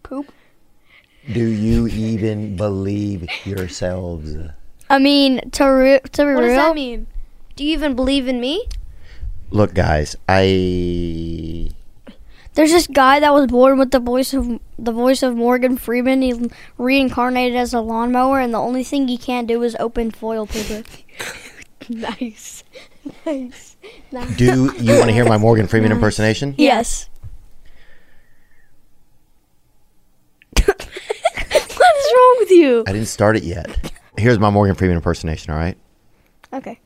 [0.03, 0.33] Poop?
[1.33, 4.37] Do you even believe yourselves?
[4.91, 7.07] I mean, to re- to be What does that mean?
[7.57, 8.67] Do you even believe in me?
[9.51, 11.71] Look, guys, I
[12.55, 16.21] there's this guy that was born with the voice of the voice of Morgan Freeman.
[16.21, 20.47] He reincarnated as a lawnmower, and the only thing he can't do is open foil
[20.47, 20.83] paper.
[21.89, 22.63] nice.
[23.27, 23.77] nice.
[24.37, 24.75] do.
[24.79, 26.55] You want to hear my Morgan Freeman impersonation?
[26.59, 27.09] Yes.
[30.67, 30.89] what
[32.13, 32.85] is wrong with you?
[32.87, 33.93] I didn't start it yet.
[34.17, 35.53] Here's my Morgan Freeman impersonation.
[35.53, 35.77] All right.
[36.53, 36.79] Okay.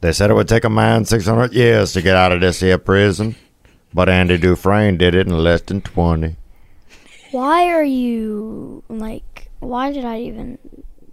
[0.00, 2.78] They said it would take a man 600 years to get out of this here
[2.78, 3.36] prison,
[3.92, 6.36] but Andy Dufresne did it in less than 20.
[7.30, 9.50] Why are you like?
[9.60, 10.58] Why did I even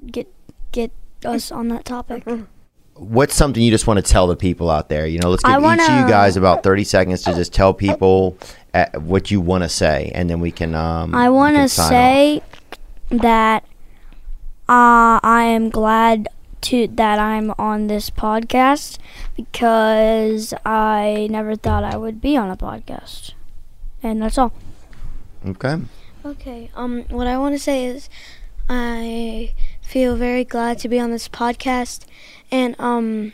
[0.06, 0.28] get
[0.72, 0.92] get
[1.24, 2.24] us on that topic?
[2.96, 5.06] what's something you just want to tell the people out there?
[5.06, 7.74] You know, let's give each wanna- of you guys about 30 seconds to just tell
[7.74, 8.38] people
[8.74, 10.76] uh, what you want to say, and then we can.
[10.76, 12.44] Um, I want to say off.
[13.20, 13.64] Say that
[14.68, 16.28] uh, I am glad
[16.62, 18.98] to that I'm on this podcast
[19.36, 23.34] because I never thought I would be on a podcast,
[24.02, 24.54] and that's all.
[25.46, 25.78] Okay.
[26.26, 26.72] Okay.
[26.76, 28.10] Um, what I want to say is,
[28.68, 32.06] I feel very glad to be on this podcast,
[32.52, 33.34] and um,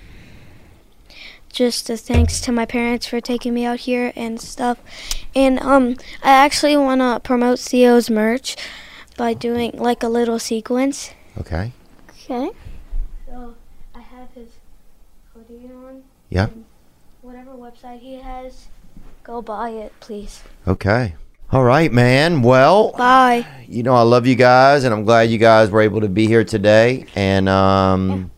[1.53, 4.80] just a thanks to my parents for taking me out here and stuff,
[5.34, 8.58] and um, I actually want to promote Theo's merch
[9.22, 11.11] by doing like a little sequence.
[11.38, 11.72] Okay.
[12.10, 12.49] Okay.
[13.27, 13.53] So
[13.93, 14.49] I have his
[15.31, 16.02] hoodie on.
[16.30, 16.48] Yeah.
[17.22, 18.65] Whatever website he has,
[19.22, 20.41] go buy it, please.
[20.68, 21.14] Okay.
[21.52, 22.41] All right, man.
[22.41, 23.45] Well, Bye.
[23.68, 26.26] you know I love you guys, and I'm glad you guys were able to be
[26.26, 27.06] here today.
[27.14, 28.31] And um,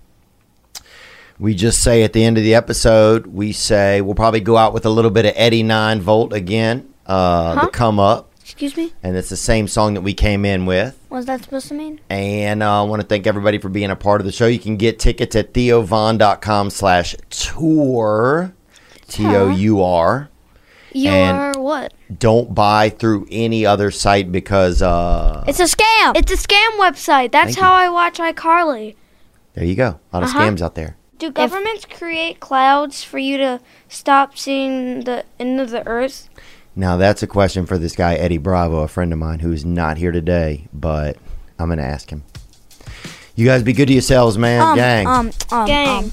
[1.39, 4.73] we just say at the end of the episode, we say we'll probably go out
[4.73, 7.61] with a little bit of Eddie Nine Volt again uh, Huh?
[7.67, 8.93] to come up, Excuse me.
[9.01, 10.95] and it's the same song that we came in with.
[11.09, 11.99] What's that supposed to mean?
[12.11, 14.45] And uh, I want to thank everybody for being a part of the show.
[14.45, 18.53] You can get tickets at theovon.com slash tour,
[19.07, 20.29] T-O-U-R.
[20.91, 21.93] You And- are what?
[22.19, 26.15] Don't buy through any other site because uh, It's a scam.
[26.15, 27.31] It's a scam website.
[27.31, 28.95] That's Thank how I watch iCarly.
[29.55, 29.99] there you go.
[30.11, 30.39] A lot of Uh-huh.
[30.41, 30.95] scams out there.
[31.17, 36.29] Do governments create clouds for you to stop seeing the end of the earth?
[36.75, 39.97] Now that's a question for this guy Eddie Bravo, a friend of mine who's not
[39.97, 41.17] here today, but
[41.59, 42.23] I'm gonna ask him.
[43.35, 44.61] You guys be good to yourselves, man.
[44.61, 45.07] um, Gang.
[45.07, 45.87] Um, um, Gang.
[46.05, 46.11] um,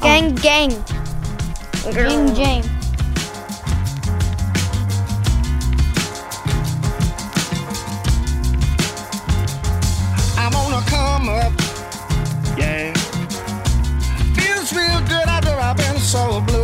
[0.00, 0.70] Gang, gang.
[1.92, 2.66] Gang, James.
[10.36, 11.52] I'm gonna come up.
[12.58, 12.92] Yeah.
[14.34, 16.61] Feels real good after I've been so blue.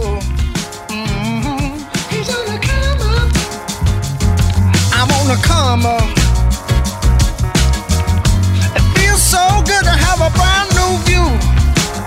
[8.77, 11.27] It feels so good to have a brand new view.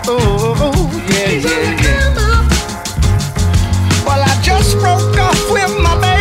[0.07, 2.15] Oh, yeah, yeah, yeah.
[4.05, 6.11] Well, I just broke off with my baby.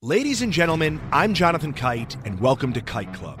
[0.00, 3.40] Ladies and gentlemen, I'm Jonathan Kite, and welcome to Kite Club,